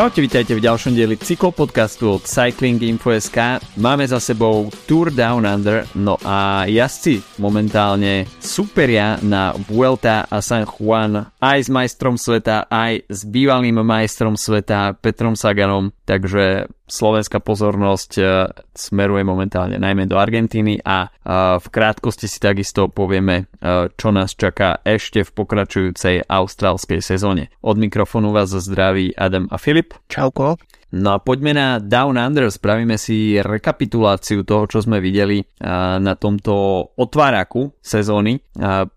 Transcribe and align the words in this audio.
Čaute, 0.00 0.24
vítajte 0.24 0.56
v 0.56 0.64
ďalšom 0.64 0.96
dieli 0.96 1.12
cyklopodcastu 1.20 2.16
od 2.16 2.24
Cycling 2.24 2.80
Info.sk. 2.88 3.60
Máme 3.76 4.08
za 4.08 4.16
sebou 4.16 4.72
Tour 4.88 5.12
Down 5.12 5.44
Under, 5.44 5.84
no 5.92 6.16
a 6.24 6.64
jazdci 6.64 7.20
momentálne 7.36 8.24
superia 8.40 9.20
na 9.20 9.52
Vuelta 9.68 10.24
a 10.24 10.40
San 10.40 10.64
Juan 10.64 11.28
aj 11.36 11.58
s 11.60 11.68
majstrom 11.68 12.16
sveta, 12.16 12.64
aj 12.72 13.12
s 13.12 13.28
bývalým 13.28 13.84
majstrom 13.84 14.40
sveta 14.40 14.96
Petrom 14.96 15.36
Saganom, 15.36 15.92
takže 16.08 16.72
slovenská 16.90 17.38
pozornosť 17.38 18.10
e, 18.18 18.22
smeruje 18.74 19.22
momentálne 19.22 19.78
najmä 19.78 20.10
do 20.10 20.18
Argentíny 20.18 20.82
a 20.82 21.08
v 21.56 21.66
krátkosti 21.70 22.26
si 22.26 22.42
takisto 22.42 22.90
povieme, 22.90 23.46
e, 23.62 23.88
čo 23.94 24.08
nás 24.10 24.34
čaká 24.34 24.82
ešte 24.82 25.22
v 25.22 25.30
pokračujúcej 25.30 26.26
austrálskej 26.26 26.98
sezóne. 26.98 27.54
Od 27.62 27.78
mikrofónu 27.78 28.34
vás 28.34 28.50
zdraví 28.50 29.14
Adam 29.14 29.46
a 29.48 29.56
Filip. 29.56 29.94
Čauko. 30.10 30.58
No 30.90 31.14
a 31.14 31.18
poďme 31.22 31.54
na 31.54 31.78
Down 31.78 32.18
Under, 32.18 32.50
spravíme 32.50 32.98
si 32.98 33.38
rekapituláciu 33.38 34.42
toho, 34.42 34.66
čo 34.66 34.82
sme 34.82 34.98
videli 34.98 35.38
na 36.00 36.14
tomto 36.18 36.52
otváraku 36.98 37.70
sezóny. 37.78 38.42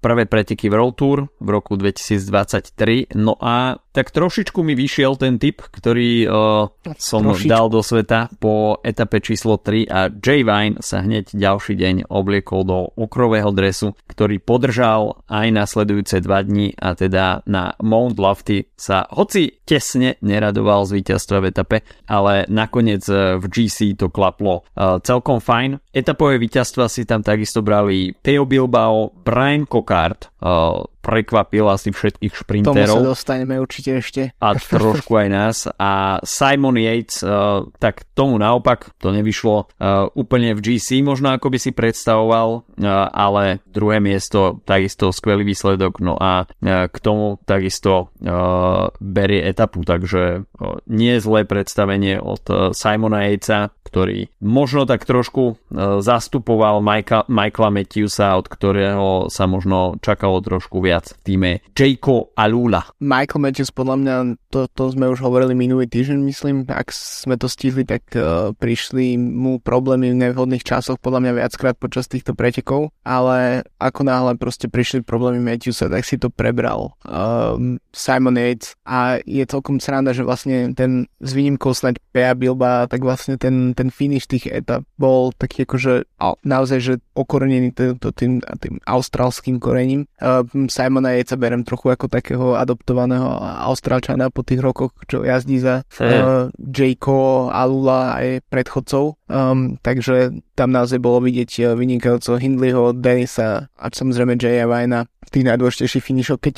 Prvé 0.01 0.25
preteky 0.25 0.73
World 0.73 0.95
Tour 0.97 1.17
v 1.37 1.47
roku 1.53 1.77
2023, 1.77 3.13
no 3.13 3.37
a 3.37 3.77
tak 3.93 4.09
trošičku 4.09 4.65
mi 4.65 4.73
vyšiel 4.73 5.13
ten 5.21 5.37
tip, 5.37 5.61
ktorý 5.61 6.25
uh, 6.25 6.65
som 6.97 7.29
trošičku. 7.29 7.45
dal 7.45 7.69
do 7.69 7.85
sveta 7.85 8.33
po 8.41 8.81
etape 8.81 9.21
číslo 9.21 9.61
3 9.61 9.85
a 9.85 10.09
Jay 10.09 10.41
Vine 10.41 10.81
sa 10.81 11.05
hneď 11.05 11.29
ďalší 11.29 11.77
deň 11.77 12.09
obliekol 12.09 12.65
do 12.65 12.89
okrového 12.97 13.53
dresu, 13.53 13.93
ktorý 14.09 14.41
podržal 14.41 15.21
aj 15.29 15.45
nasledujúce 15.53 16.25
dva 16.25 16.41
dni 16.41 16.73
a 16.73 16.97
teda 16.97 17.45
na 17.45 17.77
Mount 17.85 18.17
Lofty 18.17 18.65
sa 18.73 19.05
hoci 19.13 19.61
tesne 19.61 20.17
neradoval 20.25 20.89
z 20.89 20.97
víťazstva 20.97 21.45
v 21.45 21.49
etape, 21.53 21.77
ale 22.07 22.45
nakoniec 22.51 23.03
e, 23.07 23.39
v 23.39 23.45
GC 23.49 23.97
to 23.97 24.07
klaplo 24.11 24.63
uh, 24.75 24.99
celkom 25.01 25.39
fajn. 25.39 25.79
Etapové 25.93 26.37
víťazstva 26.37 26.87
si 26.91 27.03
tam 27.07 27.23
takisto 27.23 27.63
brali 27.65 28.13
Teo 28.19 28.45
Bilbao, 28.45 29.11
Brian 29.23 29.65
Cockart, 29.65 30.29
uh, 30.43 30.83
prekvapil 31.03 31.67
asi 31.67 31.91
všetkých 31.91 32.31
šprinterov. 32.31 32.87
Tomu 32.87 33.03
sa 33.03 33.09
dostaneme 33.11 33.59
určite 33.59 33.99
ešte. 33.99 34.31
A 34.39 34.55
trošku 34.55 35.19
aj 35.19 35.27
nás. 35.27 35.57
A 35.75 36.23
Simon 36.23 36.79
Yates, 36.79 37.19
uh, 37.19 37.67
tak 37.83 38.07
tomu 38.15 38.39
naopak, 38.39 38.95
to 39.03 39.11
nevyšlo 39.11 39.67
uh, 39.67 40.07
úplne 40.15 40.55
v 40.55 40.63
GC, 40.63 41.03
možno 41.03 41.35
ako 41.35 41.51
by 41.51 41.59
si 41.59 41.75
predstavoval, 41.75 42.63
uh, 42.63 43.11
ale 43.11 43.59
druhé 43.67 43.99
miesto, 43.99 44.63
takisto 44.63 45.11
skvelý 45.11 45.43
výsledok, 45.43 45.99
no 45.99 46.15
a 46.15 46.47
uh, 46.47 46.87
k 46.87 46.97
tomu 47.03 47.35
takisto 47.43 48.15
uh, 48.23 48.87
berie 49.03 49.43
etapu, 49.43 49.83
takže 49.83 50.47
uh, 50.47 50.79
nie 50.87 51.19
zlé 51.19 51.43
predstavenie 51.43 52.23
od 52.23 52.43
uh, 52.47 52.71
Simona 52.71 53.27
Yatesa, 53.27 53.75
ktorý 53.83 54.31
možno 54.39 54.87
tak 54.87 55.03
trošku 55.03 55.43
uh, 55.53 55.99
zastupoval 55.99 56.79
Michaela, 56.79 57.27
Michaela 57.27 57.69
Matthewsa, 57.69 58.39
od 58.39 58.47
ktorého 58.47 59.27
sa 59.27 59.49
možno 59.49 59.97
čakalo 59.99 60.39
trošku 60.39 60.79
viac 60.79 60.92
viac 60.93 61.09
v 61.09 61.21
týme 61.25 61.51
Jayko 61.73 62.37
Alula. 62.37 62.85
Michael 63.01 63.41
Matthews, 63.41 63.73
podľa 63.73 63.95
mňa, 63.97 64.15
to, 64.53 64.69
to 64.77 64.93
sme 64.93 65.09
už 65.09 65.25
hovorili 65.25 65.57
minulý 65.57 65.89
týždeň, 65.89 66.21
myslím, 66.29 66.57
ak 66.69 66.93
sme 66.93 67.33
to 67.33 67.49
stihli, 67.49 67.81
tak 67.81 68.05
uh, 68.13 68.53
prišli 68.53 69.17
mu 69.17 69.57
problémy 69.57 70.13
v 70.13 70.21
nevhodných 70.29 70.61
časoch, 70.61 71.01
podľa 71.01 71.25
mňa 71.25 71.31
viackrát 71.41 71.73
počas 71.73 72.05
týchto 72.05 72.37
pretekov, 72.37 72.93
ale 73.01 73.65
ako 73.81 74.05
náhle 74.05 74.37
proste 74.37 74.69
prišli 74.69 75.01
problémy 75.01 75.41
Matthewsa, 75.41 75.89
tak 75.89 76.05
si 76.05 76.21
to 76.21 76.29
prebral 76.29 76.93
um, 77.09 77.81
Simon 77.89 78.37
Yates 78.37 78.77
a 78.85 79.17
je 79.25 79.41
celkom 79.49 79.81
sranda, 79.81 80.13
že 80.13 80.21
vlastne 80.21 80.77
ten 80.77 81.09
s 81.17 81.31
výnimkou 81.33 81.73
snať 81.73 81.97
Pea 82.13 82.37
Bilba, 82.37 82.85
tak 82.85 83.01
vlastne 83.01 83.41
ten, 83.41 83.73
ten 83.73 83.89
finish 83.89 84.29
tých 84.29 84.45
etap 84.45 84.85
bol 85.01 85.33
taký 85.33 85.65
akože 85.65 86.05
naozaj, 86.45 86.79
že 86.83 86.93
okorenený 87.17 87.73
tým, 87.73 87.97
tým, 87.97 88.33
tým 88.61 88.75
austrálským 88.85 89.57
korením. 89.57 90.05
Uh, 90.21 90.45
Simona 90.83 91.15
Jejca 91.15 91.35
berem 91.39 91.63
trochu 91.63 91.93
ako 91.93 92.05
takého 92.11 92.59
adoptovaného 92.59 93.25
Austrálčana 93.71 94.27
po 94.27 94.43
tých 94.43 94.59
rokoch, 94.59 94.91
čo 95.07 95.23
jazdí 95.23 95.59
za 95.63 95.87
uh, 95.99 96.51
Jayko, 96.59 97.49
Alula 97.49 98.19
aj 98.19 98.43
predchodcov. 98.51 99.15
Um, 99.31 99.79
takže 99.79 100.35
tam 100.53 100.75
naozaj 100.75 100.99
bolo 100.99 101.23
vidieť 101.23 101.51
uh, 101.63 101.65
vynikajúco 101.73 102.37
Hindleyho, 102.37 102.93
Denisa 102.93 103.71
a 103.73 103.85
samozrejme 103.89 104.37
Jaya 104.37 104.69
Vajna 104.69 105.09
tých 105.31 105.45
najdôležitejších 105.47 106.03
finišov. 106.03 106.41
Keď, 106.41 106.55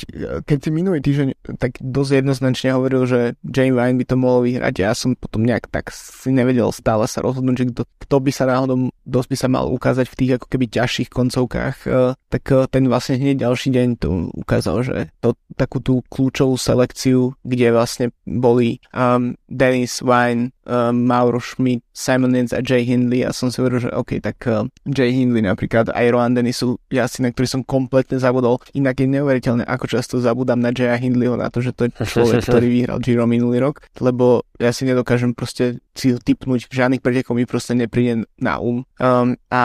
keď 0.48 0.58
si 0.58 0.70
minulý 0.72 0.98
týždeň 1.04 1.58
tak 1.60 1.78
dosť 1.78 2.24
jednoznačne 2.24 2.74
hovoril, 2.74 3.06
že 3.06 3.20
Jay 3.44 3.70
Vine 3.70 3.98
by 4.00 4.04
to 4.08 4.16
mohol 4.16 4.40
vyhrať, 4.42 4.74
ja 4.80 4.92
som 4.96 5.14
potom 5.14 5.44
nejak 5.44 5.68
tak 5.68 5.92
si 5.92 6.32
nevedel 6.32 6.72
stále 6.72 7.04
sa 7.06 7.20
rozhodnúť, 7.20 7.56
že 7.60 7.64
kto, 7.70 7.82
kto 8.06 8.16
by 8.22 8.32
sa 8.32 8.44
náhodou 8.48 8.88
dosť 9.04 9.28
by 9.28 9.36
sa 9.36 9.48
mal 9.52 9.66
ukázať 9.70 10.06
v 10.08 10.18
tých 10.18 10.32
ako 10.40 10.46
keby 10.50 10.66
ťažších 10.72 11.10
koncovkách, 11.12 11.76
uh, 11.86 12.16
tak 12.32 12.42
uh, 12.50 12.64
ten 12.66 12.88
vlastne 12.88 13.20
hneď 13.20 13.44
ďalší 13.44 13.68
deň 13.70 13.88
to 14.00 14.32
ukázal, 14.32 14.82
že 14.82 15.12
to, 15.20 15.36
takú 15.54 15.78
tú 15.84 16.00
kľúčovú 16.08 16.56
selekciu, 16.56 17.36
kde 17.44 17.70
vlastne 17.70 18.06
boli 18.24 18.80
um, 18.96 19.36
Dennis 19.46 20.00
Wine, 20.00 20.55
um, 20.66 21.06
Mauro 21.06 21.40
Schmidt, 21.40 21.82
Simon 21.94 22.34
Nitz 22.34 22.52
a 22.52 22.60
Jay 22.60 22.82
Hindley 22.84 23.22
a 23.24 23.32
som 23.32 23.48
si 23.48 23.62
hovoril, 23.62 23.88
že 23.88 23.90
OK, 23.94 24.18
tak 24.20 24.36
uh, 24.50 24.66
Jay 24.84 25.14
Hindley 25.14 25.46
napríklad 25.46 25.94
aj 25.94 26.06
Rohan 26.12 26.34
Dennis 26.34 26.60
sú 26.60 26.76
jasy, 26.90 27.22
na 27.22 27.30
ktorý 27.30 27.46
som 27.46 27.62
kompletne 27.62 28.18
zabudol. 28.18 28.60
Inak 28.74 29.00
je 29.00 29.06
neuveriteľné, 29.08 29.64
ako 29.64 29.86
často 29.86 30.18
zabudám 30.18 30.60
na 30.60 30.74
Jaya 30.74 30.98
Hindleyho, 30.98 31.38
na 31.38 31.48
to, 31.48 31.62
že 31.62 31.72
to 31.72 31.88
je 31.88 31.90
človek, 32.04 32.42
ktorý 32.50 32.66
vyhral 32.68 32.98
Giro 33.00 33.24
minulý 33.24 33.62
rok, 33.62 33.86
lebo 34.02 34.44
ja 34.60 34.72
si 34.72 34.88
nedokážem 34.88 35.32
proste 35.36 35.80
si 35.96 36.12
ho 36.12 36.18
typnúť, 36.20 36.68
žiadnych 36.68 37.00
pretekov 37.00 37.36
mi 37.36 37.48
proste 37.48 37.72
nepríde 37.72 38.28
na 38.36 38.60
um. 38.60 38.84
um 39.00 39.28
a 39.48 39.62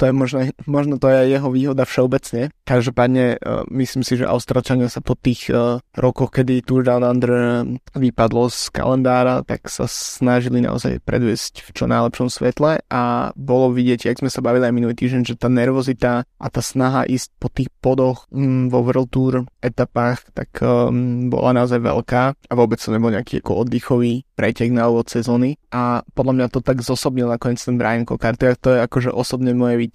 to 0.00 0.08
je 0.08 0.12
možno, 0.12 0.38
možno 0.64 0.96
to 0.96 1.12
je 1.12 1.36
jeho 1.36 1.48
výhoda 1.52 1.84
všeobecne. 1.84 2.48
Každopádne 2.66 3.38
uh, 3.38 3.62
myslím 3.70 4.02
si, 4.02 4.18
že 4.18 4.26
Austrálčania 4.26 4.90
sa 4.90 4.98
po 4.98 5.14
tých 5.14 5.54
uh, 5.54 5.78
rokoch, 5.94 6.34
kedy 6.34 6.66
Tour 6.66 6.82
Down 6.82 7.06
Under 7.06 7.62
vypadlo 7.94 8.50
z 8.50 8.74
kalendára, 8.74 9.46
tak 9.46 9.70
sa 9.70 9.86
snažili 9.86 10.58
naozaj 10.58 10.98
predviesť 11.06 11.62
v 11.62 11.70
čo 11.70 11.86
najlepšom 11.86 12.26
svetle 12.26 12.82
a 12.90 13.30
bolo 13.38 13.70
vidieť, 13.70 14.10
jak 14.10 14.18
sme 14.18 14.34
sa 14.34 14.42
bavili 14.42 14.66
aj 14.66 14.74
minulý 14.74 14.98
týždeň, 14.98 15.22
že 15.22 15.38
tá 15.38 15.46
nervozita 15.46 16.26
a 16.26 16.46
tá 16.50 16.58
snaha 16.58 17.06
ísť 17.06 17.38
po 17.38 17.46
tých 17.46 17.70
podoch 17.78 18.26
um, 18.34 18.66
vo 18.66 18.82
World 18.82 19.14
Tour 19.14 19.46
etapách, 19.62 20.26
tak 20.34 20.58
um, 20.58 21.30
bola 21.30 21.62
naozaj 21.62 21.78
veľká 21.78 22.22
a 22.34 22.52
vôbec 22.58 22.82
to 22.82 22.90
nebol 22.90 23.14
nejaký 23.14 23.46
ako 23.46 23.62
oddychový 23.62 24.26
pretek 24.36 24.74
na 24.74 24.90
úvod 24.90 25.08
sezóny 25.08 25.56
a 25.72 26.04
podľa 26.12 26.32
mňa 26.36 26.46
to 26.52 26.60
tak 26.60 26.84
zosobnil 26.84 27.30
nakoniec 27.30 27.62
ten 27.62 27.80
Brian 27.80 28.04
Cockart, 28.04 28.36
to 28.60 28.76
je 28.76 28.84
akože 28.84 29.10
osobne 29.14 29.56
moje, 29.56 29.88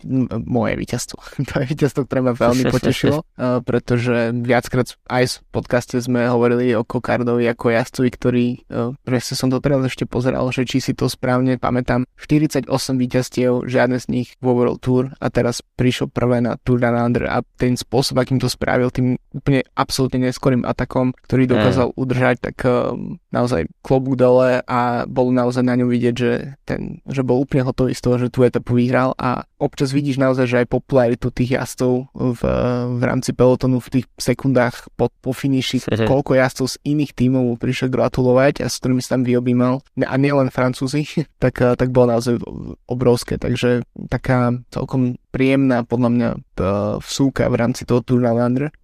moje 0.47 0.73
víťazstvo. 0.79 1.19
to 1.51 1.53
je 1.61 1.65
víťazstvo, 1.69 2.09
ktoré 2.09 2.25
ma 2.25 2.33
veľmi 2.33 2.60
potešilo, 2.69 3.17
uh, 3.23 3.63
pretože 3.65 4.35
viackrát 4.35 4.93
aj 5.09 5.41
v 5.41 5.49
podcaste 5.49 5.97
sme 5.97 6.27
hovorili 6.29 6.75
o 6.77 6.85
Cockardovi 6.85 7.47
ako 7.49 7.73
jazdcovi, 7.73 8.09
ktorý, 8.13 8.45
uh, 8.69 8.93
presne 9.01 9.33
som 9.39 9.49
to 9.49 9.57
teraz 9.63 9.81
ešte 9.87 10.05
pozeral, 10.05 10.45
že 10.53 10.67
či 10.67 10.83
si 10.83 10.93
to 10.93 11.09
správne 11.09 11.57
pamätám, 11.57 12.05
48 12.19 12.67
víťazstiev, 12.99 13.65
žiadne 13.65 13.97
z 13.97 14.07
nich 14.11 14.27
vo 14.43 14.53
World 14.53 14.83
Tour 14.83 15.15
a 15.17 15.27
teraz 15.33 15.65
prišiel 15.79 16.11
prvé 16.11 16.43
na 16.43 16.59
Tour 16.61 16.77
Down 16.77 16.97
Under 16.97 17.25
a 17.25 17.41
ten 17.57 17.79
spôsob, 17.79 18.21
akým 18.21 18.37
to 18.37 18.51
spravil, 18.51 18.93
tým 18.93 19.17
úplne 19.31 19.65
absolútne 19.73 20.27
neskorým 20.27 20.67
atakom, 20.67 21.15
ktorý 21.25 21.47
dokázal 21.47 21.93
mm. 21.93 21.97
udržať, 21.97 22.35
tak 22.51 22.57
uh, 22.67 22.93
naozaj 23.31 23.71
klobúk 23.81 24.19
dole 24.19 24.59
a 24.67 25.07
bolo 25.07 25.31
naozaj 25.31 25.63
na 25.63 25.79
ňom 25.79 25.87
vidieť, 25.87 26.15
že, 26.15 26.59
ten, 26.67 26.99
že 27.07 27.23
bol 27.23 27.41
úplne 27.41 27.63
hotový 27.63 27.95
z 27.95 28.03
toho, 28.03 28.15
že 28.19 28.27
tú 28.27 28.43
etapu 28.43 28.75
vyhral 28.75 29.15
a 29.15 29.47
občas 29.61 29.95
vidíš 29.95 30.19
naozaj, 30.19 30.45
že 30.49 30.59
aj 30.65 30.73
popularitu 30.73 31.31
tých 31.31 31.55
jazdcov 31.57 32.11
v, 32.11 32.41
v 32.97 33.03
rámci 33.03 33.31
pelotonu 33.31 33.79
v 33.79 34.01
tých 34.01 34.05
sekundách 34.17 34.89
po, 34.97 35.13
po 35.21 35.31
finiši, 35.31 35.85
koľko 36.11 36.35
jazdcov 36.37 36.67
z 36.73 36.75
iných 36.87 37.11
tímov 37.13 37.61
prišiel 37.61 37.93
gratulovať 37.93 38.65
a 38.65 38.67
s 38.67 38.81
ktorými 38.81 39.01
sa 39.03 39.17
tam 39.17 39.23
vyobímal. 39.27 39.85
A 40.01 40.15
nielen 40.17 40.49
Francúzi, 40.49 41.05
tak, 41.43 41.61
tak 41.61 41.89
bolo 41.93 42.17
naozaj 42.17 42.41
obrovské, 42.89 43.37
takže 43.37 43.85
taká 44.09 44.57
celkom 44.73 45.20
príjemná 45.31 45.87
podľa 45.87 46.09
mňa 46.11 46.29
vsúka 47.01 47.47
v 47.49 47.55
rámci 47.57 47.87
toho 47.87 48.03
Tour 48.05 48.21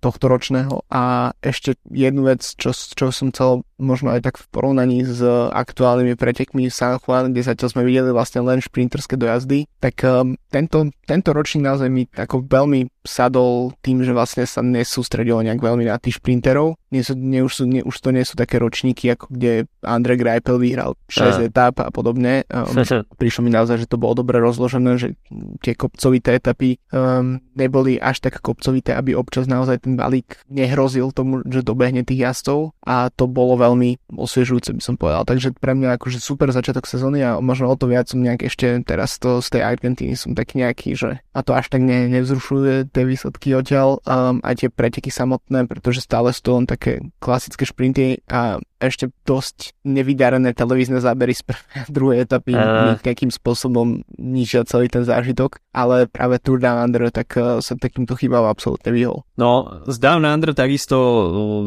tohto 0.01 0.25
ročného 0.25 0.81
a 0.89 1.35
ešte 1.43 1.77
jednu 1.91 2.25
vec, 2.25 2.41
čo, 2.57 2.73
čo 2.73 3.13
som 3.13 3.29
chcel 3.29 3.61
možno 3.77 4.09
aj 4.09 4.25
tak 4.25 4.35
v 4.41 4.45
porovnaní 4.49 5.05
s 5.05 5.21
aktuálnymi 5.53 6.17
pretekmi 6.17 6.65
San 6.73 6.97
Juan, 6.97 7.29
kde 7.29 7.45
zatiaľ 7.45 7.69
sme 7.69 7.85
videli 7.85 8.09
vlastne 8.09 8.41
len 8.41 8.57
šprinterské 8.57 9.13
dojazdy, 9.15 9.69
tak 9.77 10.01
um, 10.01 10.33
tento, 10.49 10.89
tento 11.05 11.29
ročník 11.29 11.61
naozaj 11.61 11.89
mi 11.91 12.09
ako 12.09 12.49
veľmi 12.49 12.89
sadol 13.05 13.77
tým, 13.85 14.01
že 14.01 14.11
vlastne 14.11 14.49
sa 14.49 14.65
nesústredilo 14.65 15.39
nejak 15.45 15.61
veľmi 15.61 15.85
na 15.87 16.01
tých 16.01 16.17
šprinterov. 16.19 16.75
Nie 16.91 17.05
sú, 17.05 17.13
nie, 17.15 17.45
už, 17.45 17.53
sú, 17.53 17.63
nie, 17.69 17.85
už 17.85 17.95
to 18.01 18.09
nie 18.09 18.25
sú 18.25 18.33
také 18.33 18.57
ročníky, 18.57 19.13
ako 19.13 19.31
kde 19.31 19.69
Andre 19.85 20.17
Greipel 20.17 20.57
vyhral 20.57 20.97
6 21.07 21.21
uh. 21.21 21.47
etap 21.47 21.77
a 21.79 21.93
podobne. 21.93 22.43
Um, 22.49 22.81
prišlo 23.15 23.45
mi 23.45 23.53
naozaj, 23.53 23.85
že 23.85 23.91
to 23.91 24.01
bolo 24.01 24.17
dobre 24.17 24.41
rozložené, 24.41 24.97
že 24.97 25.13
tie 25.61 25.77
kopcovité 25.77 26.36
etapy 26.37 26.77
um, 26.93 27.41
neboli 27.57 27.97
až 27.97 28.21
tak 28.21 28.39
kopcovité, 28.39 28.93
aby 28.93 29.17
občas 29.17 29.49
naozaj 29.49 29.83
ten 29.83 29.97
balík 29.97 30.45
nehrozil 30.47 31.09
tomu, 31.11 31.41
že 31.43 31.65
dobehne 31.65 32.05
tých 32.05 32.29
jazdcov 32.29 32.77
a 32.85 33.09
to 33.11 33.25
bolo 33.25 33.57
veľmi 33.57 33.97
osviežujúce, 34.13 34.71
by 34.77 34.83
som 34.83 34.95
povedal. 34.95 35.25
Takže 35.25 35.57
pre 35.57 35.73
mňa 35.73 35.97
akože 35.97 36.21
super 36.21 36.53
začiatok 36.53 36.85
sezóny 36.85 37.25
a 37.25 37.41
možno 37.41 37.67
o 37.67 37.75
to 37.75 37.89
viac 37.89 38.07
som 38.07 38.21
nejak 38.21 38.45
ešte 38.47 38.85
teraz 38.85 39.17
to 39.17 39.41
z 39.41 39.57
tej 39.57 39.61
Argentíny 39.65 40.13
som 40.15 40.37
tak 40.37 40.53
nejaký, 40.53 40.93
že 40.93 41.19
a 41.33 41.39
to 41.41 41.57
až 41.57 41.67
tak 41.73 41.81
ne, 41.81 42.07
nevzrušuje 42.07 42.93
tie 42.93 43.03
výsledky 43.03 43.57
odtiaľ 43.57 43.99
um, 44.05 44.39
aj 44.45 44.63
tie 44.63 44.69
preteky 44.69 45.09
samotné, 45.09 45.65
pretože 45.65 46.05
stále 46.05 46.31
sú 46.31 46.41
to 46.45 46.51
len 46.61 46.65
také 46.69 47.01
klasické 47.17 47.65
šprinty 47.65 48.21
a 48.29 48.61
ešte 48.77 49.09
dosť 49.25 49.73
nevydarené 49.85 50.53
televízne 50.53 51.01
zábery 51.01 51.33
z 51.33 51.43
druhej 51.89 52.25
etapy 52.25 52.53
uh. 52.53 52.97
nejakým 53.01 53.33
spôsobom 53.33 54.05
ničia 54.17 54.65
celý 54.65 54.87
ten 54.89 55.01
zážitok, 55.01 55.61
ale 55.73 56.05
práve 56.05 56.37
Tour 56.41 56.61
Down 56.61 56.89
Under 56.89 57.09
tak 57.09 57.33
uh, 57.37 57.57
sa 57.59 57.73
takýmto 57.73 58.13
chýbal 58.13 58.45
absolútne 58.45 58.93
vyhol. 58.93 59.25
No, 59.37 59.81
z 59.89 59.97
Down 59.97 60.25
Under 60.25 60.53
takisto 60.53 60.97
uh, 60.97 61.23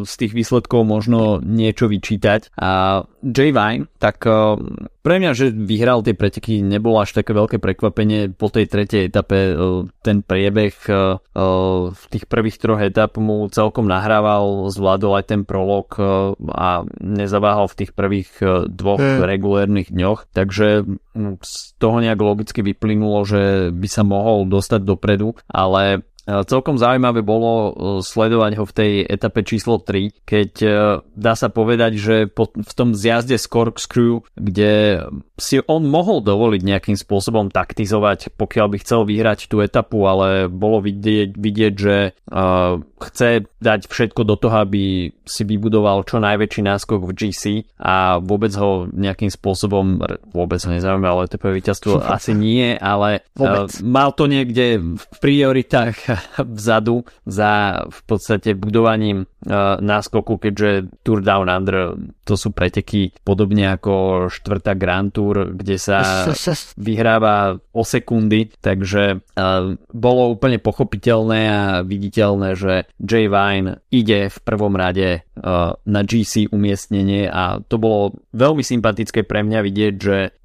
z 0.06 0.14
tých 0.26 0.32
výsledkov 0.34 0.86
možno 0.86 1.42
niečo 1.42 1.90
vyčítať 1.90 2.54
a 2.56 3.02
Jay 3.20 3.52
Vine, 3.52 3.86
tak 4.00 4.24
uh, 4.24 4.56
pre 5.00 5.16
mňa, 5.20 5.30
že 5.32 5.52
vyhral 5.52 6.04
tie 6.04 6.12
preteky, 6.12 6.60
nebolo 6.60 7.00
až 7.00 7.16
také 7.16 7.32
veľké 7.32 7.56
prekvapenie. 7.56 8.32
Po 8.36 8.52
tej 8.52 8.68
tretej 8.68 9.08
etape 9.08 9.56
ten 10.04 10.20
priebeh 10.20 10.76
v 11.88 12.04
tých 12.12 12.24
prvých 12.28 12.60
troch 12.60 12.80
etap 12.84 13.16
mu 13.16 13.48
celkom 13.48 13.88
nahrával, 13.88 14.68
zvládol 14.68 15.16
aj 15.16 15.24
ten 15.32 15.42
prolog 15.48 15.88
a 16.52 16.84
nezaváhal 17.00 17.64
v 17.72 17.78
tých 17.80 17.96
prvých 17.96 18.28
dvoch 18.68 19.00
hmm. 19.00 19.24
regulérnych 19.24 19.88
dňoch, 19.88 20.28
takže 20.36 20.84
z 21.40 21.54
toho 21.80 21.96
nejak 22.04 22.20
logicky 22.20 22.60
vyplynulo, 22.60 23.24
že 23.24 23.72
by 23.72 23.88
sa 23.88 24.04
mohol 24.04 24.44
dostať 24.52 24.84
dopredu, 24.84 25.32
ale 25.48 26.04
celkom 26.46 26.76
zaujímavé 26.76 27.24
bolo 27.24 27.52
e, 27.52 27.70
sledovať 28.04 28.52
ho 28.58 28.64
v 28.66 28.76
tej 28.76 28.92
etape 29.06 29.42
číslo 29.42 29.82
3, 29.82 30.24
keď 30.24 30.50
e, 30.62 30.70
dá 31.16 31.34
sa 31.34 31.48
povedať, 31.50 31.92
že 31.96 32.16
v 32.30 32.72
tom 32.76 32.94
zjazde 32.94 33.36
z 33.40 33.46
Corkscrew, 33.46 34.22
kde 34.36 35.04
si 35.40 35.62
on 35.64 35.88
mohol 35.88 36.20
dovoliť 36.20 36.60
nejakým 36.62 36.96
spôsobom 36.98 37.48
taktizovať, 37.48 38.34
pokiaľ 38.36 38.66
by 38.70 38.76
chcel 38.82 39.00
vyhrať 39.08 39.48
tú 39.48 39.64
etapu, 39.64 40.04
ale 40.04 40.46
bolo 40.46 40.84
vidieť, 40.84 41.36
vidieť 41.36 41.74
že 41.76 41.96
chce 43.00 43.48
dať 43.62 43.88
všetko 43.88 44.22
do 44.28 44.36
toho, 44.36 44.66
aby 44.66 45.08
si 45.24 45.42
vybudoval 45.46 46.04
čo 46.04 46.20
najväčší 46.20 46.62
náskok 46.66 47.06
v 47.06 47.12
GC 47.16 47.42
a 47.80 48.20
vôbec 48.20 48.52
ho 48.58 48.90
nejakým 48.90 49.32
spôsobom, 49.32 50.02
vôbec 50.34 50.60
ho 50.60 50.70
nezaujíma, 50.70 51.08
ale 51.08 51.30
to 51.30 51.38
víťazstvo 51.40 52.02
asi 52.16 52.36
nie, 52.36 52.76
ale 52.76 53.24
uh, 53.38 53.64
mal 53.80 54.12
to 54.12 54.26
niekde 54.26 54.82
v 54.98 55.04
prioritách 55.22 55.96
vzadu 56.58 57.06
za 57.24 57.84
v 57.86 58.00
podstate 58.04 58.58
budovaním 58.58 59.29
náskoku, 59.80 60.36
keďže 60.36 61.00
Tour 61.00 61.24
Down 61.24 61.48
Under 61.48 61.96
to 62.28 62.36
sú 62.36 62.52
preteky 62.52 63.16
podobne 63.24 63.72
ako 63.72 64.28
štvrtá 64.28 64.76
Grand 64.76 65.08
Tour, 65.08 65.56
kde 65.56 65.80
sa 65.80 66.28
vyhráva 66.76 67.56
o 67.72 67.82
sekundy, 67.82 68.52
takže 68.60 69.24
bolo 69.90 70.22
úplne 70.36 70.60
pochopiteľné 70.60 71.40
a 71.48 71.62
viditeľné, 71.80 72.52
že 72.52 72.74
Jay 73.00 73.32
Vine 73.32 73.80
ide 73.88 74.28
v 74.28 74.38
prvom 74.44 74.76
rade 74.76 75.24
na 75.88 76.00
GC 76.04 76.52
umiestnenie 76.52 77.24
a 77.24 77.64
to 77.64 77.80
bolo 77.80 78.20
veľmi 78.36 78.60
sympatické 78.60 79.24
pre 79.24 79.40
mňa 79.40 79.60
vidieť, 79.64 79.94
že 79.96 80.36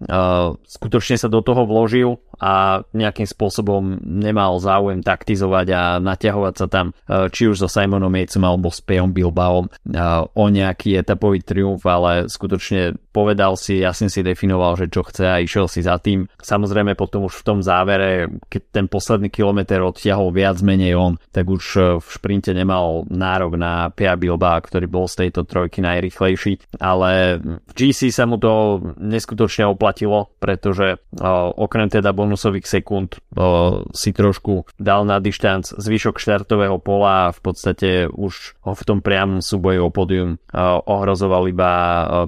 skutočne 0.63 1.19
sa 1.19 1.27
do 1.27 1.43
toho 1.43 1.67
vložil 1.67 2.15
a 2.39 2.83
nejakým 2.91 3.27
spôsobom 3.27 3.99
nemal 4.03 4.57
záujem 4.59 4.99
taktizovať 4.99 5.67
a 5.71 5.81
naťahovať 6.01 6.53
sa 6.55 6.67
tam 6.67 6.91
uh, 6.91 7.27
či 7.31 7.47
už 7.51 7.65
so 7.65 7.69
Simonom 7.69 8.11
Yatsom 8.11 8.43
alebo 8.43 8.71
s 8.71 8.81
Pejom 8.81 9.11
Bilbaom. 9.11 9.71
Uh, 9.87 10.27
o 10.35 10.45
nejaký 10.51 10.99
etapový 10.99 11.41
triumf, 11.41 11.83
ale 11.87 12.27
skutočne 12.27 12.97
povedal 13.15 13.55
si, 13.55 13.79
jasne 13.79 14.11
si 14.11 14.19
definoval, 14.19 14.75
že 14.75 14.91
čo 14.91 15.07
chce 15.07 15.23
a 15.23 15.39
išiel 15.39 15.71
si 15.71 15.79
za 15.79 15.95
tým. 15.95 16.27
Samozrejme 16.35 16.99
potom 16.99 17.31
už 17.31 17.39
v 17.39 17.45
tom 17.47 17.59
závere, 17.63 18.27
keď 18.51 18.61
ten 18.75 18.85
posledný 18.91 19.31
kilometr 19.31 19.79
odtiahol 19.79 20.35
viac 20.35 20.59
menej 20.59 20.99
on, 20.99 21.15
tak 21.31 21.47
už 21.47 21.63
v 22.03 22.07
šprinte 22.11 22.51
nemal 22.51 23.07
nárok 23.07 23.55
na 23.55 23.87
Pia 23.95 24.19
Bilba, 24.19 24.59
ktorý 24.59 24.91
bol 24.91 25.07
z 25.07 25.23
tejto 25.23 25.47
trojky 25.47 25.79
najrychlejší, 25.79 26.75
ale 26.83 27.39
v 27.39 27.71
GC 27.71 28.11
sa 28.11 28.27
mu 28.27 28.35
to 28.35 28.83
neskutočne 28.99 29.63
oplatilo, 29.63 30.35
pretože 30.43 30.99
uh, 30.99 31.55
okrem 31.55 31.87
teda 31.87 32.11
bonusových 32.11 32.67
sekúnd 32.67 33.15
uh, 33.15 33.87
si 33.95 34.11
trošku 34.11 34.67
dal 34.75 35.07
na 35.07 35.23
dištanc 35.23 35.71
zvyšok 35.79 36.19
štartového 36.19 36.83
pola 36.83 37.31
a 37.31 37.33
v 37.33 37.39
podstate 37.39 37.89
už 38.11 38.59
ho 38.67 38.75
v 38.75 38.83
tom 38.83 38.99
priamom 38.99 39.39
súboji 39.39 39.79
o 39.79 39.87
podium 39.87 40.35
uh, 40.35 40.83
ohrozoval 40.83 41.47
iba 41.47 41.71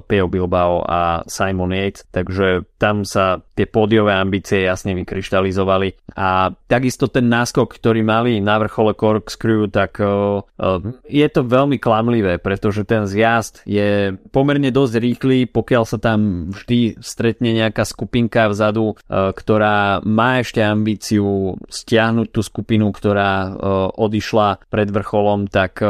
Pio 0.06 0.30
Bilbao 0.30 0.77
a 0.84 1.26
Simon 1.26 1.74
Yates, 1.74 2.06
takže 2.10 2.68
tam 2.78 3.02
sa 3.02 3.42
tie 3.58 3.66
pódiové 3.66 4.14
ambície 4.14 4.62
jasne 4.62 4.94
vykryštalizovali. 4.94 6.14
A 6.14 6.54
takisto 6.70 7.10
ten 7.10 7.26
náskok, 7.26 7.74
ktorý 7.74 8.06
mali 8.06 8.38
na 8.38 8.62
vrchole 8.62 8.94
Corkscrew, 8.94 9.66
tak 9.66 9.98
uh, 9.98 10.38
uh, 10.38 10.78
je 11.10 11.26
to 11.26 11.42
veľmi 11.42 11.82
klamlivé, 11.82 12.38
pretože 12.38 12.86
ten 12.86 13.10
zjazd 13.10 13.66
je 13.66 14.14
pomerne 14.30 14.70
dosť 14.70 14.94
rýchly, 15.02 15.38
pokiaľ 15.50 15.84
sa 15.88 15.98
tam 15.98 16.50
vždy 16.54 17.02
stretne 17.02 17.50
nejaká 17.50 17.82
skupinka 17.82 18.46
vzadu, 18.52 18.94
ktorá 19.08 20.04
má 20.04 20.38
ešte 20.44 20.62
ambíciu 20.62 21.56
stiahnuť 21.66 22.28
tú 22.30 22.40
skupinu, 22.44 22.92
ktorá 22.92 23.56
odišla 23.96 24.68
pred 24.68 24.88
vrcholom, 24.92 25.48
tak 25.48 25.80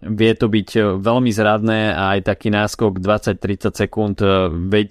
vie 0.00 0.32
to 0.38 0.46
byť 0.48 0.68
veľmi 1.02 1.30
zradné 1.34 1.92
a 1.92 2.16
aj 2.16 2.20
taký 2.30 2.48
náskok 2.54 3.02
20-30 3.02 3.74
sekúnd 3.74 4.21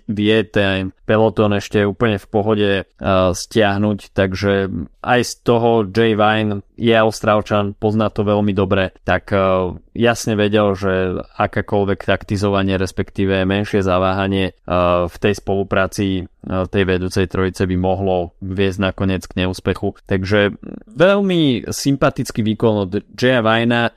vie 0.07 0.39
ten 0.47 0.91
pelotón 1.07 1.55
ešte 1.55 1.83
úplne 1.83 2.19
v 2.19 2.27
pohode 2.27 2.71
uh, 2.83 3.31
stiahnuť, 3.31 4.11
takže 4.11 4.69
aj 5.01 5.19
z 5.23 5.33
toho 5.43 5.87
Jay 5.87 6.13
Vine 6.13 6.63
je 6.81 6.97
Austrálčan, 6.97 7.77
pozná 7.77 8.09
to 8.09 8.25
veľmi 8.25 8.57
dobre, 8.57 8.89
tak 9.05 9.29
uh, 9.29 9.77
jasne 9.93 10.33
vedel, 10.33 10.73
že 10.73 11.21
akákoľvek 11.37 12.09
taktizovanie, 12.09 12.81
respektíve 12.81 13.45
menšie 13.45 13.85
zaváhanie 13.85 14.57
uh, 14.65 15.05
v 15.05 15.15
tej 15.21 15.37
spolupráci 15.37 16.25
uh, 16.25 16.65
tej 16.65 16.89
vedúcej 16.89 17.29
trojice 17.29 17.69
by 17.69 17.77
mohlo 17.77 18.33
viesť 18.41 18.79
nakoniec 18.81 19.29
k 19.29 19.45
neúspechu. 19.45 19.93
Takže 20.09 20.57
veľmi 20.89 21.69
sympatický 21.69 22.41
výkon 22.41 22.89
od 22.89 22.91
Jaya 23.13 23.45
Vajna. 23.45 23.93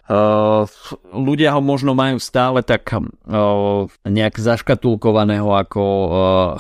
Ľudia 1.15 1.55
ho 1.55 1.61
možno 1.63 1.95
majú 1.95 2.19
stále 2.19 2.67
tak 2.67 2.91
nejak 4.05 4.35
zaškatulkovaného 4.37 5.49
ako 5.55 5.85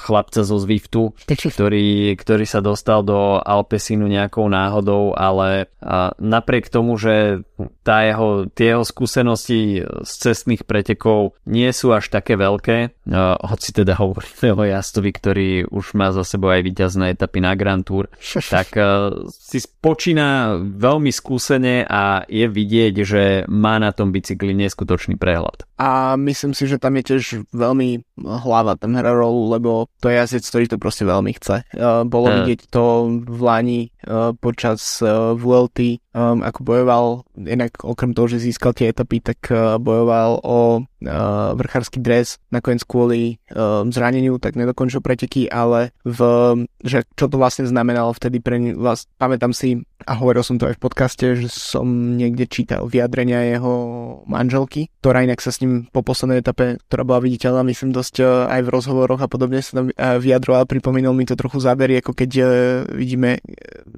chlapca 0.00 0.46
zo 0.46 0.56
Zwiftu, 0.62 1.12
ktorý, 1.26 2.14
ktorý 2.14 2.44
sa 2.46 2.62
dostal 2.62 3.02
do 3.02 3.42
Alpesinu 3.42 4.06
nejakou 4.06 4.46
náhodou, 4.46 5.12
ale 5.18 5.68
napriek 6.18 6.70
tomu, 6.70 6.96
že 6.96 7.44
tá 7.82 8.04
jeho, 8.04 8.48
tie 8.52 8.74
jeho 8.74 8.84
skúsenosti 8.84 9.84
z 9.84 10.12
cestných 10.12 10.64
pretekov 10.64 11.36
nie 11.44 11.68
sú 11.70 11.92
až 11.92 12.10
také 12.10 12.34
veľké, 12.34 13.06
uh, 13.10 13.36
hoci 13.44 13.70
teda 13.74 13.98
hovoríme 14.02 14.56
o 14.56 14.62
jazdovi, 14.64 15.10
ktorý 15.12 15.48
už 15.68 15.94
má 15.98 16.10
za 16.10 16.26
sebou 16.26 16.50
aj 16.50 16.64
víťazné 16.64 17.14
etapy 17.14 17.38
na 17.44 17.52
Grand 17.54 17.84
Tour, 17.84 18.08
tak 18.54 18.74
uh, 18.76 19.28
si 19.30 19.62
počína 19.80 20.58
veľmi 20.60 21.12
skúsene 21.12 21.84
a 21.84 22.24
je 22.26 22.46
vidieť, 22.48 22.94
že 23.04 23.22
má 23.50 23.76
na 23.76 23.92
tom 23.92 24.10
bicykli 24.10 24.56
neskutočný 24.56 25.20
prehľad. 25.20 25.66
A 25.76 26.14
myslím 26.16 26.54
si, 26.54 26.70
že 26.70 26.78
tam 26.78 26.94
je 26.96 27.14
tiež 27.14 27.50
veľmi 27.50 28.16
hlava 28.22 28.78
tam 28.78 28.94
hra 28.94 29.10
rolu, 29.10 29.50
lebo 29.58 29.90
to 29.98 30.06
je 30.08 30.16
jazdec, 30.22 30.44
ktorý 30.46 30.64
to 30.70 30.76
proste 30.78 31.04
veľmi 31.04 31.32
chce. 31.34 31.66
Uh, 31.74 32.06
bolo 32.06 32.30
uh. 32.30 32.34
vidieť 32.42 32.70
to 32.70 32.84
v 33.26 33.40
Lani 33.42 33.80
uh, 34.06 34.32
počas 34.38 35.02
uh, 35.02 35.34
VLT, 35.34 36.03
um, 36.14 36.40
ako 36.40 36.60
bojoval, 36.62 37.04
inak 37.36 37.82
okrem 37.82 38.14
toho, 38.14 38.30
že 38.30 38.46
získal 38.46 38.72
tie 38.72 38.88
etapy, 38.94 39.20
tak 39.20 39.50
uh, 39.50 39.76
bojoval 39.76 40.40
o 40.40 40.80
uh, 40.80 41.52
vrchársky 41.58 41.98
dres, 41.98 42.38
nakoniec 42.48 42.86
kvôli 42.86 43.42
uh, 43.52 43.82
zraneniu, 43.90 44.38
tak 44.38 44.54
nedokončil 44.54 45.02
preteky, 45.02 45.50
ale 45.50 45.90
v, 46.06 46.20
že 46.86 47.04
čo 47.18 47.26
to 47.26 47.36
vlastne 47.36 47.66
znamenalo 47.66 48.14
vtedy 48.14 48.38
pre 48.38 48.72
vás, 48.78 49.10
pamätám 49.18 49.50
si, 49.50 49.82
a 50.04 50.12
hovoril 50.18 50.42
som 50.42 50.58
to 50.58 50.68
aj 50.68 50.76
v 50.76 50.82
podcaste, 50.82 51.26
že 51.38 51.48
som 51.48 52.18
niekde 52.18 52.50
čítal 52.50 52.90
vyjadrenia 52.90 53.56
jeho 53.56 53.72
manželky, 54.26 54.90
ktorá 55.00 55.22
inak 55.22 55.38
sa 55.38 55.54
s 55.54 55.62
ním 55.62 55.86
po 55.88 56.02
poslednej 56.02 56.42
etape, 56.42 56.82
ktorá 56.90 57.02
bola 57.06 57.24
viditeľná, 57.24 57.62
myslím 57.64 57.94
dosť 57.94 58.14
uh, 58.20 58.28
aj 58.50 58.60
v 58.66 58.72
rozhovoroch 58.74 59.20
a 59.22 59.30
podobne 59.30 59.62
sa 59.62 59.80
tam 59.80 59.86
uh, 59.88 60.18
vyjadroval, 60.20 60.68
pripomínal 60.68 61.16
mi 61.16 61.24
to 61.24 61.38
trochu 61.38 61.62
zábery, 61.62 62.02
ako 62.02 62.12
keď 62.12 62.30
uh, 62.42 62.48
vidíme 62.90 63.40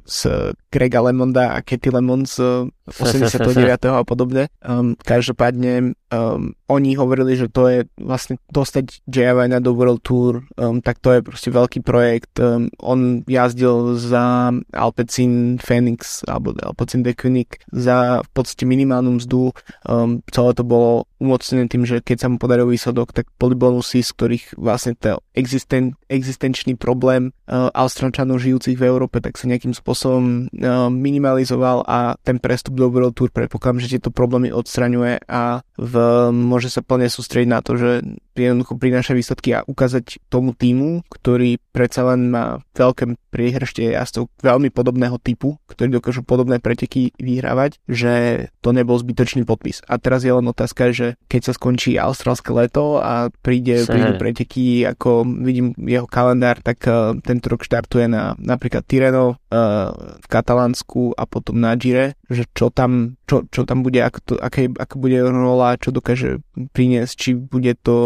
z 0.06 0.52
Grega 0.70 1.00
Lemonda 1.02 1.56
a 1.56 1.64
Katy 1.64 1.90
Lemon 1.90 2.28
z 2.28 2.68
89. 2.86 3.90
a 3.90 4.04
podobne. 4.06 4.46
Um, 4.62 4.94
každopádne 5.02 5.98
um, 6.12 6.54
oni 6.66 6.98
hovorili, 6.98 7.38
že 7.38 7.50
to 7.50 7.70
je 7.70 7.80
vlastne 7.98 8.38
dostať 8.50 9.06
JV 9.06 9.46
na 9.50 9.62
do 9.62 9.74
World 9.74 10.02
Tour, 10.02 10.46
um, 10.58 10.82
tak 10.82 10.98
to 10.98 11.14
je 11.14 11.20
proste 11.22 11.50
veľký 11.50 11.82
projekt. 11.82 12.38
Um, 12.42 12.70
on 12.82 13.22
jazdil 13.26 13.94
za 13.98 14.50
Alpecin 14.74 15.58
Phoenix 15.62 16.26
alebo 16.26 16.54
Alpecin 16.62 17.02
de 17.02 17.14
za 17.72 18.22
v 18.22 18.30
podstate 18.34 18.66
minimálnu 18.66 19.18
mzdu. 19.22 19.54
Um, 19.86 20.22
celé 20.30 20.50
to 20.54 20.64
bolo 20.66 21.06
umocnené 21.16 21.66
tým, 21.70 21.88
že 21.88 22.04
keď 22.04 22.26
sa 22.26 22.28
mu 22.28 22.36
podaril 22.36 22.68
výsledok, 22.68 23.14
tak 23.16 23.30
boli 23.40 23.56
bonusy, 23.56 24.04
z 24.04 24.10
ktorých 24.12 24.44
vlastne 24.60 24.92
ten 24.98 25.16
existen, 25.32 25.96
existenčný 26.12 26.76
problém 26.76 27.32
uh, 27.48 27.72
Austrálčanov 27.72 28.42
žijúcich 28.42 28.76
v 28.76 28.84
Európe 28.84 29.18
tak 29.24 29.40
sa 29.40 29.48
nejakým 29.48 29.72
spôsobom 29.72 30.46
uh, 30.50 30.92
minimalizoval 30.92 31.82
a 31.88 32.14
ten 32.20 32.36
prestup 32.36 32.76
do 32.76 32.92
World 32.92 33.16
Tour 33.16 33.32
predpokladám, 33.32 33.80
že 33.82 33.96
tieto 33.96 34.12
problémy 34.12 34.52
odstraňuje 34.52 35.24
a 35.26 35.64
v, 35.76 35.94
môže 36.32 36.68
sa 36.72 36.80
plne 36.84 37.08
sústrediť 37.10 37.48
na 37.50 37.60
to, 37.60 37.76
že 37.76 37.90
jednoducho 38.36 38.76
prináša 38.76 39.16
výsledky 39.16 39.56
a 39.56 39.64
ukázať 39.64 40.20
tomu 40.28 40.52
týmu, 40.52 41.04
ktorý 41.08 41.58
predsa 41.72 42.06
len 42.12 42.30
má 42.30 42.60
veľké 42.76 43.16
priehršte 43.36 43.92
jazdcov 43.92 44.32
veľmi 44.40 44.72
podobného 44.72 45.20
typu, 45.20 45.60
ktorí 45.68 45.92
dokážu 45.92 46.24
podobné 46.24 46.56
preteky 46.56 47.12
vyhrávať, 47.20 47.76
že 47.84 48.48
to 48.64 48.72
nebol 48.72 48.96
zbytočný 48.96 49.44
podpis. 49.44 49.84
A 49.84 50.00
teraz 50.00 50.24
je 50.24 50.32
len 50.32 50.48
otázka, 50.48 50.96
že 50.96 51.20
keď 51.28 51.52
sa 51.52 51.52
skončí 51.52 52.00
austrálske 52.00 52.48
leto 52.56 52.96
a 52.96 53.28
príde, 53.44 53.84
prídu 53.84 54.16
preteky, 54.16 54.88
ako 54.88 55.28
vidím 55.44 55.76
jeho 55.76 56.08
kalendár, 56.08 56.64
tak 56.64 56.80
uh, 56.88 57.12
tento 57.20 57.52
rok 57.52 57.60
štartuje 57.60 58.08
na 58.08 58.32
napríklad 58.40 58.88
Tireno 58.88 59.36
uh, 59.36 59.92
v 60.16 60.26
Katalánsku 60.32 61.12
a 61.12 61.28
potom 61.28 61.60
na 61.60 61.76
Gire, 61.76 62.16
že 62.32 62.48
čo 62.56 62.72
tam, 62.72 63.20
čo, 63.28 63.44
čo 63.52 63.66
tam 63.66 63.82
bude, 63.82 64.00
ako, 64.00 64.18
to, 64.24 64.32
aké, 64.40 64.72
ako 64.72 64.94
bude 64.96 65.18
rola, 65.20 65.76
čo 65.76 65.92
dokáže 65.92 66.40
priniesť, 66.72 67.12
či 67.12 67.30
bude 67.36 67.76
to 67.76 67.96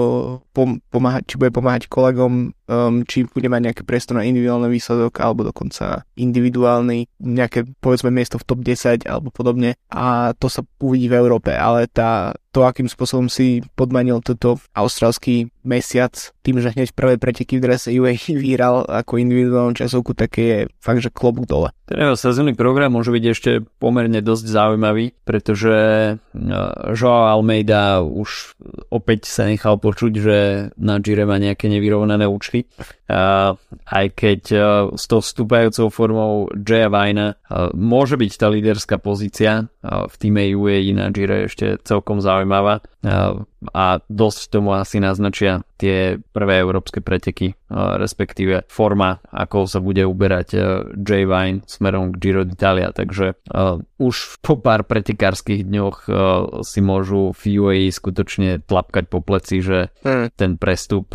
pomáhať, 0.90 1.22
či 1.30 1.34
bude 1.38 1.52
pomáhať 1.54 1.86
kolegom, 1.86 2.52
um, 2.52 2.94
či 3.04 3.28
bude 3.28 3.46
mať 3.46 3.70
nejaké 3.70 3.82
priestor 3.84 4.18
na 4.18 4.26
individuálny 4.26 4.72
výsledok, 4.72 5.19
alebo 5.20 5.44
dokonca 5.44 6.02
individuálny, 6.16 7.06
nejaké 7.20 7.68
povedzme 7.78 8.08
miesto 8.08 8.40
v 8.40 8.46
top 8.48 8.60
10 8.64 9.04
alebo 9.06 9.28
podobne. 9.30 9.76
A 9.92 10.32
to 10.36 10.48
sa 10.48 10.64
uvidí 10.80 11.12
v 11.12 11.20
Európe, 11.20 11.52
ale 11.52 11.86
tá, 11.86 12.32
to, 12.50 12.64
akým 12.64 12.88
spôsobom 12.88 13.28
si 13.28 13.62
podmanil 13.76 14.24
toto 14.24 14.58
austrálsky 14.74 15.52
mesiac 15.62 16.12
tým, 16.40 16.56
že 16.58 16.72
hneď 16.72 16.96
prvé 16.96 17.20
preteky 17.20 17.60
v 17.60 17.64
drese 17.68 17.92
UAE 17.92 18.32
vyhral 18.40 18.88
ako 18.88 19.20
individuálnu 19.20 19.76
časovku, 19.76 20.16
tak 20.16 20.40
je 20.40 20.66
fakt, 20.80 21.04
že 21.04 21.12
klobúk 21.12 21.44
dole. 21.44 21.68
Ten 21.84 22.00
jeho 22.00 22.16
sezónny 22.16 22.56
program 22.56 22.96
môže 22.96 23.12
byť 23.12 23.24
ešte 23.28 23.50
pomerne 23.82 24.24
dosť 24.24 24.46
zaujímavý, 24.46 25.12
pretože 25.26 25.76
uh, 26.16 26.94
Joao 26.96 27.28
Almeida 27.28 28.00
už 28.00 28.56
opäť 28.88 29.28
sa 29.28 29.44
nechal 29.50 29.76
počuť, 29.76 30.12
že 30.16 30.38
na 30.80 30.96
Gire 31.02 31.28
má 31.28 31.36
nejaké 31.36 31.68
nevyrovnané 31.68 32.24
účty. 32.24 32.64
Aj 33.10 34.06
keď 34.14 34.40
uh, 34.54 34.62
s 34.94 35.04
tou 35.10 35.18
vstúpajúcou 35.20 35.90
formou 35.90 36.32
Jaya 36.54 36.88
Vajna 36.88 37.36
uh, 37.36 37.74
môže 37.74 38.14
byť 38.14 38.32
tá 38.38 38.46
líderská 38.48 38.96
pozícia 39.02 39.66
v 39.82 40.14
týme 40.16 40.46
UAE 40.54 40.94
na 40.94 41.10
Gire 41.10 41.50
ešte 41.50 41.80
celkom 41.82 42.22
zaujímavá 42.22 42.84
a 43.76 44.00
dosť 44.08 44.40
tomu 44.56 44.72
asi 44.72 44.98
naznačia 44.98 45.60
tie 45.76 46.16
prvé 46.32 46.64
európske 46.64 47.04
preteky, 47.04 47.52
respektíve 47.72 48.64
forma, 48.68 49.20
ako 49.28 49.68
sa 49.68 49.80
bude 49.84 50.04
uberať 50.04 50.48
J. 50.96 51.28
Vine 51.28 51.64
smerom 51.68 52.12
k 52.12 52.20
Giro 52.20 52.42
d'Italia, 52.44 52.92
takže 52.92 53.36
už 54.00 54.16
po 54.40 54.56
pár 54.60 54.88
pretekárskych 54.88 55.64
dňoch 55.64 55.96
si 56.64 56.80
môžu 56.80 57.36
v 57.36 57.42
UAE 57.60 57.88
skutočne 57.92 58.64
tlapkať 58.64 59.04
po 59.12 59.20
pleci, 59.20 59.60
že 59.60 59.92
hm. 60.04 60.32
ten 60.36 60.56
prestup 60.56 61.12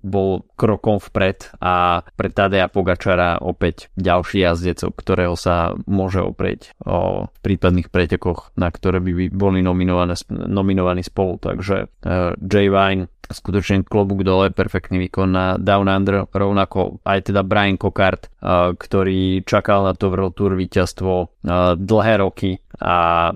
bol 0.00 0.44
krokom 0.56 0.98
vpred 1.00 1.60
a 1.60 2.04
pre 2.16 2.28
Tadeja 2.32 2.68
Pogačara 2.68 3.40
opäť 3.40 3.92
ďalší 3.96 4.44
jazdec, 4.44 4.84
ktorého 4.96 5.36
sa 5.36 5.76
môže 5.84 6.20
oprieť 6.24 6.72
o 6.84 7.28
prípadných 7.44 7.88
pretekoch, 7.92 8.52
na 8.56 8.68
ktoré 8.72 9.00
by 9.00 9.32
boli 9.32 9.60
nominované, 9.64 10.16
nominovaní 10.30 11.04
spolu. 11.04 11.40
Takže 11.40 11.88
uh, 12.04 12.36
J. 12.40 12.72
Vine 12.72 13.08
skutočne 13.30 13.86
klobúk 13.86 14.26
dole, 14.26 14.50
perfektný 14.50 15.06
výkon 15.06 15.30
na 15.30 15.46
Down 15.54 15.86
Under, 15.86 16.26
rovnako 16.26 16.98
aj 17.06 17.30
teda 17.30 17.46
Brian 17.46 17.78
Cockart, 17.78 18.26
uh, 18.42 18.74
ktorý 18.74 19.46
čakal 19.46 19.86
na 19.86 19.94
to 19.94 20.10
World 20.10 20.34
Tour 20.34 20.58
víťazstvo 20.58 21.12
uh, 21.22 21.78
dlhé 21.78 22.14
roky 22.20 22.58
a 22.80 23.30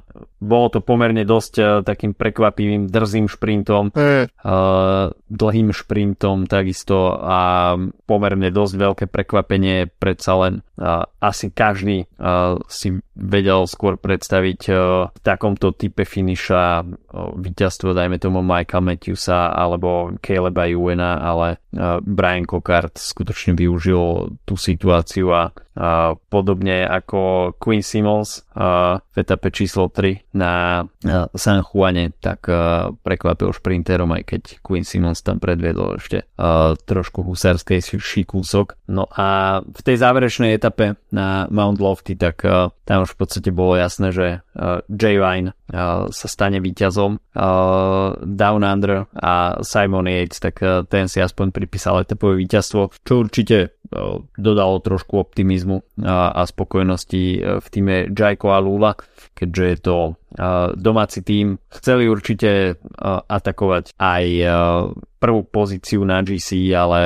bolo 0.45 0.67
to 0.69 0.81
pomerne 0.85 1.25
dosť 1.25 1.55
uh, 1.61 1.67
takým 1.81 2.13
prekvapivým 2.13 2.89
drzým 2.89 3.29
šprintom, 3.29 3.93
mm. 3.93 4.25
dlhým 5.29 5.69
šprintom 5.73 6.45
takisto 6.45 7.17
a 7.17 7.73
pomerne 8.05 8.49
dosť 8.53 8.75
veľké 8.77 9.05
prekvapenie 9.09 9.89
predsa 9.89 10.33
len 10.37 10.55
uh, 10.77 11.09
asi 11.21 11.49
každý 11.49 12.05
si 12.69 12.89
vedel 13.15 13.65
skôr 13.69 13.97
predstaviť 13.97 14.61
v 15.13 15.19
takomto 15.21 15.73
type 15.73 16.05
finiša 16.05 16.85
víťazstvo 17.37 17.95
dajme 17.95 18.19
tomu 18.19 18.43
Michael 18.43 18.85
Matthewsa 18.85 19.55
alebo 19.55 20.13
Caleba 20.21 20.67
Ewena, 20.67 21.21
ale 21.23 21.63
Brian 22.03 22.45
Cockart 22.45 22.99
skutočne 22.99 23.55
využil 23.55 24.35
tú 24.43 24.55
situáciu 24.59 25.31
a 25.33 25.53
podobne 26.29 26.87
ako 26.87 27.55
Queen 27.59 27.83
Simmons 27.83 28.47
v 28.55 29.17
etape 29.35 29.51
číslo 29.51 29.91
3 29.91 30.39
na 30.39 30.87
San 31.35 31.67
Juane, 31.67 32.15
tak 32.23 32.47
uh, 32.47 32.95
prekvapil 33.03 33.51
šprinterom, 33.51 34.15
aj 34.15 34.23
keď 34.31 34.43
Queen 34.63 34.87
Simmons 34.87 35.27
tam 35.27 35.43
predviedol 35.43 35.99
ešte 35.99 36.31
uh, 36.39 36.79
trošku 36.79 37.27
husárskejší 37.27 38.23
kúsok. 38.23 38.79
No 38.87 39.11
a 39.11 39.59
v 39.67 39.81
tej 39.83 39.99
záverečnej 39.99 40.55
etape 40.55 40.95
na 41.11 41.51
Mount 41.51 41.83
Lofty, 41.83 42.15
tak 42.15 42.47
uh, 42.47 42.71
tam 42.87 43.03
už 43.03 43.19
v 43.19 43.19
podstate 43.19 43.51
bolo 43.51 43.75
jasné, 43.75 44.15
že 44.15 44.44
uh, 44.59 44.81
J. 44.91 45.19
Vine 45.19 45.55
uh, 45.71 46.07
sa 46.11 46.27
stane 46.27 46.59
víťazom 46.59 47.19
uh, 47.19 48.17
Down 48.23 48.63
Under 48.63 49.07
a 49.15 49.59
Simon 49.63 50.07
Yates, 50.11 50.43
tak 50.43 50.63
uh, 50.63 50.83
ten 50.87 51.07
si 51.11 51.23
aspoň 51.23 51.51
pripísal 51.55 52.03
etapové 52.03 52.43
víťazstvo, 52.43 52.95
čo 53.05 53.13
určite 53.23 53.77
dodalo 54.35 54.83
trošku 54.83 55.23
optimizmu 55.23 56.03
a, 56.03 56.43
spokojnosti 56.43 57.23
v 57.63 57.67
týme 57.71 58.11
Jaiko 58.11 58.51
a 58.51 58.59
Lula, 58.59 58.99
keďže 59.39 59.65
je 59.71 59.77
to 59.79 59.97
domáci 60.75 61.23
tým. 61.23 61.57
Chceli 61.71 62.11
určite 62.11 62.79
atakovať 63.29 63.95
aj 63.97 64.25
prvú 65.23 65.41
pozíciu 65.49 66.05
na 66.05 66.21
GC, 66.21 66.69
ale 66.77 67.01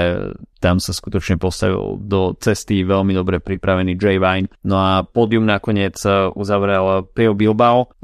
tam 0.59 0.83
sa 0.83 0.91
skutočne 0.91 1.39
postavil 1.39 2.03
do 2.03 2.35
cesty 2.35 2.83
veľmi 2.83 3.15
dobre 3.15 3.39
pripravený 3.39 3.95
J. 3.95 4.19
Vine. 4.19 4.51
No 4.67 4.75
a 4.75 5.07
pódium 5.07 5.47
nakoniec 5.47 5.95
uzavrel 6.35 7.07
Pio 7.15 7.39
Bilbao 7.39 7.95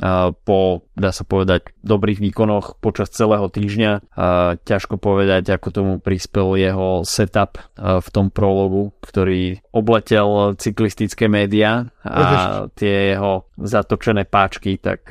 po, 0.47 0.87
dá 0.95 1.11
sa 1.11 1.27
povedať, 1.27 1.75
dobrých 1.83 2.23
výkonoch 2.23 2.79
počas 2.79 3.11
celého 3.11 3.51
týždňa. 3.51 4.15
Ťažko 4.63 4.97
povedať, 4.99 5.55
ako 5.55 5.69
tomu 5.75 5.93
prispel 5.99 6.55
jeho 6.59 7.03
setup 7.03 7.59
v 7.79 8.09
tom 8.15 8.31
prologu, 8.31 8.95
ktorý 9.03 9.59
obletel 9.75 10.55
cyklistické 10.57 11.27
médiá 11.27 11.91
a 12.07 12.67
tie 12.79 13.17
jeho 13.17 13.49
zatočené 13.59 14.29
páčky, 14.29 14.79
tak 14.79 15.09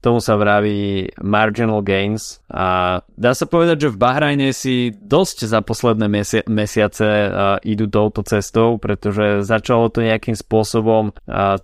tomu 0.00 0.18
sa 0.24 0.40
vraví 0.40 1.12
marginal 1.20 1.84
gains. 1.84 2.40
A 2.48 3.00
dá 3.16 3.36
sa 3.36 3.44
povedať, 3.44 3.88
že 3.88 3.92
v 3.92 4.00
Bahrajne 4.00 4.56
si 4.56 4.94
dosť 4.96 5.44
za 5.44 5.60
posledné 5.60 6.06
mesi- 6.08 6.46
mesiace 6.48 7.04
uh, 7.04 7.60
idú 7.60 7.84
touto 7.92 8.24
cestou, 8.24 8.80
pretože 8.80 9.44
začalo 9.44 9.92
to 9.92 10.00
nejakým 10.00 10.32
spôsobom 10.32 11.12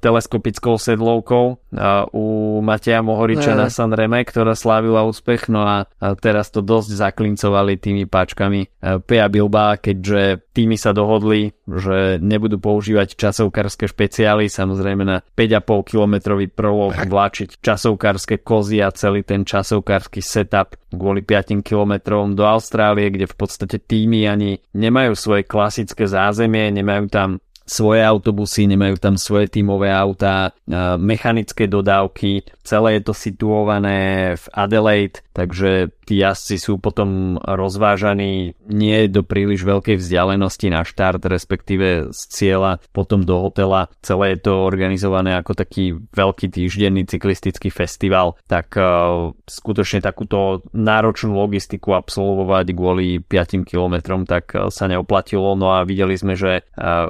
teleskopickou 0.04 0.76
sedlovkou 0.76 1.56
u 2.12 2.24
Mateja 2.60 3.00
Mohoriča 3.00 3.45
ne. 3.52 3.66
na 3.66 3.68
Sanreme, 3.70 4.24
ktorá 4.24 4.56
slávila 4.56 5.06
úspech, 5.06 5.52
no 5.52 5.62
a 5.62 5.76
teraz 6.18 6.50
to 6.50 6.64
dosť 6.64 6.90
zaklincovali 6.96 7.78
tými 7.78 8.08
páčkami 8.08 8.60
uh, 8.66 8.98
Pia 9.04 9.30
Bilba, 9.30 9.78
keďže 9.78 10.50
týmy 10.56 10.80
sa 10.80 10.96
dohodli, 10.96 11.52
že 11.68 12.16
nebudú 12.22 12.56
používať 12.56 13.14
časovkárske 13.20 13.86
špeciály, 13.86 14.48
samozrejme 14.48 15.04
na 15.04 15.20
5,5 15.36 15.90
kilometrový 15.92 16.48
prolog 16.48 16.96
vláčiť 16.96 17.60
časovkárske 17.60 18.40
kozy 18.40 18.80
a 18.80 18.88
celý 18.90 19.20
ten 19.22 19.44
časovkársky 19.44 20.24
setup 20.24 20.74
kvôli 20.96 21.20
5 21.20 21.60
kilometrom 21.60 22.32
do 22.32 22.48
Austrálie, 22.48 23.12
kde 23.12 23.28
v 23.28 23.36
podstate 23.36 23.76
týmy 23.82 24.24
ani 24.24 24.50
nemajú 24.72 25.12
svoje 25.12 25.44
klasické 25.44 26.08
zázemie, 26.08 26.72
nemajú 26.72 27.04
tam 27.12 27.28
svoje 27.66 28.00
autobusy, 28.00 28.70
nemajú 28.70 28.96
tam 29.02 29.18
svoje 29.18 29.50
tímové 29.50 29.90
autá, 29.90 30.54
mechanické 30.96 31.66
dodávky, 31.66 32.46
celé 32.62 32.98
je 32.98 33.02
to 33.10 33.14
situované 33.14 33.98
v 34.38 34.44
Adelaide, 34.54 35.22
takže 35.34 35.90
tí 36.06 36.22
jazdci 36.22 36.56
sú 36.62 36.78
potom 36.78 37.36
rozvážaní 37.42 38.54
nie 38.70 39.10
do 39.10 39.26
príliš 39.26 39.66
veľkej 39.66 39.98
vzdialenosti 39.98 40.70
na 40.70 40.86
štart, 40.86 41.26
respektíve 41.26 42.14
z 42.14 42.20
cieľa 42.30 42.78
potom 42.94 43.26
do 43.26 43.42
hotela. 43.42 43.90
Celé 44.06 44.38
je 44.38 44.46
to 44.46 44.62
organizované 44.62 45.34
ako 45.34 45.58
taký 45.58 45.98
veľký 46.14 46.46
týždenný 46.54 47.10
cyklistický 47.10 47.74
festival, 47.74 48.38
tak 48.46 48.78
uh, 48.78 49.34
skutočne 49.50 49.98
takúto 49.98 50.62
náročnú 50.70 51.34
logistiku 51.34 51.98
absolvovať 51.98 52.66
kvôli 52.70 53.18
5 53.18 53.66
kilometrom, 53.66 54.22
tak 54.22 54.54
uh, 54.54 54.70
sa 54.70 54.86
neoplatilo. 54.86 55.58
No 55.58 55.74
a 55.74 55.82
videli 55.82 56.14
sme, 56.14 56.38
že 56.38 56.62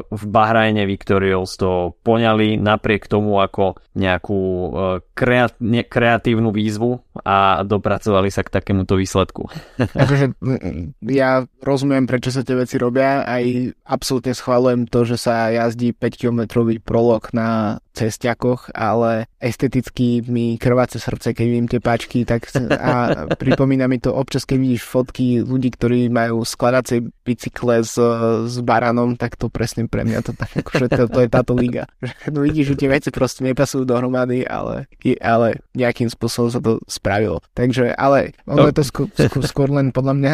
v 0.09 0.25
Bahrajne 0.27 0.46
Victorials 0.89 1.61
to 1.61 1.95
poňali 2.01 2.57
napriek 2.57 3.07
tomu, 3.07 3.39
ako 3.39 3.77
nejakú 3.97 4.41
uh, 4.41 4.99
kreat- 5.13 5.61
kreatívnu 5.89 6.53
výzvu 6.53 7.01
a 7.25 7.65
dopracovali 7.65 8.29
sa 8.29 8.45
k 8.45 8.53
takému 8.53 8.87
tomuto 8.87 9.03
výsledku. 9.03 9.51
akože 10.03 10.39
ja 11.11 11.43
rozumiem, 11.61 12.07
prečo 12.07 12.31
sa 12.31 12.47
tie 12.47 12.55
veci 12.55 12.79
robia, 12.79 13.27
aj 13.27 13.75
absolútne 13.83 14.33
schválujem 14.33 14.87
to, 14.87 15.03
že 15.03 15.19
sa 15.19 15.51
jazdí 15.51 15.91
5-kilometrový 15.91 16.79
prolog 16.79 17.27
na 17.35 17.83
cestiakoch, 17.97 18.71
ale 18.77 19.27
esteticky 19.41 20.21
mi 20.29 20.61
krváce 20.61 21.01
srdce, 21.01 21.33
keď 21.33 21.47
vidím 21.49 21.67
tie 21.67 21.81
páčky, 21.81 22.29
tak 22.29 22.47
a 22.77 22.93
pripomína 23.41 23.89
mi 23.89 23.99
to 23.99 24.13
občas, 24.13 24.45
keď 24.45 24.59
vidíš 24.61 24.85
fotky 24.85 25.41
ľudí, 25.41 25.73
ktorí 25.73 26.13
majú 26.13 26.45
skladacie 26.45 27.09
bicykle 27.25 27.81
s, 27.81 27.97
s 28.47 28.57
baranom, 28.61 29.17
tak 29.17 29.41
to 29.41 29.49
presne 29.49 29.89
pre 29.89 30.05
mňa 30.05 30.21
to 30.21 30.36
tak, 30.37 30.51
akože 30.63 30.87
to, 30.93 31.03
to 31.09 31.21
je 31.25 31.29
táto 31.29 31.53
liga. 31.57 31.85
No 32.33 32.43
vidíš, 32.43 32.75
že 32.75 32.85
tie 32.85 32.91
veci 32.91 33.09
proste 33.15 33.47
nepasujú 33.47 33.87
dohromady, 33.87 34.45
ale, 34.45 34.91
ale 35.23 35.63
nejakým 35.73 36.11
spôsobom 36.11 36.51
sa 36.51 36.61
to 36.61 36.83
spravilo. 36.91 37.41
Takže, 37.55 37.95
ale 37.95 38.35
ono 38.45 38.69
je 38.69 38.77
to 38.77 38.85
skôr, 38.85 39.07
skôr, 39.15 39.43
skôr 39.47 39.69
len 39.71 39.95
podľa 39.95 40.15
mňa 40.19 40.33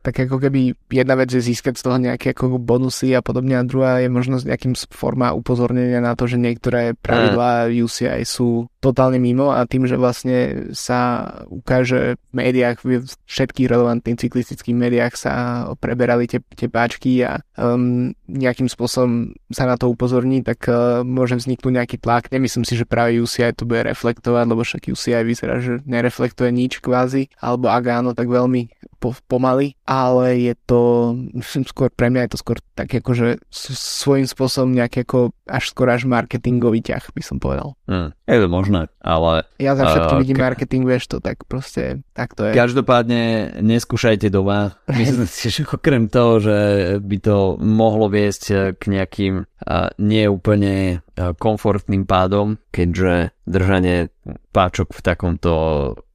tak 0.00 0.14
ako 0.24 0.38
keby 0.40 0.78
jedna 0.88 1.14
vec 1.18 1.28
je 1.34 1.42
získať 1.42 1.74
z 1.76 1.82
toho 1.84 1.98
nejaké 1.98 2.32
ako 2.32 2.56
bonusy 2.56 3.12
a 3.12 3.20
podobne 3.20 3.58
a 3.58 3.66
druhá 3.66 4.00
je 4.00 4.08
možnosť 4.08 4.44
nejakým 4.46 4.74
forma 4.94 5.34
upozornenia 5.34 5.98
na 6.00 6.14
to, 6.14 6.30
že 6.30 6.40
niektoré 6.40 6.94
pravidlá 6.94 7.68
UCI 7.68 8.22
sú 8.24 8.70
totálne 8.84 9.16
mimo 9.16 9.48
a 9.48 9.64
tým, 9.64 9.88
že 9.88 9.96
vlastne 9.96 10.68
sa 10.76 11.32
ukáže 11.48 12.20
v 12.20 12.32
médiách, 12.36 12.84
v 12.84 13.00
všetkých 13.24 13.70
relevantných 13.72 14.20
cyklistických 14.20 14.76
médiách 14.76 15.14
sa 15.16 15.32
preberali 15.80 16.28
tie, 16.28 16.44
tie 16.52 16.68
páčky 16.68 17.24
a 17.24 17.40
um, 17.56 18.12
nejakým 18.28 18.68
spôsobom 18.68 19.32
sa 19.48 19.64
na 19.64 19.80
to 19.80 19.88
upozorní, 19.88 20.44
tak 20.44 20.68
uh, 20.68 21.00
môže 21.00 21.40
vzniknúť 21.40 21.72
nejaký 21.72 21.96
tlak. 21.96 22.28
Nemyslím 22.28 22.68
si, 22.68 22.76
že 22.76 22.84
práve 22.84 23.16
UCI 23.16 23.56
to 23.56 23.64
bude 23.64 23.88
reflektovať, 23.88 24.44
lebo 24.44 24.60
však 24.60 24.92
UCI 24.92 25.24
vyzerá, 25.24 25.64
že 25.64 25.80
nereflektuje 25.88 26.52
nič 26.52 26.84
kvázi, 26.84 27.32
alebo 27.40 27.72
ak 27.72 27.84
áno, 27.88 28.12
tak 28.12 28.28
veľmi 28.28 28.68
po, 29.00 29.16
pomaly, 29.28 29.76
ale 29.88 30.52
je 30.52 30.54
to, 30.64 31.12
myslím, 31.32 31.64
skôr 31.68 31.88
pre 31.92 32.08
mňa 32.08 32.24
je 32.24 32.32
to 32.32 32.38
skôr 32.40 32.58
tak 32.72 32.88
akože 32.88 33.40
svojím 33.52 34.24
spôsobom 34.24 34.72
nejaký 34.72 35.04
ako 35.04 35.36
až 35.44 35.64
skôr 35.70 35.92
až 35.92 36.08
marketingový 36.08 36.80
ťah, 36.80 37.12
by 37.12 37.22
som 37.22 37.36
povedal. 37.36 37.76
Hmm, 37.84 38.16
je 38.24 38.38
to 38.40 38.48
možné, 38.48 38.88
ale... 39.04 39.44
Ja 39.60 39.76
za 39.76 39.84
všetkým 39.84 40.16
uh, 40.16 40.22
vidím 40.24 40.38
ka- 40.40 40.44
marketing, 40.48 40.82
vieš 40.88 41.04
to, 41.12 41.16
tak 41.20 41.44
proste 41.44 42.00
tak 42.16 42.32
to 42.32 42.48
je. 42.48 42.52
Každopádne 42.56 43.22
neskúšajte 43.60 44.32
doma. 44.32 44.80
Myslím 44.88 45.28
si, 45.28 45.52
že 45.52 45.68
okrem 45.68 46.08
toho, 46.08 46.40
že 46.40 46.58
by 47.04 47.16
to 47.20 47.60
mohlo 47.60 48.08
viesť 48.08 48.76
k 48.80 48.82
nejakým 48.88 49.34
uh, 49.44 49.92
neúplne 50.00 51.04
komfortným 51.14 52.10
pádom, 52.10 52.58
keďže 52.74 53.30
držanie 53.46 54.10
páčok 54.50 54.90
v 54.96 55.00
takomto 55.04 55.52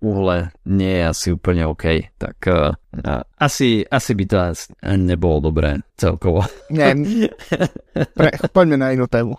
uhle 0.03 0.51
nie 0.67 0.91
je 1.00 1.03
asi 1.07 1.27
úplne 1.31 1.69
OK. 1.69 2.12
Tak 2.19 2.38
uh, 2.50 2.75
asi, 3.39 3.86
asi 3.88 4.12
by 4.17 4.25
to 4.27 4.38
asi 4.41 4.65
nebolo 4.98 5.39
dobré 5.39 5.79
celkovo. 6.00 6.48
Nie, 6.72 6.96
pre, 8.15 8.32
poďme 8.56 8.79
na 8.79 8.96
inú 8.96 9.06
tému. 9.12 9.36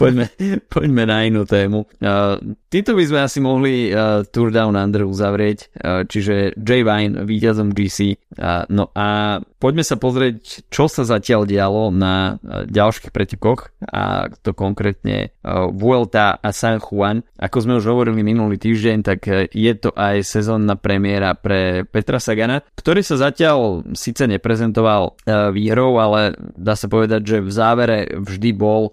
poďme, 0.00 0.32
poďme 0.72 1.04
na 1.04 1.18
inú 1.28 1.44
tému. 1.44 1.84
Uh, 2.00 2.40
týto 2.72 2.96
by 2.96 3.04
sme 3.04 3.20
asi 3.20 3.38
mohli 3.44 3.92
uh, 3.92 4.24
Tour 4.24 4.48
Down 4.48 4.74
Under 4.74 5.04
uzavrieť, 5.04 5.58
uh, 5.84 6.02
čiže 6.08 6.56
Jay 6.56 6.80
Vine 6.80 7.28
víťazom 7.28 7.76
GC. 7.76 8.16
Uh, 8.40 8.64
no 8.72 8.88
a 8.96 9.38
poďme 9.62 9.86
sa 9.86 9.94
pozrieť, 9.94 10.66
čo 10.66 10.90
sa 10.90 11.06
zatiaľ 11.06 11.46
dialo 11.46 11.94
na 11.94 12.34
uh, 12.42 12.66
ďalších 12.66 13.14
pretekoch 13.14 13.70
a 13.86 14.26
to 14.42 14.50
konkrétne 14.50 15.30
uh, 15.30 15.70
Vuelta 15.70 16.34
a 16.42 16.50
San 16.50 16.82
Juan. 16.82 17.22
Ako 17.38 17.62
sme 17.62 17.78
už 17.78 17.86
hovorili 17.86 18.26
minulý 18.26 18.58
týždeň, 18.58 18.96
tak 19.06 19.20
uh, 19.30 19.46
je 19.46 19.72
to 19.78 19.94
aj 19.94 20.26
sezónna 20.26 20.74
premiéra 20.74 21.38
pre 21.38 21.86
Petra 21.86 22.18
Sagana, 22.18 22.66
ktorý 22.74 23.06
sa 23.06 23.30
zatiaľ 23.30 23.86
síce 23.94 24.26
neprezentoval 24.26 25.14
výhrou, 25.54 26.00
ale 26.02 26.34
dá 26.58 26.74
sa 26.74 26.90
povedať, 26.90 27.20
že 27.22 27.38
v 27.44 27.50
závere 27.52 27.98
vždy 28.16 28.50
bol 28.56 28.90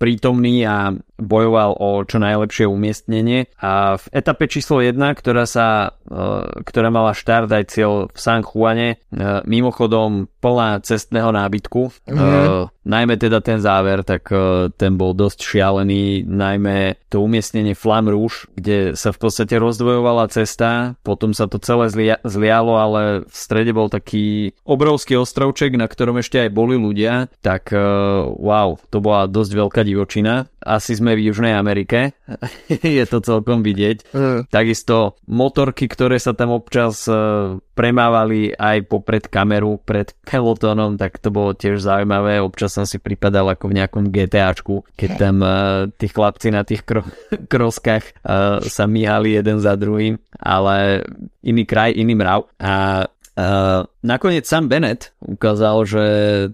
prítomný 0.00 0.64
a 0.64 0.96
bojoval 1.18 1.74
o 1.76 2.06
čo 2.06 2.22
najlepšie 2.22 2.70
umiestnenie. 2.70 3.50
A 3.58 3.98
v 3.98 4.04
etape 4.14 4.46
číslo 4.46 4.78
1, 4.80 4.94
ktorá 5.18 5.44
sa, 5.44 5.98
uh, 6.08 6.62
ktorá 6.62 6.88
mala 6.94 7.12
štart 7.12 7.50
aj 7.50 7.64
cieľ 7.74 7.92
v 8.08 8.18
San 8.18 8.46
Juane, 8.46 9.02
uh, 9.12 9.42
mimochodom 9.44 10.30
plná 10.38 10.80
cestného 10.86 11.34
nábytku, 11.34 11.90
mm-hmm. 12.06 12.14
uh, 12.14 12.70
najmä 12.86 13.18
teda 13.18 13.42
ten 13.42 13.58
záver, 13.58 14.06
tak 14.06 14.30
uh, 14.30 14.70
ten 14.72 14.94
bol 14.94 15.12
dosť 15.12 15.38
šialený, 15.42 16.24
najmä 16.24 16.96
to 17.10 17.20
umiestnenie 17.20 17.74
Flam 17.74 18.06
Rouge, 18.06 18.46
kde 18.54 18.94
sa 18.94 19.10
v 19.10 19.18
podstate 19.18 19.58
rozdvojovala 19.58 20.30
cesta, 20.30 20.94
potom 21.02 21.34
sa 21.34 21.50
to 21.50 21.58
celé 21.58 21.90
zlia- 21.90 22.22
zlialo, 22.22 22.78
ale 22.78 23.02
v 23.26 23.34
strede 23.34 23.74
bol 23.74 23.90
taký 23.90 24.54
obrovský 24.62 25.18
ostrovček, 25.18 25.74
na 25.74 25.90
ktorom 25.90 26.22
ešte 26.22 26.46
aj 26.46 26.50
boli 26.54 26.78
ľudia, 26.78 27.26
tak 27.42 27.74
uh, 27.74 28.30
wow, 28.38 28.78
to 28.94 29.02
bola 29.02 29.26
dosť 29.26 29.52
veľká 29.58 29.82
divočina. 29.82 30.46
Asi 30.62 30.94
sme 30.94 31.16
v 31.16 31.30
Južnej 31.30 31.56
Amerike, 31.56 32.14
je 32.68 33.04
to 33.10 33.18
celkom 33.24 33.66
vidieť. 33.66 34.12
Mm. 34.14 34.40
Takisto 34.52 35.18
motorky, 35.26 35.90
ktoré 35.90 36.20
sa 36.20 36.36
tam 36.36 36.54
občas 36.54 37.08
uh, 37.10 37.56
premávali 37.78 38.52
aj 38.52 38.90
popred 38.90 39.24
kameru, 39.30 39.78
pred 39.78 40.10
pelotónom, 40.28 41.00
tak 41.00 41.16
to 41.16 41.32
bolo 41.32 41.56
tiež 41.56 41.80
zaujímavé. 41.80 42.44
Občas 42.44 42.76
som 42.76 42.84
si 42.84 43.00
pripadal 43.00 43.48
ako 43.48 43.72
v 43.72 43.76
nejakom 43.80 44.12
GTAčku, 44.12 44.84
keď 44.92 45.10
tam 45.16 45.36
uh, 45.40 45.88
tí 45.96 46.12
chlapci 46.12 46.52
na 46.52 46.68
tých 46.68 46.84
kro- 46.84 47.08
kroskách 47.52 48.04
uh, 48.28 48.60
sa 48.60 48.84
míhali 48.84 49.40
jeden 49.40 49.56
za 49.64 49.72
druhým, 49.80 50.20
ale 50.36 51.08
iný 51.40 51.64
kraj, 51.64 51.96
iný 51.96 52.12
mrav. 52.12 52.44
A 52.60 53.08
Uh, 53.38 53.86
nakoniec 54.02 54.50
Sam 54.50 54.66
Bennett 54.66 55.14
ukázal, 55.22 55.86
že 55.86 56.04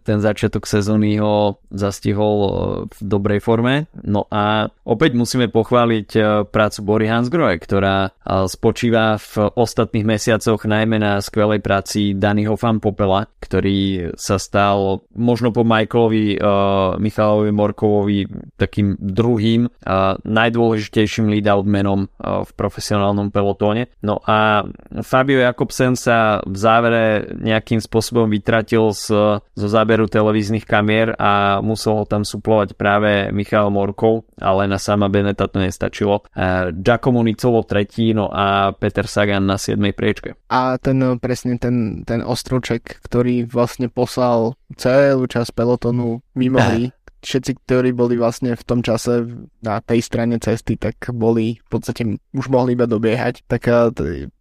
ten 0.05 0.21
začiatok 0.21 0.69
sezóny 0.69 1.17
ho 1.17 1.57
zastihol 1.73 2.37
uh, 2.45 2.53
v 2.93 2.99
dobrej 3.01 3.41
forme. 3.41 3.89
No 4.05 4.29
a 4.29 4.69
opäť 4.85 5.17
musíme 5.17 5.49
pochváliť 5.49 6.09
uh, 6.21 6.45
prácu 6.45 6.79
Bory 6.85 7.09
Hansgrohe, 7.09 7.57
ktorá 7.57 8.13
spočíva 8.25 9.21
v 9.21 9.53
ostatných 9.53 10.05
mesiacoch 10.05 10.65
najmä 10.65 10.97
na 11.01 11.21
skvelej 11.25 11.61
práci 11.61 12.17
Danyho 12.17 12.57
Fan 12.57 12.81
Popela, 12.81 13.29
ktorý 13.41 14.13
sa 14.17 14.37
stal 14.37 15.05
možno 15.17 15.57
po 15.57 15.65
Michaelovi 15.65 16.37
uh, 16.37 17.01
Michalovi 17.01 17.49
Morkovovi 17.49 18.29
takým 18.61 19.01
druhým 19.01 19.73
uh, 19.73 20.21
najdôležitejším 20.21 21.33
lead-out 21.33 21.65
menom 21.65 22.13
v 22.21 22.51
profesionálnom 22.57 23.33
pelotóne. 23.33 23.89
No 24.05 24.21
a 24.25 24.69
Fabio 25.01 25.41
Jakobsen 25.41 25.97
sa 25.97 26.45
v 26.45 26.57
závere 26.75 27.31
nejakým 27.39 27.79
spôsobom 27.79 28.27
vytratil 28.27 28.91
z, 28.91 29.39
zo 29.39 29.69
záberu 29.71 30.11
televíznych 30.11 30.67
kamier 30.67 31.15
a 31.15 31.63
musel 31.63 32.03
ho 32.03 32.05
tam 32.05 32.27
suplovať 32.27 32.75
práve 32.75 33.31
Michal 33.31 33.71
Morkov, 33.71 34.27
ale 34.43 34.67
na 34.67 34.83
sama 34.83 35.07
Beneta 35.07 35.47
to 35.47 35.63
nestačilo. 35.63 36.27
Uh, 36.35 36.75
Giacomo 36.75 37.23
Nicolo 37.23 37.63
tretí, 37.63 38.11
no 38.11 38.27
a 38.35 38.75
Peter 38.75 39.07
Sagan 39.07 39.47
na 39.47 39.55
7. 39.55 39.79
priečke. 39.95 40.35
A 40.51 40.75
ten 40.83 40.99
presne 41.23 41.55
ten, 41.63 42.03
ten 42.03 42.21
ostroček, 42.27 42.99
ktorý 43.07 43.47
vlastne 43.47 43.87
poslal 43.87 44.59
celú 44.75 45.31
časť 45.31 45.55
pelotonu 45.55 46.27
mimo 46.35 46.59
hry, 46.67 46.91
všetci, 47.25 47.53
ktorí 47.65 47.91
boli 47.97 48.21
vlastne 48.21 48.55
v 48.55 48.65
tom 48.65 48.81
čase 48.85 49.25
na 49.65 49.81
tej 49.81 50.05
strane 50.05 50.37
cesty, 50.39 50.77
tak 50.77 51.01
boli 51.11 51.59
v 51.59 51.69
podstate 51.69 52.05
už 52.37 52.47
mohli 52.53 52.77
iba 52.77 52.85
dobiehať. 52.85 53.49
Tak 53.49 53.69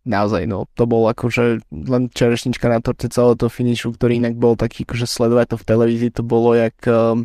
naozaj, 0.03 0.43
no, 0.45 0.67
to 0.75 0.83
bol 0.83 1.07
akože 1.07 1.63
len 1.71 2.11
čerešnička 2.11 2.67
na 2.67 2.83
torte 2.83 3.07
celého 3.07 3.39
toho 3.39 3.51
finišu, 3.51 3.95
ktorý 3.95 4.19
inak 4.19 4.35
bol 4.35 4.59
taký, 4.59 4.83
akože 4.83 5.07
sledovať 5.07 5.55
to 5.55 5.57
v 5.59 5.67
televízii, 5.67 6.11
to 6.11 6.23
bolo 6.27 6.51
jak, 6.55 6.75
um, 6.91 7.23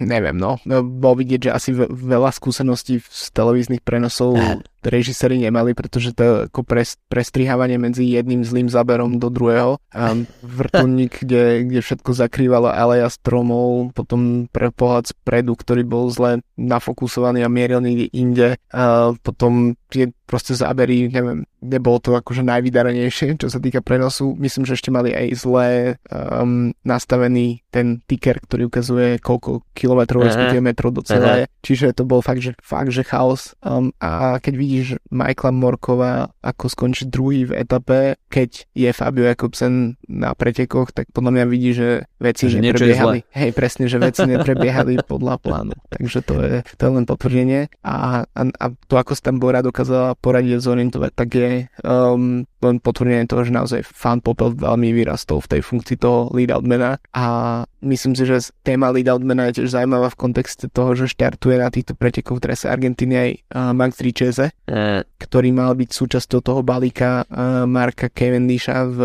neviem, 0.00 0.36
no, 0.36 0.56
bol 0.82 1.14
vidieť, 1.20 1.48
že 1.48 1.50
asi 1.52 1.70
veľa 1.76 2.32
skúseností 2.32 3.04
z 3.04 3.24
televíznych 3.36 3.84
prenosov 3.84 4.40
režiséri 4.86 5.42
nemali, 5.42 5.74
pretože 5.74 6.14
to 6.14 6.46
ako 6.46 6.62
pres, 6.62 6.96
prestrihávanie 7.10 7.76
medzi 7.76 8.06
jedným 8.06 8.46
zlým 8.46 8.70
záberom 8.70 9.18
do 9.18 9.28
druhého. 9.28 9.82
A 9.90 10.14
vrtulník, 10.40 11.18
kde, 11.26 11.66
kde 11.66 11.80
všetko 11.82 12.10
zakrývalo 12.14 12.70
aleja 12.70 13.10
stromov, 13.10 13.92
potom 13.92 14.46
pre 14.48 14.70
pohľad 14.70 15.10
spredu, 15.10 15.58
ktorý 15.58 15.82
bol 15.82 16.08
zle 16.08 16.40
nafokusovaný 16.56 17.44
a 17.44 17.52
mieril 17.52 17.84
niekde 17.84 18.06
inde, 18.16 18.48
a 18.72 19.12
potom 19.20 19.76
tie 19.92 20.10
proste 20.26 20.58
zábery, 20.58 21.06
neviem, 21.06 21.46
nebolo 21.62 22.02
to 22.02 22.10
akože 22.18 22.42
najvydarenejšie, 22.42 23.38
čo 23.38 23.46
sa 23.46 23.62
týka 23.62 23.80
prenosu. 23.80 24.34
Myslím, 24.34 24.66
že 24.66 24.74
ešte 24.74 24.90
mali 24.90 25.14
aj 25.14 25.26
zlé 25.38 25.70
um, 26.10 26.74
nastavený 26.82 27.62
ten 27.70 28.02
ticker, 28.10 28.42
ktorý 28.42 28.66
ukazuje 28.66 29.22
koľko 29.22 29.62
kilometrov, 29.72 30.26
respektíve 30.26 30.62
metrov 30.62 30.90
do 30.90 31.06
celé. 31.06 31.46
Čiže 31.62 31.94
to 31.94 32.02
bol 32.02 32.20
fakt, 32.20 32.42
že, 32.42 32.58
fakt, 32.58 32.90
že 32.90 33.06
chaos. 33.06 33.54
Um, 33.62 33.94
a 34.02 34.42
keď 34.42 34.54
vidíš 34.58 34.86
Michaela 35.14 35.54
Morkova, 35.54 36.34
ako 36.42 36.64
skončí 36.66 37.06
druhý 37.06 37.46
v 37.46 37.62
etape, 37.62 38.18
keď 38.26 38.66
je 38.74 38.90
Fabio 38.90 39.30
Jakobsen 39.30 39.94
na 40.10 40.34
pretekoch, 40.34 40.90
tak 40.90 41.06
podľa 41.14 41.38
mňa 41.38 41.44
vidí, 41.46 41.70
že 41.70 42.10
veci 42.18 42.50
že 42.50 42.58
neprebiehali. 42.58 43.22
Hej, 43.30 43.50
presne, 43.54 43.86
že 43.86 44.02
veci 44.02 44.26
neprebiehali 44.34 44.98
podľa 45.06 45.38
plánu. 45.38 45.74
Takže 45.90 46.18
to 46.26 46.34
je, 46.42 46.45
to 46.76 46.80
je 46.86 46.90
len 46.90 47.06
potvrdenie. 47.08 47.68
A, 47.82 48.24
a, 48.26 48.42
a 48.46 48.66
to, 48.86 48.94
ako 48.96 49.12
Stambora 49.14 49.64
dokázala 49.64 50.18
poradiť 50.18 50.62
zorientovať, 50.62 51.10
tak 51.14 51.28
je 51.34 51.50
um, 51.82 52.44
len 52.64 52.80
potvrdenie 52.80 53.28
toho, 53.28 53.44
že 53.44 53.52
naozaj 53.52 53.80
fan 53.84 54.24
Popel 54.24 54.56
veľmi 54.56 54.96
vyrastol 54.96 55.44
v 55.44 55.58
tej 55.58 55.60
funkcii 55.60 55.96
toho 56.00 56.32
lead 56.32 56.48
outmana 56.48 56.96
a 57.12 57.24
myslím 57.84 58.16
si, 58.16 58.24
že 58.24 58.50
téma 58.64 58.88
lead 58.90 59.12
outmana 59.12 59.50
je 59.50 59.62
tiež 59.62 59.76
zaujímavá 59.76 60.08
v 60.12 60.20
kontexte 60.20 60.66
toho, 60.72 60.96
že 60.96 61.12
štartuje 61.12 61.60
na 61.60 61.68
týchto 61.68 61.92
pretekoch 61.92 62.40
v 62.40 62.44
trese 62.48 62.66
Argentíny 62.66 63.14
aj 63.14 63.30
uh, 63.52 63.70
Max 63.76 64.00
Richeze, 64.00 64.50
uh. 64.66 65.04
ktorý 65.20 65.52
mal 65.52 65.76
byť 65.76 65.90
súčasťou 65.92 66.40
toho 66.40 66.60
balíka 66.64 67.28
uh, 67.28 67.68
Marka 67.68 68.08
Cavendisha 68.08 68.88
v 68.88 68.98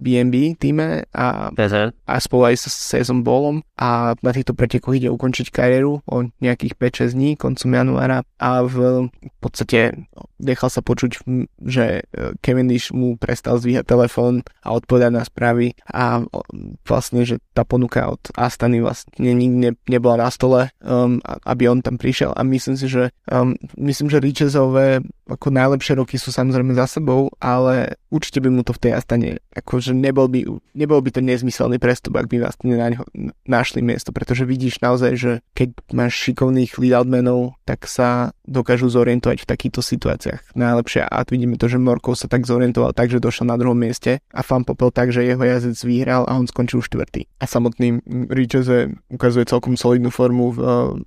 BNB 0.00 0.56
týme 0.56 1.04
a, 1.12 1.52
uh-huh. 1.52 1.92
a 1.92 2.14
spolu 2.16 2.52
aj 2.52 2.64
s 2.64 2.72
Sezon 2.72 3.20
Ballom 3.20 3.60
a 3.76 4.16
na 4.24 4.30
týchto 4.32 4.56
pretekoch 4.56 4.96
ide 4.96 5.12
ukončiť 5.12 5.52
kariéru 5.52 6.00
o 6.00 6.16
nejakých 6.40 6.74
5-6 6.80 7.12
dní 7.12 7.30
koncom 7.36 7.70
januára 7.70 8.24
a 8.40 8.64
v 8.64 9.08
podstate 9.38 10.08
nechal 10.40 10.68
sa 10.72 10.80
počuť, 10.80 11.24
že 11.64 12.04
Cavendish 12.40 12.95
mu 12.96 13.20
prestal 13.20 13.60
zvíhať 13.60 13.84
telefón 13.84 14.42
a 14.64 14.72
odpovedať 14.72 15.12
na 15.12 15.22
správy. 15.22 15.76
A 15.86 16.24
vlastne, 16.88 17.22
že 17.22 17.38
tá 17.52 17.62
ponuka 17.62 18.08
od 18.08 18.20
Astany 18.34 18.80
vlastne 18.80 19.36
nikdy 19.36 19.56
ne, 19.56 19.72
nebola 19.86 20.26
na 20.26 20.28
stole, 20.32 20.72
um, 20.80 21.20
aby 21.44 21.68
on 21.68 21.84
tam 21.84 22.00
prišiel. 22.00 22.32
A 22.32 22.40
myslím 22.42 22.76
si, 22.80 22.88
že 22.88 23.12
um, 23.28 23.54
myslím, 23.76 24.08
že 24.08 24.24
Richezové 24.24 25.04
ako 25.26 25.50
najlepšie 25.50 25.98
roky 25.98 26.16
sú 26.16 26.30
samozrejme 26.30 26.72
za 26.78 26.86
sebou, 26.86 27.34
ale 27.42 27.98
určite 28.14 28.38
by 28.38 28.48
mu 28.48 28.62
to 28.62 28.70
v 28.70 28.82
tej 28.88 28.92
Astane, 28.94 29.42
akože 29.58 29.90
nebol 29.90 30.30
by, 30.30 30.46
nebol 30.78 31.02
by 31.02 31.10
to 31.10 31.18
nezmyselný 31.18 31.82
prestup, 31.82 32.14
ak 32.14 32.30
by 32.30 32.46
vlastne 32.46 32.78
na 32.78 32.94
ňo 32.94 33.02
našli 33.42 33.82
miesto, 33.82 34.14
pretože 34.14 34.46
vidíš 34.46 34.78
naozaj, 34.78 35.12
že 35.18 35.32
keď 35.58 35.74
máš 35.90 36.14
šikovných 36.22 36.78
lead 36.78 36.94
tak 37.66 37.90
sa 37.90 38.30
dokážu 38.46 38.88
zorientovať 38.88 39.42
v 39.42 39.50
takýchto 39.50 39.82
situáciách 39.82 40.56
najlepšie 40.56 41.02
a 41.04 41.22
vidíme 41.28 41.60
to, 41.60 41.68
že 41.68 41.78
Morkov 41.78 42.16
sa 42.16 42.26
tak 42.26 42.48
zorientoval 42.48 42.96
tak, 42.96 43.12
že 43.12 43.20
došiel 43.20 43.46
na 43.50 43.58
druhom 43.60 43.76
mieste 43.76 44.24
a 44.32 44.40
Fan 44.40 44.64
Popel 44.64 44.90
tak, 44.90 45.12
že 45.12 45.26
jeho 45.26 45.42
jazdec 45.42 45.76
vyhral 45.84 46.24
a 46.24 46.38
on 46.38 46.48
skončil 46.48 46.80
štvrtý. 46.80 47.28
A 47.42 47.44
samotný 47.44 48.00
Richeze 48.32 48.96
ukazuje 49.12 49.44
celkom 49.44 49.76
solidnú 49.76 50.08
formu 50.08 50.54
v, 50.56 50.58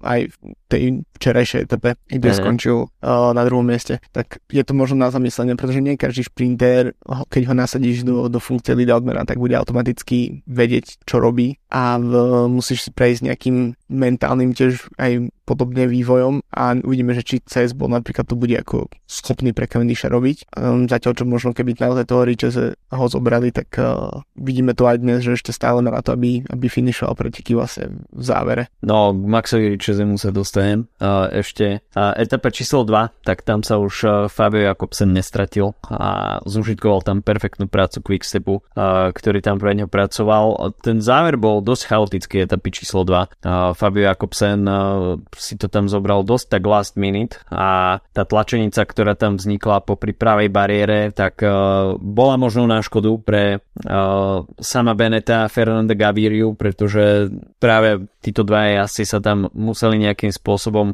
aj 0.03 0.19
v 0.29 0.35
tej 0.69 0.83
včerajšej 1.17 1.61
etape, 1.65 1.97
kde 2.07 2.29
mm. 2.29 2.37
skončil 2.37 2.77
uh, 2.85 3.33
na 3.33 3.43
druhom 3.43 3.65
mieste. 3.65 3.97
Tak 4.13 4.39
je 4.47 4.61
to 4.61 4.77
možno 4.77 5.01
na 5.01 5.09
zamyslenie, 5.09 5.57
pretože 5.57 5.81
nie 5.81 5.99
každý 5.99 6.29
šprinter, 6.29 6.93
keď 7.27 7.41
ho 7.49 7.53
nasadíš 7.57 8.05
do, 8.05 8.29
do 8.29 8.39
funkcie 8.39 8.77
lead 8.77 8.91
tak 9.25 9.37
bude 9.37 9.53
automaticky 9.53 10.41
vedieť, 10.49 11.05
čo 11.05 11.21
robí 11.21 11.57
a 11.69 12.01
v, 12.01 12.11
musíš 12.49 12.89
si 12.89 12.91
prejsť 12.91 13.21
nejakým 13.29 13.78
mentálnym 13.89 14.53
tiež 14.53 14.87
aj 15.01 15.33
podobne 15.49 15.89
vývojom 15.89 16.45
a 16.53 16.77
uvidíme, 16.77 17.17
že 17.17 17.25
či 17.25 17.35
CS 17.41 17.73
bol 17.73 17.89
napríklad 17.89 18.29
to 18.29 18.37
bude 18.37 18.53
ako 18.53 18.85
schopný 19.09 19.49
pre 19.49 19.65
Cavendisha 19.65 20.05
robiť. 20.05 20.53
Um, 20.53 20.85
zatiaľ, 20.85 21.17
čo 21.17 21.25
možno 21.25 21.57
keby 21.57 21.73
naozaj 21.73 22.05
toho 22.05 22.21
Richese 22.21 22.77
ho 22.77 23.05
zobrali, 23.09 23.49
tak 23.49 23.73
uh, 23.81 24.21
vidíme 24.37 24.77
to 24.77 24.85
aj 24.85 25.01
dnes, 25.01 25.25
že 25.25 25.41
ešte 25.41 25.49
stále 25.49 25.81
na 25.81 25.97
to, 26.05 26.13
aby, 26.13 26.45
aby 26.45 26.69
finišoval 26.69 27.17
preteky 27.17 27.57
vlastne 27.57 28.05
v 28.13 28.21
závere. 28.21 28.69
No, 28.85 29.09
k 29.09 29.25
Maxovi 29.25 29.73
Richesemu 29.73 30.21
sa 30.21 30.29
dostanem 30.29 30.85
uh, 31.01 31.25
ešte. 31.33 31.81
Uh, 31.97 32.13
etapa 32.21 32.53
číslo 32.53 32.85
2, 32.85 33.25
tak 33.25 33.41
tam 33.41 33.65
sa 33.65 33.81
už 33.81 33.93
uh, 34.05 34.11
Fabio 34.29 34.69
Jakobsen 34.69 35.17
nestratil 35.17 35.73
a 35.89 36.37
zužitkoval 36.45 37.01
tam 37.01 37.25
perfektnú 37.25 37.65
prácu 37.65 38.05
Quickstepu, 38.05 38.61
uh, 38.61 39.09
ktorý 39.09 39.41
tam 39.41 39.57
pre 39.57 39.73
neho 39.73 39.89
pracoval. 39.89 40.77
Ten 40.85 41.01
záver 41.01 41.41
bol 41.41 41.65
dosť 41.65 41.89
chaotický 41.89 42.45
etapy 42.45 42.69
číslo 42.69 43.01
2. 43.01 43.41
Uh, 43.41 43.73
Fabio 43.79 44.11
Jakobsen 44.11 44.67
uh, 44.67 45.15
si 45.31 45.55
to 45.55 45.71
tam 45.71 45.87
zobral 45.87 46.27
dosť 46.27 46.59
tak 46.59 46.63
last 46.67 46.99
minute 46.99 47.39
a 47.47 48.03
tá 48.11 48.27
tlačenica, 48.27 48.83
ktorá 48.83 49.15
tam 49.15 49.39
vznikla 49.39 49.87
po 49.87 49.95
pravej 49.95 50.51
bariére, 50.51 51.15
tak 51.15 51.39
uh, 51.39 51.95
bola 51.95 52.35
možno 52.35 52.67
na 52.67 52.83
škodu 52.83 53.15
pre 53.23 53.63
uh, 53.63 54.43
sama 54.59 54.91
Beneta 54.99 55.47
a 55.47 55.51
Fernanda 55.51 55.95
Gaviriu, 55.95 56.59
pretože 56.59 57.31
práve 57.63 58.03
títo 58.19 58.43
dva 58.43 58.83
asi 58.83 59.07
sa 59.07 59.23
tam 59.23 59.47
museli 59.55 59.95
nejakým 60.03 60.35
spôsobom 60.35 60.91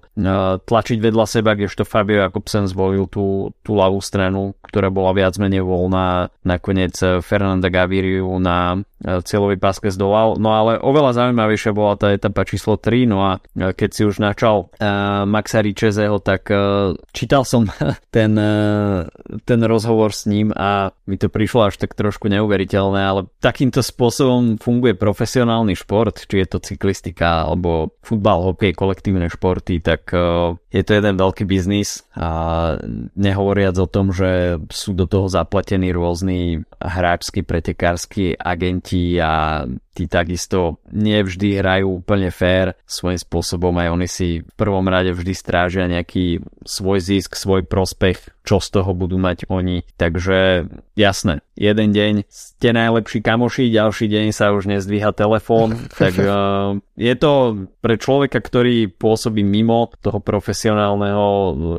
tlačiť 0.61 0.97
vedľa 1.01 1.25
seba, 1.25 1.57
kdežto 1.57 1.81
Fabio 1.81 2.21
Jakobsen 2.21 2.69
zvolil 2.69 3.09
tú, 3.09 3.49
tú 3.65 3.73
ľavú 3.73 3.97
stranu, 3.97 4.53
ktorá 4.61 4.93
bola 4.93 5.15
viac 5.17 5.33
menej 5.41 5.65
voľná. 5.65 6.29
Nakoniec 6.45 6.93
Fernanda 7.25 7.73
Gaviriu 7.73 8.29
na 8.37 8.85
cieľovej 9.01 9.57
páske 9.57 9.89
zdolal. 9.89 10.37
No 10.37 10.53
ale 10.53 10.77
oveľa 10.77 11.17
zaujímavejšia 11.25 11.73
bola 11.73 11.97
tá 11.97 12.13
etapa 12.13 12.45
číslo 12.45 12.74
3, 12.77 13.09
no 13.09 13.19
a 13.25 13.31
keď 13.55 13.89
si 13.91 14.01
už 14.05 14.19
načal 14.21 14.69
uh, 14.69 15.23
Maxa 15.25 15.61
Richezeho, 15.61 16.19
tak 16.21 16.47
uh, 16.51 16.93
čítal 17.11 17.43
som 17.47 17.67
ten, 18.15 18.35
uh, 18.37 19.07
ten 19.43 19.59
rozhovor 19.63 20.13
s 20.13 20.27
ním 20.29 20.51
a 20.55 20.93
mi 21.05 21.15
to 21.15 21.27
prišlo 21.31 21.69
až 21.69 21.81
tak 21.81 21.93
trošku 21.93 22.27
neuveriteľné, 22.29 23.01
ale 23.01 23.21
takýmto 23.39 23.83
spôsobom 23.83 24.57
funguje 24.57 24.97
profesionálny 24.97 25.77
šport, 25.77 26.25
či 26.25 26.43
je 26.43 26.47
to 26.47 26.59
cyklistika 26.63 27.47
alebo 27.47 27.95
futbal, 28.01 28.53
hokej, 28.53 28.73
kolektívne 28.73 29.27
športy, 29.31 29.81
tak 29.81 30.09
uh, 30.13 30.57
je 30.69 30.83
to 30.83 30.91
jeden 30.97 31.15
veľký 31.15 31.47
biznis 31.47 32.03
a 32.15 32.75
nehovoriac 33.15 33.75
o 33.79 33.87
tom, 33.87 34.11
že 34.11 34.59
sú 34.71 34.91
do 34.91 35.07
toho 35.07 35.31
zaplatení 35.31 35.95
rôzni 35.95 36.63
hráčsky, 36.79 37.43
pretekársky 37.47 38.35
agenti 38.35 39.15
a 39.19 39.63
tí 39.95 40.11
takisto 40.11 40.83
nevždy 40.91 41.63
hrajú 41.63 42.03
úplne 42.03 42.27
fair 42.65 42.81
svojím 42.89 43.19
spôsobom 43.21 43.73
aj 43.77 43.87
oni 43.93 44.07
si 44.09 44.27
v 44.41 44.53
prvom 44.57 44.85
rade 44.89 45.13
vždy 45.13 45.33
strážia 45.37 45.85
nejaký 45.85 46.41
svoj 46.65 46.99
zisk, 47.01 47.37
svoj 47.37 47.65
prospech, 47.65 48.41
čo 48.41 48.57
z 48.57 48.67
toho 48.73 48.91
budú 48.97 49.21
mať 49.21 49.45
oni. 49.49 49.85
Takže 49.97 50.69
jasné, 50.97 51.45
jeden 51.53 51.93
deň 51.93 52.13
ste 52.29 52.69
najlepší 52.73 53.21
kamoši, 53.21 53.69
ďalší 53.73 54.05
deň 54.09 54.25
sa 54.33 54.53
už 54.53 54.69
nezdvíha 54.69 55.13
telefón, 55.13 55.77
tak 56.01 56.17
uh, 56.17 56.77
je 56.97 57.13
to 57.17 57.65
pre 57.81 58.01
človeka, 58.01 58.41
ktorý 58.41 58.89
pôsobí 58.89 59.45
mimo 59.45 59.93
toho 60.01 60.17
profesionálneho 60.21 61.25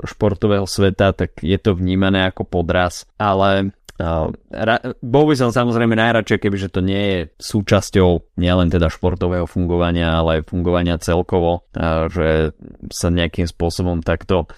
športového 0.06 0.66
sveta, 0.68 1.10
tak 1.16 1.42
je 1.42 1.58
to 1.58 1.74
vnímané 1.74 2.30
ako 2.30 2.46
podraz, 2.46 3.08
ale 3.18 3.74
ra, 3.96 4.76
bol 5.00 5.24
by 5.28 5.34
som 5.36 5.50
samozrejme 5.52 5.96
najradšej, 5.96 6.42
kebyže 6.42 6.68
to 6.72 6.80
nie 6.84 7.02
je 7.02 7.20
súčasťou 7.40 8.38
nielen 8.40 8.68
teda 8.68 8.92
športového 8.92 9.48
fungovania, 9.48 10.20
ale 10.20 10.40
aj 10.40 10.52
fungovania 10.52 11.00
celkovo, 11.00 11.64
že 12.12 12.52
sa 12.92 13.08
nejakým 13.08 13.48
spôsobom 13.48 14.04
takto 14.04 14.48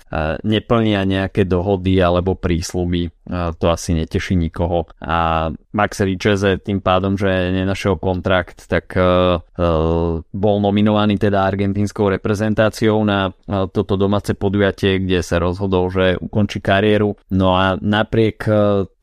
neplnia 0.43 1.07
nejaké 1.07 1.47
dohody 1.47 1.99
alebo 2.03 2.35
prísľuby 2.35 3.11
to 3.31 3.67
asi 3.69 3.93
neteší 3.93 4.35
nikoho. 4.35 4.89
A 5.05 5.53
Max 5.77 6.01
Richeze 6.01 6.57
tým 6.59 6.81
pádom, 6.81 7.15
že 7.15 7.29
nenašiel 7.29 8.01
kontrakt, 8.01 8.67
tak 8.67 8.97
uh, 8.97 9.39
uh, 9.39 10.25
bol 10.25 10.57
nominovaný 10.59 11.21
teda 11.21 11.45
argentínskou 11.45 12.09
reprezentáciou 12.09 13.05
na 13.05 13.31
uh, 13.31 13.69
toto 13.69 14.01
domáce 14.01 14.33
podujatie, 14.33 15.05
kde 15.05 15.21
sa 15.21 15.39
rozhodol, 15.39 15.93
že 15.93 16.17
ukončí 16.19 16.65
kariéru. 16.65 17.15
No 17.31 17.55
a 17.55 17.77
napriek 17.77 18.49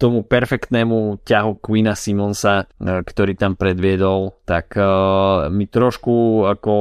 tomu 0.01 0.25
perfektnému 0.25 1.21
ťahu 1.23 1.61
Queena 1.61 1.93
Simonsa, 1.93 2.67
ktorý 2.81 3.37
tam 3.37 3.53
predviedol, 3.55 4.35
tak 4.43 4.75
mi 5.51 5.65
trošku 5.69 6.45
ako 6.49 6.73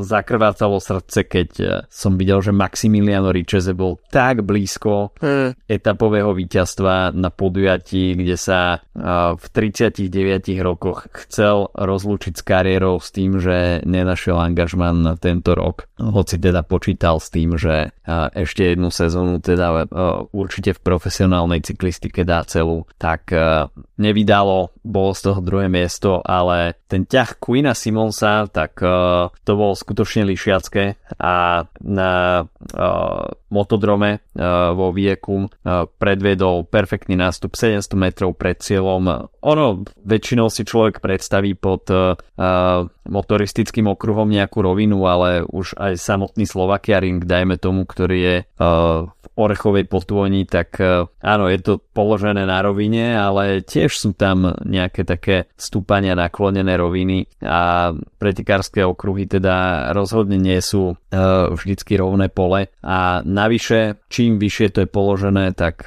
zakrvácalo 0.00 0.78
srdce, 0.78 1.26
keď 1.26 1.48
som 1.90 2.14
videl, 2.16 2.40
že 2.40 2.54
Maximiliano 2.54 3.34
Richeze 3.34 3.74
bol 3.74 3.98
tak 4.08 4.46
blízko 4.46 5.16
mm. 5.18 5.66
etapového 5.66 6.30
víťazstva 6.36 6.91
bola 6.92 7.08
na 7.16 7.30
podujatí, 7.32 8.12
kde 8.12 8.36
sa 8.36 8.84
v 9.32 9.44
39 9.48 10.12
rokoch 10.60 11.08
chcel 11.24 11.72
rozlúčiť 11.72 12.34
s 12.36 12.42
kariérou 12.44 13.00
s 13.00 13.08
tým, 13.08 13.40
že 13.40 13.80
nenašiel 13.88 14.36
angažman 14.36 15.00
na 15.00 15.14
tento 15.16 15.56
rok. 15.56 15.88
Hoci 15.96 16.36
teda 16.36 16.60
počítal 16.60 17.16
s 17.16 17.32
tým, 17.32 17.56
že 17.56 17.96
ešte 18.36 18.76
jednu 18.76 18.92
sezónu 18.92 19.40
teda 19.40 19.88
určite 20.36 20.76
v 20.76 20.84
profesionálnej 20.84 21.64
cyklistike 21.64 22.28
dá 22.28 22.44
celú, 22.44 22.84
tak 23.00 23.32
nevydalo, 23.96 24.76
bolo 24.82 25.10
z 25.14 25.20
toho 25.30 25.40
druhé 25.40 25.72
miesto, 25.72 26.20
ale 26.26 26.76
ten 26.90 27.08
ťah 27.08 27.40
Queena 27.40 27.72
Simonsa, 27.72 28.50
tak 28.52 28.76
to 29.32 29.52
bolo 29.56 29.72
skutočne 29.72 30.28
lišiacké 30.28 31.16
a 31.16 31.64
na 31.80 32.12
motodrome 33.52 34.26
vo 34.76 34.88
Vieku 34.92 35.48
predvedol 35.96 36.66
perfektný 36.82 37.14
nástup 37.14 37.54
700 37.54 37.94
metrov 37.94 38.34
pred 38.34 38.58
cieľom. 38.58 39.30
Ono 39.46 39.66
väčšinou 40.02 40.50
si 40.50 40.66
človek 40.66 40.98
predstaví 40.98 41.54
pod 41.54 41.86
motoristickým 43.06 43.86
okruhom 43.86 44.26
nejakú 44.26 44.66
rovinu, 44.66 45.06
ale 45.06 45.46
už 45.46 45.78
aj 45.78 45.94
samotný 45.94 46.42
Slovakia 46.42 46.98
Ring, 46.98 47.22
dajme 47.22 47.54
tomu, 47.62 47.86
ktorý 47.86 48.18
je 48.18 48.36
v 49.22 49.26
Orechovej 49.32 49.88
potvoni, 49.88 50.44
tak 50.44 50.76
áno, 51.22 51.44
je 51.48 51.58
to 51.62 51.78
položené 51.94 52.44
na 52.44 52.58
rovine, 52.60 53.14
ale 53.16 53.62
tiež 53.62 53.94
sú 53.94 54.10
tam 54.12 54.52
nejaké 54.66 55.06
také 55.06 55.48
stúpania 55.54 56.18
naklonené 56.18 56.74
roviny 56.76 57.30
a 57.40 57.94
pretekárske 57.94 58.82
okruhy 58.84 59.30
teda 59.30 59.88
rozhodne 59.94 60.36
nie 60.36 60.58
sú 60.58 60.98
vždycky 61.54 61.96
rovné 61.96 62.28
pole 62.28 62.68
a 62.82 63.22
navyše 63.22 64.02
čím 64.12 64.36
vyššie 64.36 64.68
to 64.74 64.78
je 64.84 64.88
položené, 64.90 65.54
tak 65.56 65.86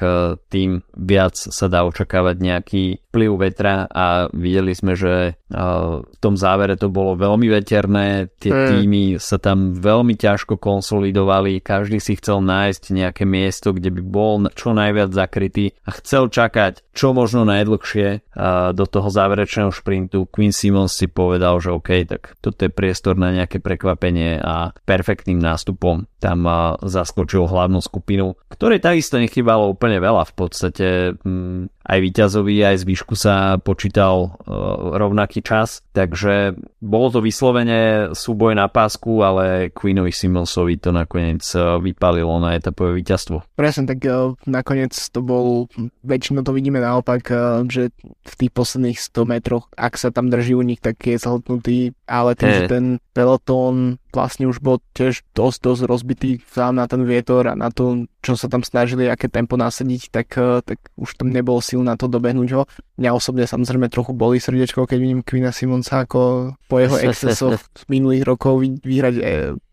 tým 0.50 0.82
viac 0.94 1.34
sa 1.34 1.66
dá 1.66 1.82
očakávať 1.82 2.36
nejaký 2.38 2.84
vplyv 3.10 3.32
vetra 3.40 3.88
a 3.88 4.28
videli 4.30 4.76
sme, 4.76 4.92
že 4.92 5.40
v 5.48 6.16
tom 6.20 6.34
závere 6.36 6.76
to 6.76 6.92
bolo 6.92 7.16
veľmi 7.16 7.48
veterné, 7.48 8.28
tie 8.42 8.52
mm. 8.52 8.66
týmy 8.68 9.04
sa 9.16 9.40
tam 9.40 9.72
veľmi 9.72 10.18
ťažko 10.18 10.60
konsolidovali, 10.60 11.64
každý 11.64 12.02
si 12.02 12.18
chcel 12.20 12.44
nájsť 12.44 12.82
nejaké 12.92 13.24
miesto, 13.24 13.72
kde 13.72 13.92
by 13.92 14.02
bol 14.04 14.34
čo 14.52 14.76
najviac 14.76 15.12
zakrytý 15.12 15.72
a 15.88 15.96
chcel 15.96 16.28
čakať 16.28 16.84
čo 16.96 17.12
možno 17.12 17.44
najdlhšie 17.44 18.36
do 18.72 18.84
toho 18.88 19.08
záverečného 19.08 19.68
šprintu. 19.72 20.28
Queen 20.28 20.52
Simons 20.52 20.96
si 20.96 21.08
povedal, 21.08 21.60
že 21.60 21.72
OK, 21.72 22.08
tak 22.08 22.36
toto 22.40 22.64
je 22.64 22.72
priestor 22.72 23.16
na 23.20 23.32
nejaké 23.32 23.60
prekvapenie 23.60 24.40
a 24.40 24.72
perfektným 24.84 25.40
nástupom 25.40 26.08
tam 26.20 26.48
zaskočil 26.80 27.44
hlavnú 27.46 27.80
skupinu, 27.84 28.34
ktorej 28.48 28.80
takisto 28.80 29.20
nechybalo 29.20 29.72
úplne 29.72 30.00
veľa 30.00 30.24
v 30.24 30.34
podstate. 30.36 30.75
Mm, 30.82 31.68
aj 31.86 31.98
víťazovi, 32.02 32.66
aj 32.66 32.82
z 32.82 32.84
výšku 32.84 33.14
sa 33.14 33.56
počítal 33.62 34.34
uh, 34.34 34.98
rovnaký 34.98 35.40
čas, 35.40 35.86
takže 35.94 36.58
bolo 36.82 37.14
to 37.14 37.22
vyslovene 37.22 38.10
súboj 38.10 38.58
na 38.58 38.66
pásku, 38.66 39.22
ale 39.22 39.70
Queenovi 39.70 40.10
Simonsovi 40.10 40.82
to 40.82 40.90
nakoniec 40.90 41.46
uh, 41.54 41.78
vypalilo 41.78 42.42
na 42.42 42.58
etapové 42.58 42.98
víťazstvo. 42.98 43.54
Presne, 43.54 43.86
tak 43.86 44.02
uh, 44.02 44.34
nakoniec 44.50 44.92
to 44.92 45.22
bol, 45.22 45.70
väčšinou 46.02 46.42
to 46.42 46.50
vidíme 46.50 46.82
naopak, 46.82 47.30
že 47.70 47.94
v 48.02 48.34
tých 48.34 48.52
posledných 48.52 48.98
100 48.98 49.32
metroch, 49.32 49.70
ak 49.78 49.94
sa 49.94 50.10
tam 50.10 50.26
drží 50.26 50.58
u 50.58 50.66
nich, 50.66 50.82
tak 50.82 50.98
je 51.06 51.16
zhltnutý, 51.16 51.94
ale 52.10 52.34
tým, 52.34 52.50
hey. 52.50 52.58
že 52.58 52.62
ten 52.66 52.84
pelotón 53.14 54.02
vlastne 54.16 54.48
už 54.48 54.64
bol 54.64 54.80
tiež 54.96 55.22
dosť, 55.36 55.58
dosť 55.60 55.82
rozbitý 55.84 56.30
sám 56.48 56.80
na 56.80 56.88
ten 56.88 57.04
vietor 57.04 57.52
a 57.52 57.54
na 57.54 57.68
to, 57.68 58.08
čo 58.24 58.32
sa 58.32 58.48
tam 58.48 58.64
snažili, 58.64 59.12
aké 59.12 59.28
tempo 59.28 59.60
nasadiť, 59.60 60.08
tak, 60.08 60.28
tak 60.64 60.78
už 60.96 61.20
tam 61.20 61.28
nebolo 61.28 61.60
síl 61.76 61.84
na 61.84 62.00
to 62.00 62.08
dobehnúť 62.08 62.48
ho. 62.56 62.62
Mňa 62.96 63.12
osobne 63.12 63.44
samozrejme 63.44 63.92
trochu 63.92 64.16
boli 64.16 64.40
srdiečko, 64.40 64.88
keď 64.88 64.96
vidím 64.96 65.20
Quina 65.20 65.52
Simonsa 65.52 66.08
ako 66.08 66.56
po 66.72 66.80
jeho 66.80 66.96
excesoch 67.04 67.60
z 67.60 67.82
minulých 67.92 68.24
rokov 68.24 68.64
vyhrať 68.64 69.14
e, 69.20 69.22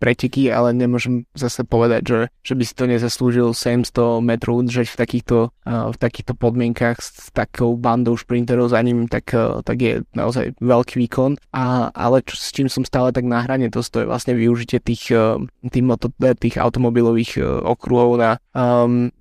preteky, 0.03 0.51
ale 0.51 0.75
nemôžem 0.75 1.23
zase 1.31 1.63
povedať, 1.63 2.01
že, 2.03 2.19
že 2.43 2.53
by 2.59 2.63
si 2.67 2.73
to 2.75 2.83
nezaslúžil 2.91 3.55
700 3.55 4.19
metrov 4.19 4.59
udržať 4.59 4.91
v 4.91 4.99
takýchto, 4.99 5.37
v 5.63 5.95
takýchto 5.95 6.35
podmienkach 6.35 6.99
s 6.99 7.31
takou 7.31 7.79
bandou 7.79 8.19
šprinterov 8.19 8.67
za 8.75 8.83
ním, 8.83 9.07
tak, 9.07 9.31
e, 9.31 9.63
tak 9.63 9.77
je 9.79 10.03
naozaj 10.11 10.59
veľký 10.59 10.99
výkon. 11.07 11.39
A, 11.55 11.87
ale 11.95 12.19
čo, 12.27 12.35
s 12.35 12.51
čím 12.51 12.67
som 12.67 12.83
stále 12.83 13.15
tak 13.15 13.23
na 13.23 13.39
hrane, 13.39 13.71
to 13.71 13.79
je 13.79 14.03
vlastne 14.03 14.35
využitie 14.35 14.83
tých, 14.83 15.15
e, 15.15 15.39
tých, 15.71 15.85
moto, 15.87 16.11
tých 16.19 16.59
automobilových 16.59 17.39
okruhov 17.63 18.19
na, 18.19 18.35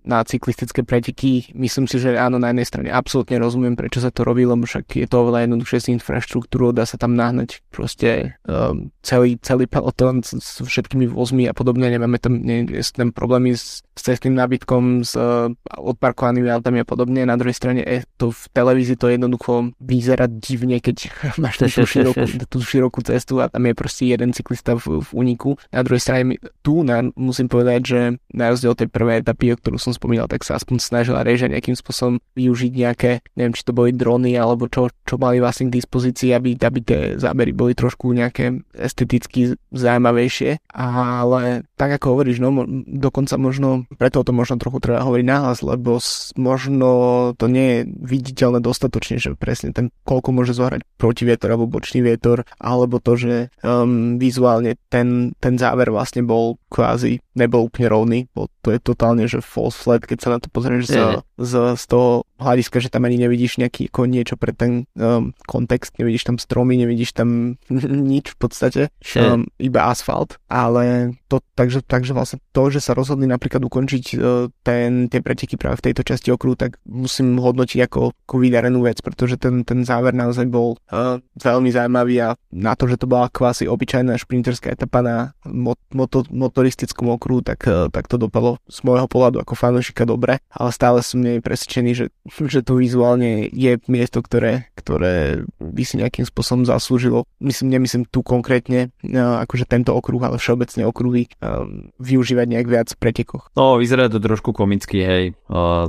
na 0.02 0.18
cyklistické 0.26 0.82
preteky. 0.82 1.54
Myslím 1.54 1.86
si, 1.86 2.02
že 2.02 2.18
áno, 2.18 2.42
na 2.42 2.50
jednej 2.50 2.66
strane 2.66 2.90
absolútne 2.90 3.38
rozumiem, 3.38 3.78
prečo 3.78 4.02
sa 4.02 4.10
to 4.10 4.26
robí, 4.26 4.42
lebo 4.42 4.66
však 4.66 4.98
je 4.98 5.06
to 5.06 5.16
oveľa 5.22 5.46
jednoduchšie 5.46 5.78
s 5.78 5.92
infraštruktúrou, 5.94 6.74
dá 6.74 6.82
sa 6.88 6.98
tam 6.98 7.14
nahnať 7.14 7.62
proste 7.70 8.34
um, 8.48 8.90
celý, 9.04 9.38
celý 9.38 9.70
pelotón 9.70 10.24
všetkými 10.72 11.06
vozmi 11.12 11.44
a 11.44 11.52
podobne, 11.52 11.92
nemáme 11.92 12.16
tam, 12.16 12.40
nie, 12.40 12.64
tam 12.96 13.12
problémy 13.12 13.52
s, 13.52 13.84
s 13.84 14.00
cestným 14.00 14.32
nábytkom, 14.32 15.04
s 15.04 15.12
uh, 15.12 15.52
odparkovanými 15.76 16.48
autami 16.48 16.80
a 16.80 16.88
podobne. 16.88 17.28
Na 17.28 17.36
druhej 17.36 17.52
strane 17.52 17.84
je 17.84 18.08
to 18.16 18.32
v 18.32 18.42
televízii 18.56 18.96
to 18.96 19.12
jednoducho 19.12 19.76
vyzerá 19.76 20.24
divne, 20.32 20.80
keď 20.80 21.12
máš 21.42 21.60
tú 21.60 21.84
širokú, 21.92 22.24
tú 22.48 22.58
širokú 22.64 23.00
cestu 23.04 23.44
a 23.44 23.52
tam 23.52 23.68
je 23.68 23.74
proste 23.76 24.08
jeden 24.08 24.32
cyklista 24.32 24.80
v, 24.80 25.04
v 25.04 25.08
úniku. 25.12 25.60
Na 25.68 25.84
druhej 25.84 26.00
strane 26.00 26.40
tu 26.64 26.80
na, 26.80 27.04
musím 27.14 27.52
povedať, 27.52 27.80
že 27.84 28.00
na 28.32 28.48
rozdiel 28.48 28.72
tej 28.72 28.88
prvej 28.88 29.20
etapy, 29.20 29.52
o 29.52 29.60
ktorú 29.60 29.76
som 29.76 29.92
spomínal, 29.92 30.30
tak 30.30 30.46
sa 30.46 30.56
aspoň 30.56 30.80
snažila 30.80 31.20
reža 31.26 31.50
nejakým 31.50 31.76
spôsobom 31.76 32.22
využiť 32.32 32.72
nejaké, 32.72 33.10
neviem, 33.36 33.52
či 33.52 33.66
to 33.66 33.76
boli 33.76 33.92
drony 33.92 34.38
alebo 34.38 34.70
čo, 34.70 34.88
čo 35.04 35.20
mali 35.20 35.42
vlastne 35.42 35.68
k 35.68 35.76
dispozícii, 35.76 36.32
aby, 36.32 36.56
aby 36.56 36.78
tie 36.80 37.00
zábery 37.18 37.52
boli 37.52 37.76
trošku 37.76 38.14
nejaké 38.14 38.62
esteticky 38.72 39.58
zaujímavejšie. 39.74 40.61
Ale 40.72 41.68
tak 41.76 42.00
ako 42.00 42.16
hovoríš, 42.16 42.40
no 42.40 42.64
dokonca 42.88 43.36
možno, 43.36 43.84
preto 44.00 44.24
to 44.24 44.32
možno 44.32 44.56
trochu 44.56 44.80
treba 44.80 45.04
hovoriť 45.04 45.26
nahlas, 45.28 45.60
lebo 45.60 46.00
možno 46.40 46.88
to 47.36 47.44
nie 47.44 47.68
je 47.68 47.80
viditeľné 47.92 48.64
dostatočne, 48.64 49.20
že 49.20 49.36
presne 49.36 49.76
ten, 49.76 49.92
koľko 50.08 50.32
môže 50.32 50.56
zohrať 50.56 50.80
protivietor 50.96 51.52
alebo 51.52 51.68
bočný 51.68 52.00
vietor, 52.00 52.48
alebo 52.56 53.04
to, 53.04 53.20
že 53.20 53.34
um, 53.60 54.16
vizuálne 54.16 54.80
ten, 54.88 55.36
ten 55.36 55.60
záver 55.60 55.92
vlastne 55.92 56.24
bol 56.24 56.56
kvázi, 56.72 57.20
nebol 57.32 57.68
úplne 57.68 57.88
rovný, 57.88 58.18
bo 58.36 58.48
to 58.60 58.72
je 58.72 58.78
totálne, 58.80 59.24
že 59.24 59.40
false 59.40 59.76
flat, 59.76 60.04
keď 60.04 60.18
sa 60.20 60.28
na 60.36 60.38
to 60.38 60.52
pozrieš 60.52 60.92
z, 60.92 60.96
z, 61.40 61.52
z 61.80 61.84
toho 61.88 62.28
hľadiska, 62.36 62.82
že 62.82 62.92
tam 62.92 63.08
ani 63.08 63.16
nevidíš 63.16 63.56
nejaký 63.56 63.88
ako 63.88 64.04
niečo 64.04 64.34
pre 64.36 64.52
ten 64.52 64.84
um, 64.98 65.32
kontext, 65.48 65.96
nevidíš 65.96 66.28
tam 66.28 66.36
stromy, 66.36 66.76
nevidíš 66.76 67.16
tam 67.16 67.56
nič 68.12 68.34
v 68.34 68.38
podstate, 68.38 68.82
um, 69.16 69.48
iba 69.56 69.88
asfalt, 69.88 70.36
ale 70.50 71.16
to, 71.32 71.40
takže, 71.56 71.80
takže 71.88 72.12
vlastne 72.12 72.38
to, 72.52 72.68
že 72.68 72.84
sa 72.84 72.92
rozhodli 72.92 73.24
napríklad 73.24 73.64
ukončiť 73.64 74.04
uh, 74.20 74.52
ten, 74.60 75.08
tie 75.08 75.24
preteky 75.24 75.56
práve 75.56 75.80
v 75.80 75.90
tejto 75.90 76.04
časti 76.04 76.28
okruhu, 76.28 76.60
tak 76.60 76.76
musím 76.84 77.40
hodnotiť 77.40 77.88
ako, 77.88 78.12
ako 78.28 78.34
vydarenú 78.36 78.84
vec, 78.84 79.00
pretože 79.00 79.40
ten, 79.40 79.64
ten 79.64 79.88
záver 79.88 80.12
naozaj 80.12 80.44
bol 80.52 80.76
uh, 80.92 81.16
veľmi 81.40 81.72
zaujímavý 81.72 82.16
a 82.20 82.28
na 82.52 82.76
to, 82.76 82.84
že 82.84 83.00
to 83.00 83.08
bola 83.08 83.32
kvásy 83.32 83.64
obyčajná 83.64 84.20
šprinterská 84.20 84.76
etapa 84.76 85.00
na 85.00 85.16
mot, 85.48 85.80
moto, 85.96 86.28
motoristickom 86.28 87.08
okruhu, 87.16 87.40
tak, 87.40 87.64
uh, 87.64 87.88
tak 87.88 88.12
to 88.12 88.20
dopadlo 88.20 88.60
z 88.68 88.84
môjho 88.84 89.08
pohľadu 89.08 89.40
ako 89.40 89.56
fanúšika 89.56 90.04
dobre, 90.04 90.44
ale 90.52 90.70
stále 90.70 91.00
som 91.00 91.24
nie 91.24 91.40
presvedčený, 91.40 91.90
že 91.96 92.06
že 92.52 92.60
to 92.60 92.78
vizuálne 92.78 93.48
je 93.50 93.78
miesto, 93.88 94.20
ktoré, 94.20 94.68
ktoré 94.76 95.46
by 95.58 95.82
si 95.82 95.98
nejakým 95.98 96.26
spôsobom 96.26 96.66
zaslúžilo. 96.66 97.24
Myslím, 97.38 97.78
nemyslím 97.78 98.04
tu 98.08 98.20
konkrétne, 98.20 98.90
no, 99.04 99.38
akože 99.40 99.68
tento 99.68 99.94
okruh, 99.94 100.20
ale 100.22 100.36
všeobecne 100.36 100.86
okruhy 100.86 101.21
um, 101.40 101.90
využívať 102.00 102.46
nejak 102.48 102.68
viac 102.68 102.88
v 102.94 102.98
pretekoch. 102.98 103.50
No, 103.54 103.76
vyzerá 103.76 104.08
to 104.08 104.22
trošku 104.22 104.54
komicky, 104.56 105.02
hej. 105.02 105.24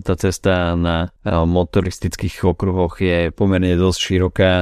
Tá 0.04 0.14
cesta 0.20 0.76
na 0.76 1.12
motoristických 1.24 2.44
okruhoch 2.44 3.00
je 3.00 3.32
pomerne 3.32 3.74
dosť 3.80 4.00
široká. 4.00 4.54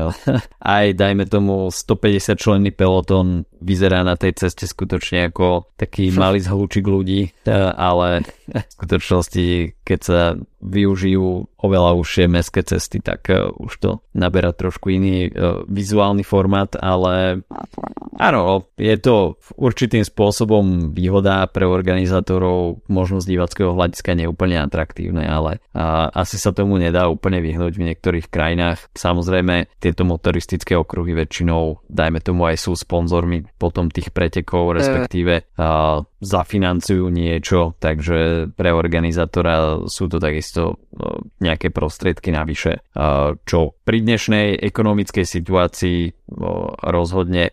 Aj, 0.76 0.86
dajme 0.92 1.24
tomu, 1.28 1.68
150 1.68 2.36
členný 2.40 2.70
peloton 2.72 3.44
vyzerá 3.60 4.00
na 4.00 4.16
tej 4.16 4.36
ceste 4.40 4.64
skutočne 4.64 5.28
ako 5.28 5.68
taký 5.76 6.10
malý 6.16 6.40
zhlúčik 6.40 6.88
ľudí, 6.88 7.30
ale 7.76 8.24
v 8.50 8.72
skutočnosti, 8.80 9.46
keď 9.84 10.00
sa 10.00 10.20
využijú 10.60 11.48
oveľa 11.60 11.96
užšie 11.96 12.24
mestské 12.28 12.60
cesty, 12.64 13.00
tak 13.00 13.28
uh, 13.32 13.52
už 13.56 13.72
to 13.80 13.90
naberá 14.12 14.52
trošku 14.52 14.92
iný 14.92 15.28
uh, 15.28 15.64
vizuálny 15.66 16.24
formát, 16.24 16.72
ale 16.76 17.44
Áno, 18.20 18.68
je 18.76 19.00
to 19.00 19.40
určitým 19.56 20.04
spôsobom 20.04 20.92
výhoda 20.92 21.48
pre 21.48 21.64
organizátorov, 21.64 22.84
možno 22.84 23.24
z 23.24 23.32
divackého 23.32 23.72
hľadiska 23.72 24.12
neúplne 24.12 24.60
atraktívne, 24.60 25.24
ale 25.24 25.64
asi 26.12 26.36
sa 26.36 26.52
tomu 26.52 26.76
nedá 26.76 27.08
úplne 27.08 27.40
vyhnúť 27.40 27.80
v 27.80 27.86
niektorých 27.88 28.28
krajinách. 28.28 28.92
Samozrejme, 28.92 29.72
tieto 29.80 30.04
motoristické 30.04 30.76
okruhy 30.76 31.16
väčšinou, 31.16 31.88
dajme 31.88 32.20
tomu 32.20 32.44
aj 32.44 32.60
sú 32.60 32.76
sponzormi 32.76 33.48
potom 33.56 33.88
tých 33.88 34.12
pretekov, 34.12 34.76
respektíve 34.76 35.56
a, 35.56 36.04
zafinancujú 36.20 37.08
niečo, 37.08 37.74
takže 37.80 38.52
pre 38.52 38.70
organizátora 38.76 39.88
sú 39.88 40.04
to 40.04 40.20
takisto 40.20 40.76
nejaké 41.40 41.72
prostriedky 41.72 42.28
navyše, 42.28 42.84
čo 43.48 43.58
pri 43.80 43.98
dnešnej 44.04 44.60
ekonomickej 44.60 45.24
situácii 45.24 46.19
rozhodne 46.80 47.50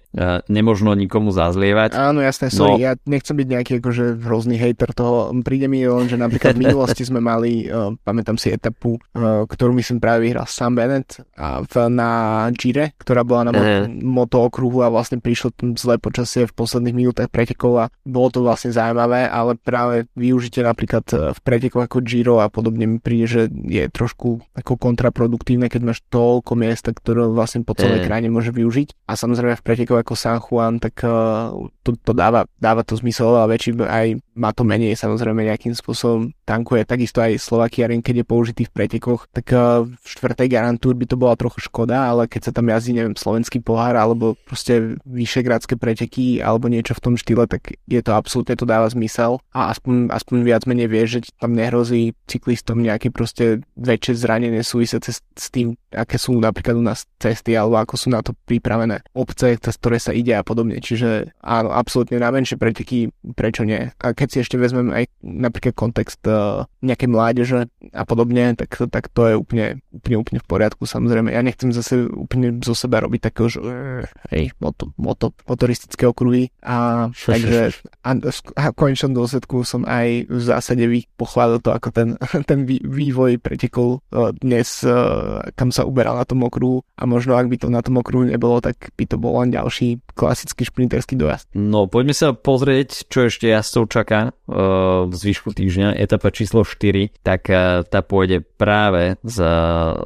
nemožno 0.48 0.94
nikomu 0.94 1.34
zazlievať. 1.34 1.98
Áno, 1.98 2.22
jasné, 2.22 2.50
sorry, 2.54 2.82
no, 2.82 2.84
ja 2.84 2.92
nechcem 3.06 3.38
byť 3.38 3.48
nejaký 3.48 3.72
akože 3.82 4.04
hrozný 4.22 4.58
hater 4.58 4.92
toho. 4.94 5.34
Príde 5.42 5.70
mi 5.70 5.86
len, 5.86 6.10
že 6.10 6.18
napríklad 6.18 6.58
v 6.58 6.62
minulosti 6.68 7.06
sme 7.06 7.22
mali, 7.22 7.70
uh, 7.70 7.94
pamätám 8.02 8.36
si 8.36 8.52
etapu, 8.52 8.98
uh, 8.98 9.46
ktorú 9.48 9.74
myslím 9.78 10.02
práve 10.02 10.28
vyhral 10.28 10.50
Sam 10.50 10.78
Bennett 10.78 11.22
a 11.38 11.64
v, 11.64 11.74
na 11.90 12.10
Gire, 12.54 12.94
ktorá 13.00 13.22
bola 13.24 13.50
na 13.50 13.52
uh-huh. 13.54 13.90
moto 14.02 14.42
okruhu 14.44 14.84
a 14.86 14.92
vlastne 14.92 15.22
prišlo 15.22 15.54
tam 15.54 15.74
zlé 15.78 15.98
počasie 15.98 16.46
v 16.46 16.54
posledných 16.54 16.96
minútach 16.96 17.30
pretekov 17.32 17.74
a 17.78 17.86
bolo 18.06 18.30
to 18.30 18.40
vlastne 18.44 18.74
zaujímavé, 18.74 19.30
ale 19.30 19.56
práve 19.58 20.10
využitie 20.18 20.66
napríklad 20.66 21.06
v 21.08 21.40
pretekoch 21.42 21.86
ako 21.88 22.04
Giro 22.04 22.42
a 22.44 22.52
podobne 22.52 22.86
mi 22.86 23.00
príde, 23.00 23.26
že 23.28 23.42
je 23.50 23.88
trošku 23.90 24.42
ako 24.54 24.74
kontraproduktívne, 24.78 25.72
keď 25.72 25.82
máš 25.82 26.00
toľko 26.10 26.54
miesta, 26.58 26.92
ktoré 26.92 27.26
vlastne 27.30 27.64
po 27.64 27.74
celej 27.78 28.04
uh-huh. 28.04 28.10
krajine 28.10 28.30
môže 28.34 28.52
využiť 28.52 28.67
využiť. 28.68 29.08
A 29.08 29.16
samozrejme 29.16 29.56
v 29.56 29.64
pretekoch 29.64 30.04
ako 30.04 30.14
San 30.20 30.44
Juan, 30.44 30.84
tak 30.84 31.00
uh, 31.08 31.56
to, 31.88 31.96
to 31.96 32.12
dáva, 32.12 32.44
dáva 32.60 32.84
to 32.84 33.00
zmysel 33.00 33.32
oveľa 33.32 33.48
väčší, 33.56 33.72
aj 33.80 34.08
má 34.36 34.52
to 34.52 34.68
menej 34.68 35.00
samozrejme 35.00 35.48
nejakým 35.48 35.72
spôsobom 35.72 36.36
tankuje. 36.44 36.84
Takisto 36.84 37.24
aj 37.24 37.40
Slovakia 37.40 37.88
Ring, 37.88 38.04
keď 38.04 38.22
je 38.22 38.26
použitý 38.28 38.64
v 38.68 38.76
pretekoch, 38.76 39.32
tak 39.32 39.56
uh, 39.56 39.88
v 39.88 40.06
štvrtej 40.06 40.52
garantúr 40.52 40.92
by 41.00 41.08
to 41.08 41.16
bola 41.16 41.40
trochu 41.40 41.64
škoda, 41.64 42.12
ale 42.12 42.28
keď 42.28 42.52
sa 42.52 42.52
tam 42.52 42.68
jazdí, 42.68 42.92
neviem, 42.92 43.16
slovenský 43.16 43.64
pohár 43.64 43.96
alebo 43.96 44.36
proste 44.44 45.00
vyšegrádske 45.08 45.80
preteky 45.80 46.44
alebo 46.44 46.68
niečo 46.68 46.92
v 47.00 47.04
tom 47.08 47.14
štýle, 47.16 47.48
tak 47.48 47.80
je 47.88 48.02
to 48.04 48.12
absolútne 48.12 48.60
to 48.60 48.68
dáva 48.68 48.92
zmysel 48.92 49.40
a 49.56 49.72
aspoň, 49.72 50.12
aspoň 50.12 50.36
viac 50.44 50.68
menej 50.68 50.92
vie, 50.92 51.04
že 51.08 51.20
tam 51.40 51.56
nehrozí 51.56 52.12
cyklistom 52.28 52.84
nejaké 52.84 53.08
proste 53.10 53.64
väčšie 53.80 54.14
zranenie 54.20 54.62
súvisiace 54.62 55.16
s, 55.16 55.24
s 55.24 55.48
tým, 55.48 55.80
aké 55.92 56.20
sú 56.20 56.36
napríklad 56.36 56.76
u 56.76 56.84
nás 56.84 57.08
cesty 57.16 57.56
alebo 57.56 57.80
ako 57.80 57.96
sú 57.96 58.08
na 58.12 58.20
to 58.20 58.36
pripravené 58.46 59.00
obce, 59.16 59.56
cez 59.56 59.74
ktoré 59.80 59.98
sa 59.98 60.12
ide 60.12 60.36
a 60.36 60.44
podobne. 60.44 60.84
Čiže 60.84 61.40
áno, 61.40 61.72
absolútne 61.72 62.20
na 62.20 62.28
menšie 62.28 62.60
preteky, 62.60 63.12
prečo 63.34 63.64
nie? 63.64 63.92
A 64.04 64.12
keď 64.12 64.28
si 64.28 64.38
ešte 64.44 64.60
vezmeme 64.60 64.92
aj 64.92 65.06
napríklad 65.24 65.74
kontext 65.74 66.20
uh, 66.28 66.68
nejakej 66.84 67.10
mládeže 67.10 67.60
a 67.96 68.04
podobne, 68.04 68.56
tak, 68.60 68.92
tak 68.92 69.08
to 69.12 69.22
je 69.32 69.36
úplne, 69.40 69.66
úplne, 69.96 70.18
úplne 70.20 70.40
v 70.44 70.48
poriadku. 70.48 70.84
Samozrejme, 70.84 71.32
ja 71.32 71.40
nechcem 71.40 71.72
zase 71.72 72.12
úplne 72.12 72.60
zo 72.60 72.76
seba 72.76 73.00
robiť 73.00 73.32
takého, 73.32 73.48
že 73.48 73.60
uh, 73.64 74.04
hej, 74.36 74.52
moto, 74.60 74.92
moto, 75.00 75.32
motoristické 75.48 76.04
okruhy 76.04 76.52
a 76.64 77.08
takže 77.16 77.72
a, 78.04 78.12
a 78.60 78.62
v 78.72 78.76
konečnom 78.76 79.16
dôsledku 79.16 79.64
som 79.64 79.88
aj 79.88 80.28
v 80.28 80.42
zásade 80.44 80.84
pochválil 81.16 81.60
to, 81.64 81.72
ako 81.72 81.90
ten, 81.96 82.10
ten 82.50 82.68
vývoj 82.68 83.40
pretekol 83.40 84.04
uh, 84.12 84.36
dnes, 84.36 84.84
uh, 84.84 85.44
kam 85.56 85.72
sa 85.78 85.86
uberal 85.86 86.18
na 86.18 86.26
tom 86.26 86.42
okruhu 86.42 86.82
a 86.98 87.06
možno 87.06 87.38
ak 87.38 87.46
by 87.46 87.58
to 87.62 87.68
na 87.70 87.86
tom 87.86 88.02
okruhu 88.02 88.26
nebolo, 88.26 88.58
tak 88.58 88.90
by 88.98 89.06
to 89.06 89.22
bol 89.22 89.38
len 89.38 89.54
ďalší 89.54 90.02
klasický 90.18 90.66
šprinterský 90.66 91.14
dojazd. 91.14 91.54
No 91.54 91.86
poďme 91.86 92.18
sa 92.18 92.34
pozrieť, 92.34 93.06
čo 93.14 93.30
ešte 93.30 93.54
jazdcov 93.54 93.84
čaká 93.94 94.20
v 94.48 95.14
zvyšku 95.14 95.54
týždňa. 95.54 95.94
Etapa 96.00 96.34
číslo 96.34 96.64
4, 96.64 97.22
tak 97.22 97.52
uh, 97.52 97.84
tá 97.86 98.00
pôjde 98.02 98.42
práve 98.42 99.20
z, 99.22 99.38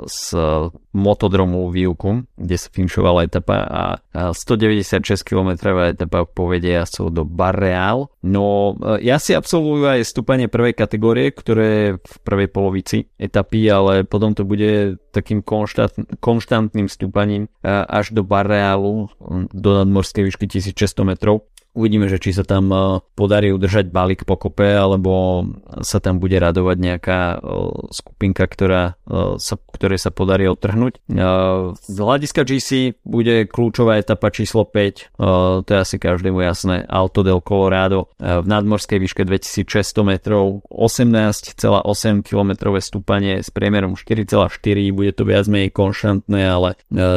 z 0.10 0.20
motodromu 0.92 1.72
Výukum, 1.72 2.28
kde 2.36 2.56
sa 2.60 2.68
finišovala 2.68 3.24
etapa 3.24 3.56
a 3.64 3.84
196 4.36 5.24
km 5.24 5.56
etapa 5.88 6.28
povedie 6.28 6.76
jazdcov 6.76 7.16
do 7.16 7.24
Barreal. 7.24 8.12
No 8.20 8.76
ja 9.00 9.16
si 9.16 9.32
absolvujú 9.32 9.88
aj 9.88 10.04
stúpanie 10.04 10.52
prvej 10.52 10.76
kategórie, 10.76 11.32
ktoré 11.32 11.96
v 11.96 12.16
prvej 12.28 12.48
polovici 12.52 12.98
etapy, 13.16 13.72
ale 13.72 14.04
potom 14.04 14.36
to 14.36 14.44
bude 14.44 15.00
takým 15.16 15.40
konštant, 15.40 15.96
konštantným 16.20 16.92
stúpaním 16.92 17.48
až 17.66 18.12
do 18.12 18.28
Barrealu 18.28 19.08
do 19.56 19.70
nadmorskej 19.82 20.28
výšky 20.28 20.46
1600 20.48 21.08
metrov. 21.08 21.48
Uvidíme, 21.72 22.12
že 22.12 22.20
či 22.20 22.36
sa 22.36 22.44
tam 22.44 22.68
e, 22.68 23.00
podarí 23.16 23.56
udržať 23.56 23.96
balík 23.96 24.28
po 24.28 24.36
kope, 24.36 24.76
alebo 24.76 25.48
sa 25.80 26.04
tam 26.04 26.20
bude 26.20 26.36
radovať 26.36 26.76
nejaká 26.76 27.20
e, 27.32 27.38
skupinka, 27.96 28.44
ktorá 28.44 29.00
e, 29.08 29.40
sa, 29.40 29.56
ktoré 29.56 29.96
sa 29.96 30.12
podarí 30.12 30.52
odtrhnúť. 30.52 31.00
Z 31.80 31.96
hľadiska 31.96 32.44
GC 32.44 33.00
bude 33.08 33.48
kľúčová 33.48 34.04
etapa 34.04 34.36
číslo 34.36 34.68
5, 34.68 35.16
to 35.64 35.70
je 35.70 35.80
asi 35.80 35.96
každému 35.96 36.44
jasné, 36.44 36.84
Alto 36.88 37.24
del 37.24 37.40
Colorado 37.40 38.12
v 38.20 38.46
nadmorskej 38.46 39.00
výške 39.00 39.24
2600 39.24 40.04
metrov, 40.04 40.66
18,8 40.68 42.26
km 42.26 42.52
stúpanie 42.80 43.40
s 43.40 43.50
priemerom 43.54 43.96
4,4, 43.96 44.50
bude 44.92 45.12
to 45.16 45.24
viac 45.24 45.46
menej 45.48 45.72
konštantné, 45.72 46.42
ale 46.42 46.70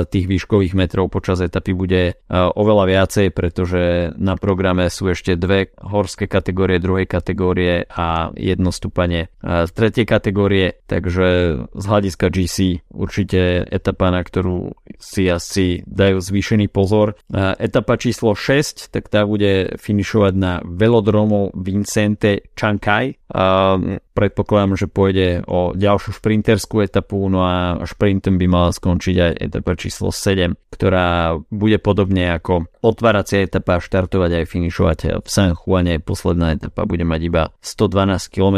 tých 0.09 0.27
výškových 0.27 0.75
metrov 0.77 1.11
počas 1.11 1.41
etapy 1.43 1.73
bude 1.75 2.19
oveľa 2.31 2.85
viacej, 2.87 3.27
pretože 3.35 4.15
na 4.17 4.37
programe 4.45 4.93
sú 4.93 5.09
ešte 5.09 5.41
dve 5.41 5.73
horské 5.81 6.29
kategórie 6.29 6.77
druhej 6.77 7.09
kategórie 7.09 7.89
a 7.89 8.29
jedno 8.37 8.69
stúpanie 8.69 9.33
z 9.41 9.71
tretej 9.73 10.05
kategórie, 10.05 10.77
takže 10.85 11.29
z 11.73 11.85
hľadiska 11.89 12.29
GC 12.29 12.85
určite 12.93 13.65
etapa, 13.65 14.13
na 14.13 14.21
ktorú 14.21 14.77
si 15.01 15.25
asi 15.33 15.81
dajú 15.89 16.21
zvýšený 16.21 16.69
pozor. 16.69 17.17
Etapa 17.57 17.97
číslo 17.97 18.37
6, 18.37 18.93
tak 18.93 19.09
tá 19.09 19.25
bude 19.25 19.81
finišovať 19.81 20.35
na 20.37 20.61
velodromu 20.61 21.57
Vincente 21.57 22.53
Chancay 22.53 23.17
predpokladám, 24.15 24.79
že 24.79 24.87
pôjde 24.87 25.43
o 25.51 25.75
ďalšiu 25.75 26.15
šprinterskú 26.15 26.87
etapu, 26.87 27.27
no 27.27 27.43
a 27.43 27.83
šprintom 27.83 28.39
by 28.39 28.47
mala 28.47 28.71
skončiť 28.71 29.17
aj 29.19 29.33
etapa 29.51 29.75
číslo 29.75 30.15
7, 30.15 30.55
ktorá 30.71 31.35
bude 31.51 31.83
podobne 31.83 32.31
ako 32.39 32.71
otváracia 32.81 33.43
etapa 33.43 33.83
štartovať 33.83 34.31
aj 34.43 34.47
finišovať 34.51 34.99
v 35.23 35.29
San 35.29 35.55
Juane. 35.55 36.03
Posledná 36.03 36.57
etapa 36.57 36.89
bude 36.89 37.07
mať 37.07 37.21
iba 37.23 37.43
112 37.63 38.35
km. 38.35 38.57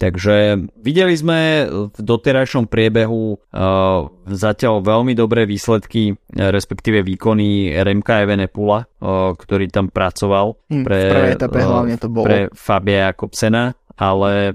Takže 0.00 0.68
videli 0.80 1.14
sme 1.14 1.68
v 1.92 1.98
doterajšom 1.98 2.70
priebehu 2.70 3.36
uh, 3.36 4.08
zatiaľ 4.28 4.80
veľmi 4.80 5.12
dobré 5.12 5.44
výsledky, 5.44 6.16
respektíve 6.32 7.04
výkony 7.04 7.76
Remka 7.80 8.24
Evenepula, 8.24 8.88
ktorý 9.34 9.66
tam 9.72 9.88
pracoval 9.88 10.56
hm, 10.68 10.84
pre, 10.84 11.00
v 11.08 11.32
etape 11.34 11.58
uh, 11.60 11.66
hlavne 11.66 11.96
to 11.96 12.08
bolo. 12.10 12.24
pre 12.26 12.38
Fabia 12.52 13.12
Jakobsena 13.12 13.72
ale 13.98 14.54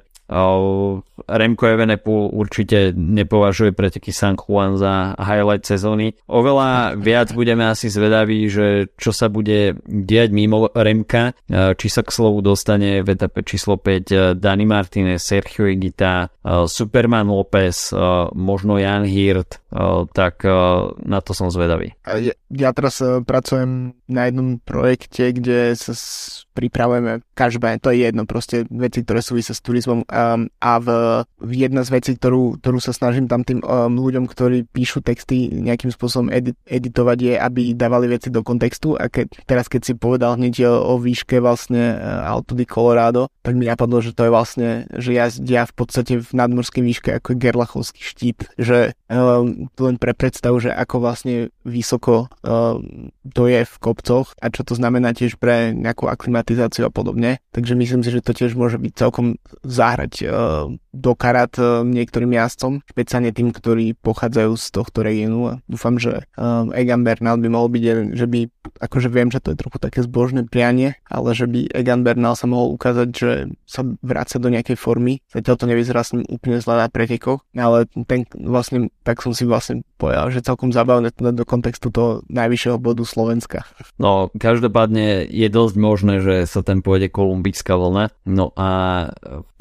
Remco 1.24 1.66
Evenepoel 1.70 2.34
určite 2.36 2.92
nepovažuje 2.92 3.72
preteky 3.72 4.12
San 4.12 4.36
Juan 4.36 4.76
za 4.76 5.16
highlight 5.16 5.64
sezóny. 5.64 6.20
Oveľa 6.28 7.00
viac 7.00 7.32
budeme 7.32 7.64
asi 7.70 7.88
zvedaví, 7.88 8.52
že 8.52 8.92
čo 9.00 9.16
sa 9.16 9.32
bude 9.32 9.80
diať 9.88 10.36
mimo 10.36 10.68
Remka, 10.76 11.32
či 11.50 11.88
sa 11.88 12.04
k 12.04 12.12
slovu 12.12 12.44
dostane 12.44 13.00
v 13.00 13.16
etape 13.16 13.48
číslo 13.48 13.80
5 13.80 14.36
Dani 14.36 14.66
Martinez, 14.68 15.24
Sergio 15.24 15.72
Igita, 15.72 16.28
Superman 16.44 17.32
López, 17.32 17.96
možno 18.36 18.76
Jan 18.76 19.08
Hirt, 19.08 19.63
tak 20.14 20.46
na 21.02 21.20
to 21.26 21.34
som 21.34 21.50
zvedavý. 21.50 21.98
Ja, 22.06 22.34
ja 22.54 22.70
teraz 22.72 23.02
pracujem 23.02 23.98
na 24.06 24.30
jednom 24.30 24.62
projekte, 24.62 25.34
kde 25.34 25.74
sa 25.74 25.98
pripravujeme 26.54 27.26
každé, 27.34 27.82
to 27.82 27.90
je 27.90 28.06
jedno, 28.06 28.30
proste 28.30 28.70
veci, 28.70 29.02
ktoré 29.02 29.26
súvisia 29.26 29.58
s 29.58 29.66
turizmom 29.66 30.06
um, 30.06 30.42
a 30.62 30.74
v, 30.78 30.88
v 31.42 31.52
jedna 31.66 31.82
z 31.82 31.90
vecí, 31.90 32.12
ktorú, 32.14 32.62
ktorú 32.62 32.78
sa 32.78 32.94
snažím 32.94 33.26
tam 33.26 33.42
tým 33.42 33.60
um, 33.66 33.98
ľuďom, 33.98 34.30
ktorí 34.30 34.70
píšu 34.70 35.02
texty 35.02 35.50
nejakým 35.50 35.90
spôsobom 35.90 36.30
edit, 36.30 36.56
editovať 36.70 37.18
je, 37.18 37.34
aby 37.42 37.62
dávali 37.74 38.06
veci 38.06 38.30
do 38.30 38.46
kontextu 38.46 38.94
a 38.94 39.10
ke, 39.10 39.26
teraz 39.50 39.66
keď 39.66 39.82
si 39.82 39.94
povedal 39.98 40.38
hneď 40.38 40.70
o, 40.70 41.02
výške 41.02 41.42
vlastne 41.42 41.98
uh, 41.98 42.66
Colorado, 42.70 43.34
tak 43.42 43.58
mi 43.58 43.66
napadlo, 43.66 44.00
že 44.00 44.14
to 44.14 44.30
je 44.30 44.32
vlastne, 44.32 44.70
že 44.94 45.12
jazdia 45.12 45.66
v 45.66 45.74
podstate 45.74 46.14
v 46.22 46.30
nadmorskej 46.32 46.84
výške 46.86 47.10
ako 47.18 47.36
Gerlachovský 47.36 48.02
štít, 48.02 48.40
že 48.62 48.94
len 49.14 49.96
pre 50.02 50.14
predstavu, 50.18 50.60
že 50.60 50.72
ako 50.74 50.96
vlastne 51.04 51.54
vysoko 51.64 52.28
um, 52.44 53.10
to 53.32 53.48
je 53.48 53.64
v 53.64 53.76
kopcoch 53.80 54.36
a 54.40 54.52
čo 54.52 54.68
to 54.68 54.76
znamená 54.76 55.16
tiež 55.16 55.40
pre 55.40 55.72
nejakú 55.72 56.12
aklimatizáciu 56.12 56.88
a 56.88 56.92
podobne. 56.92 57.40
Takže 57.56 57.74
myslím 57.76 58.02
si, 58.04 58.12
že 58.12 58.24
to 58.24 58.36
tiež 58.36 58.54
môže 58.60 58.78
byť 58.80 58.94
celkom 58.96 59.40
zahrať 59.64 60.14
uh, 60.28 60.68
do 60.94 61.12
karát 61.16 61.52
uh, 61.58 61.82
niektorým 61.82 62.36
jazdcom, 62.36 62.84
špeciálne 62.86 63.32
tým, 63.32 63.56
ktorí 63.56 63.96
pochádzajú 63.98 64.52
z 64.60 64.68
tohto 64.70 65.00
regiónu 65.02 65.64
dúfam, 65.68 65.96
že 65.98 66.28
um, 66.38 66.70
Egan 66.76 67.02
Bernal 67.08 67.40
by 67.40 67.48
mohol 67.50 67.70
byť, 67.72 67.84
že 68.14 68.26
by, 68.28 68.40
akože 68.84 69.10
viem, 69.10 69.30
že 69.32 69.40
to 69.42 69.56
je 69.56 69.60
trochu 69.60 69.78
také 69.80 70.00
zbožné 70.04 70.46
prianie, 70.48 71.00
ale 71.08 71.34
že 71.34 71.50
by 71.50 71.72
Egan 71.74 72.06
Bernal 72.06 72.38
sa 72.38 72.46
mohol 72.46 72.76
ukázať, 72.76 73.10
že 73.10 73.32
sa 73.66 73.82
vráca 74.04 74.38
do 74.38 74.50
nejakej 74.52 74.78
formy. 74.78 75.24
Zatiaľ 75.32 75.56
to 75.58 75.70
nevyzerá 75.70 76.02
s 76.04 76.14
ním 76.14 76.28
úplne 76.30 76.60
zle 76.62 76.78
na 76.78 76.88
pretekoch, 76.88 77.42
ale 77.56 77.90
ten 78.06 78.28
vlastne, 78.38 78.94
tak 79.02 79.24
som 79.24 79.32
si 79.32 79.48
vlastne 79.48 79.82
povedal, 79.98 80.30
že 80.30 80.46
celkom 80.46 80.70
zabavné 80.76 81.16
to 81.16 81.32
do 81.32 81.46
kontextu 81.54 81.94
toho 81.94 82.26
najvyššieho 82.34 82.82
bodu 82.82 83.06
Slovenska. 83.06 83.62
No, 84.02 84.34
každopádne 84.34 85.30
je 85.30 85.48
dosť 85.54 85.76
možné, 85.78 86.26
že 86.26 86.50
sa 86.50 86.66
ten 86.66 86.82
pôjde 86.82 87.14
kolumbická 87.14 87.78
vlna. 87.78 88.10
No 88.26 88.50
a 88.58 88.70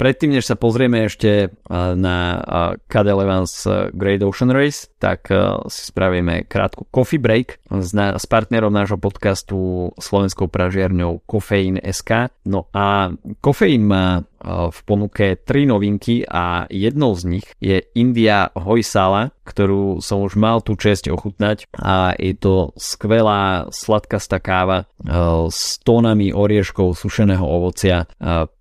predtým, 0.01 0.33
než 0.33 0.49
sa 0.49 0.57
pozrieme 0.57 1.05
ešte 1.05 1.53
na 1.93 2.17
Cadel 2.89 3.21
Evans 3.21 3.69
Great 3.93 4.25
Ocean 4.25 4.49
Race, 4.49 4.89
tak 4.97 5.29
si 5.69 5.81
spravíme 5.85 6.49
krátku 6.49 6.89
coffee 6.89 7.21
break 7.21 7.61
s, 7.69 7.93
s 7.93 8.25
partnerom 8.25 8.73
nášho 8.73 8.97
podcastu 8.97 9.91
slovenskou 10.01 10.49
pražiarňou 10.49 11.21
Kofeín 11.29 11.77
SK. 11.77 12.33
No 12.49 12.65
a 12.73 13.13
kofeín 13.43 13.85
má 13.85 14.25
v 14.43 14.79
ponuke 14.83 15.39
tri 15.39 15.63
novinky 15.63 16.27
a 16.27 16.67
jednou 16.67 17.15
z 17.15 17.39
nich 17.39 17.47
je 17.63 17.79
India 17.95 18.51
Hojsala, 18.51 19.31
ktorú 19.47 20.03
som 20.03 20.23
už 20.23 20.35
mal 20.35 20.59
tú 20.59 20.75
čest 20.75 21.07
ochutnať 21.07 21.67
a 21.75 22.15
je 22.15 22.35
to 22.35 22.71
skvelá 22.75 23.67
sladkastá 23.71 24.39
káva 24.39 24.87
s 25.51 25.79
tónami 25.83 26.31
orieškov 26.31 26.95
sušeného 26.95 27.43
ovocia. 27.43 28.07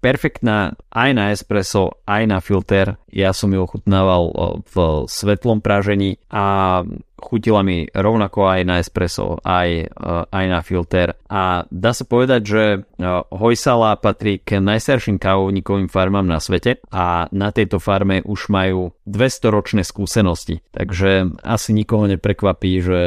Perfektná 0.02 0.74
aj 0.90 1.10
na 1.14 1.24
espresso, 1.30 2.02
aj 2.06 2.22
na 2.26 2.38
filter. 2.42 2.98
Ja 3.12 3.30
som 3.30 3.54
ju 3.54 3.62
ochutnával 3.62 4.32
v 4.70 4.74
svetlom 5.06 5.62
pražení 5.62 6.18
a 6.30 6.80
chutila 7.22 7.62
mi 7.62 7.86
rovnako 7.86 8.50
aj 8.50 8.60
na 8.66 8.76
espresso, 8.82 9.38
aj, 9.40 9.68
eh, 9.86 10.22
aj 10.26 10.44
na 10.50 10.60
filter. 10.66 11.14
A 11.30 11.64
dá 11.70 11.94
sa 11.94 12.02
povedať, 12.02 12.40
že 12.42 12.62
eh, 12.82 13.06
Hojsala 13.30 13.96
patrí 14.02 14.42
k 14.42 14.58
najstarším 14.58 15.22
kávovníkovým 15.22 15.86
farmám 15.86 16.26
na 16.26 16.42
svete 16.42 16.82
a 16.90 17.30
na 17.30 17.54
tejto 17.54 17.78
farme 17.78 18.20
už 18.26 18.50
majú 18.50 18.92
200 19.06 19.54
ročné 19.54 19.82
skúsenosti. 19.86 20.60
Takže 20.74 21.38
asi 21.46 21.70
nikoho 21.72 22.10
neprekvapí, 22.10 22.72
že 22.82 23.00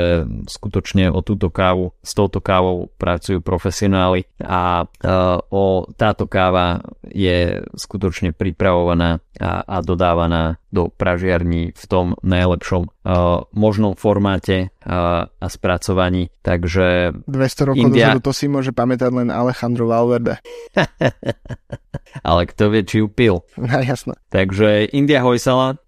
skutočne 0.47 1.11
o 1.11 1.19
túto 1.19 1.51
kávu, 1.51 1.91
s 1.99 2.15
touto 2.15 2.39
kávou 2.39 2.89
pracujú 2.95 3.43
profesionáli 3.43 4.25
a 4.39 4.87
eh, 4.87 5.09
o 5.51 5.85
táto 5.99 6.25
káva 6.25 6.79
je 7.05 7.61
skutočne 7.75 8.31
pripravovaná 8.31 9.19
a, 9.39 9.63
a 9.67 9.77
dodávaná 9.83 10.57
do 10.75 10.91
pražiarní 10.91 11.71
v 11.71 11.85
tom 11.87 12.19
najlepšom 12.19 12.83
uh, 12.83 13.47
možnom 13.55 13.95
formáte 13.95 14.75
uh, 14.83 15.31
a 15.31 15.47
spracovaní. 15.47 16.27
Takže 16.43 17.15
200 17.23 17.69
rokov 17.71 17.79
India... 17.79 18.11
dozadu 18.11 18.19
to 18.27 18.33
si 18.35 18.51
môže 18.51 18.75
pamätať 18.75 19.11
len 19.15 19.31
Alejandro 19.31 19.87
Valverde. 19.87 20.43
Ale 22.27 22.41
kto 22.51 22.75
vie, 22.75 22.83
či 22.83 22.99
ju 22.99 23.07
pil. 23.07 23.39
No, 23.55 23.79
jasno. 23.79 24.19
Takže 24.27 24.91
India 24.91 25.23
Hojsala, 25.23 25.79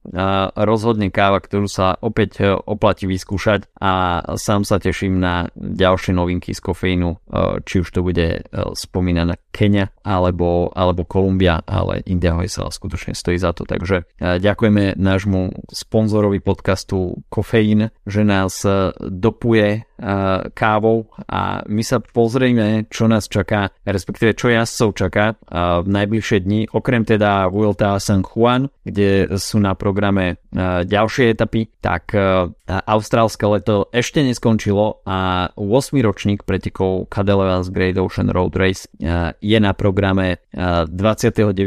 rozhodne 0.55 1.11
káva, 1.11 1.43
ktorú 1.43 1.67
sa 1.67 1.95
opäť 1.99 2.31
uh, 2.41 2.55
oplatí 2.55 3.07
vyskúšať 3.09 3.67
a 3.79 4.23
sám 4.39 4.63
sa 4.63 4.79
teším 4.79 5.19
na 5.19 5.51
ďalšie 5.55 6.15
novinky 6.15 6.55
z 6.55 6.59
kofeínu, 6.63 7.09
uh, 7.09 7.59
či 7.63 7.83
už 7.83 7.89
to 7.91 8.01
bude 8.05 8.27
uh, 8.43 8.71
spomínaná 8.75 9.35
Kenia 9.51 9.89
alebo, 10.05 10.69
alebo 10.71 11.03
Kolumbia, 11.03 11.65
ale 11.65 12.05
India 12.05 12.37
Hojsala 12.37 12.69
skutočne 12.69 13.17
stojí 13.17 13.41
za 13.41 13.57
to. 13.57 13.65
Takže 13.65 14.05
ďakujeme 14.21 14.93
nášmu 14.95 15.65
sponzorovi 15.73 16.39
podcastu 16.39 17.25
Kofeín, 17.29 17.89
že 18.05 18.21
nás 18.23 18.63
e, 18.63 18.93
dopuje 19.01 19.67
e, 19.67 19.79
kávou 20.53 21.09
a 21.25 21.65
my 21.65 21.83
sa 21.83 21.97
pozrieme, 21.99 22.85
čo 22.87 23.09
nás 23.09 23.25
čaká, 23.25 23.73
respektíve 23.83 24.37
čo 24.37 24.53
jazdcov 24.53 24.89
čaká 24.93 25.25
v 25.81 25.87
najbližšie 25.89 26.37
dni, 26.45 26.69
okrem 26.69 27.01
teda 27.01 27.49
Vuelta 27.49 27.97
a 27.97 28.01
San 28.01 28.21
Juan, 28.21 28.69
kde 28.85 29.25
sú 29.41 29.57
na 29.57 29.73
programe 29.73 30.37
ďalšie 30.85 31.33
etapy, 31.33 31.69
tak 31.81 32.13
austrálske 32.67 33.45
leto 33.49 33.89
ešte 33.89 34.21
neskončilo 34.21 35.01
a 35.07 35.49
8. 35.55 35.97
ročník 36.03 36.45
pretekov 36.45 37.09
Cadellevans 37.09 37.73
Great 37.73 37.97
Ocean 37.97 38.29
Road 38.29 38.53
Race 38.53 38.85
je 39.41 39.57
na 39.57 39.71
programe 39.73 40.41
29 40.53 41.57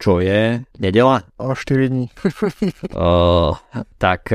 čo 0.00 0.16
je 0.24 0.64
nedela? 0.80 1.28
O 1.36 1.52
4 1.52 1.92
dní. 1.92 2.08
tak 4.04 4.32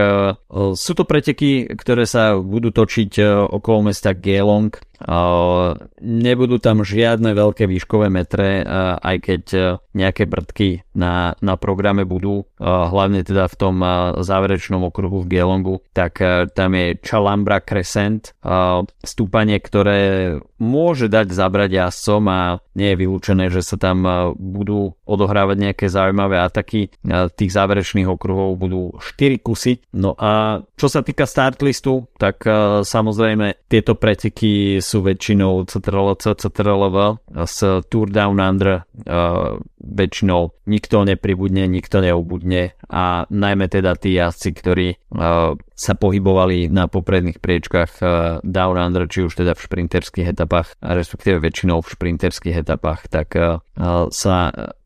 sú 0.77 0.91
to 0.93 1.03
preteky, 1.09 1.73
ktoré 1.73 2.05
sa 2.05 2.37
budú 2.37 2.69
točiť 2.69 3.09
uh, 3.17 3.47
okolo 3.49 3.81
mesta 3.81 4.13
Geelong 4.13 4.71
Nebudú 6.01 6.55
tam 6.61 6.85
žiadne 6.85 7.35
veľké 7.35 7.67
výškové 7.67 8.07
metre, 8.13 8.63
aj 8.99 9.17
keď 9.21 9.43
nejaké 9.95 10.27
brdky 10.27 10.83
na, 10.95 11.35
na 11.39 11.55
programe 11.55 12.03
budú, 12.03 12.43
hlavne 12.59 13.23
teda 13.23 13.47
v 13.47 13.55
tom 13.55 13.75
záverečnom 14.19 14.83
okruhu 14.87 15.23
v 15.23 15.29
Gelongu, 15.31 15.75
tak 15.95 16.19
tam 16.51 16.71
je 16.75 16.99
Chalambra 16.99 17.63
Crescent, 17.63 18.35
stúpanie, 19.03 19.59
ktoré 19.59 20.35
môže 20.59 21.11
dať 21.11 21.35
zabrať 21.35 21.69
jazdcom 21.71 22.23
a 22.31 22.41
nie 22.75 22.91
je 22.91 22.99
vylúčené, 22.99 23.51
že 23.51 23.63
sa 23.63 23.79
tam 23.79 24.03
budú 24.35 24.95
odohrávať 25.07 25.57
nejaké 25.71 25.85
zaujímavé 25.87 26.39
ataky. 26.43 26.91
Tých 27.35 27.51
záverečných 27.51 28.07
okruhov 28.07 28.59
budú 28.59 28.95
4 28.99 29.39
kusy. 29.39 29.79
No 29.95 30.15
a 30.19 30.63
čo 30.75 30.87
sa 30.91 31.03
týka 31.03 31.23
startlistu, 31.23 32.07
tak 32.19 32.43
samozrejme 32.83 33.67
tieto 33.71 33.95
preteky 33.95 34.83
sú 34.85 35.01
väčšinou 35.01 35.65
CTRL-C, 35.65 36.37
CTRL-V 36.45 36.97
z 37.49 37.57
Tour 37.89 38.07
Down 38.13 38.37
Under 38.37 38.85
uh, 38.85 39.57
väčšinou 39.85 40.65
nikto 40.65 41.05
nepribudne, 41.05 41.69
nikto 41.69 42.01
neubudne 42.01 42.73
a 42.89 43.29
najmä 43.29 43.69
teda 43.69 43.93
tí 43.93 44.17
jazdci, 44.17 44.49
ktorí 44.57 44.87
uh, 44.97 45.53
sa 45.77 45.93
pohybovali 45.93 46.73
na 46.73 46.89
popredných 46.89 47.37
priečkách 47.37 47.91
uh, 48.01 48.09
Down 48.41 48.81
Under, 48.81 49.05
či 49.05 49.29
už 49.29 49.37
teda 49.37 49.53
v 49.53 49.61
šprinterských 49.61 50.33
etapách, 50.33 50.73
respektíve 50.81 51.37
väčšinou 51.37 51.85
v 51.85 51.91
šprinterských 51.93 52.65
etapách, 52.65 53.07
tak 53.13 53.37
uh, 53.37 53.61
sa 54.09 54.35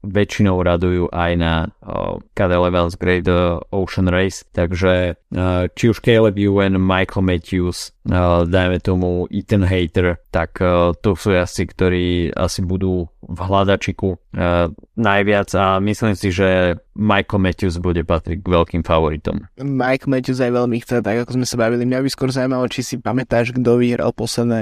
väčšinou 0.03 0.59
radujú 0.59 1.11
aj 1.15 1.31
na 1.39 1.53
uh, 1.79 2.19
Cadel 2.35 2.67
Levels 2.67 2.99
Great 2.99 3.27
Ocean 3.71 4.11
Race, 4.11 4.43
takže 4.51 5.15
či 5.77 5.85
už 5.85 6.01
Caleb 6.01 6.41
Ewan, 6.41 6.81
Michael 6.81 7.21
Matthews, 7.21 7.93
dajme 8.49 8.81
tomu 8.81 9.29
Ethan 9.29 9.61
Hater, 9.61 10.17
tak 10.29 10.61
uh, 10.61 10.93
to 10.93 11.17
sú 11.17 11.33
jazdci, 11.33 11.63
ktorí 11.65 12.05
asi 12.33 12.61
budú 12.61 13.09
v 13.21 13.39
hľadačiku 13.39 14.09
uh, 14.13 14.69
najviac 14.93 15.49
a 15.57 15.81
myslím 15.81 16.13
si, 16.13 16.29
že 16.29 16.77
Michael 16.99 17.39
Matthews 17.39 17.79
bude 17.79 18.03
patriť 18.03 18.43
k 18.43 18.47
veľkým 18.47 18.83
favoritom. 18.83 19.47
Mike 19.55 20.11
Matthews 20.11 20.43
aj 20.43 20.51
veľmi 20.51 20.83
chce, 20.83 20.99
tak 20.99 21.23
ako 21.23 21.39
sme 21.39 21.45
sa 21.47 21.55
bavili. 21.55 21.87
Mňa 21.87 22.03
by 22.03 22.09
skôr 22.11 22.29
zaujímalo, 22.35 22.67
či 22.67 22.83
si 22.83 22.95
pamätáš, 22.99 23.55
kto 23.55 23.79
vyhral 23.79 24.11
posledné, 24.11 24.61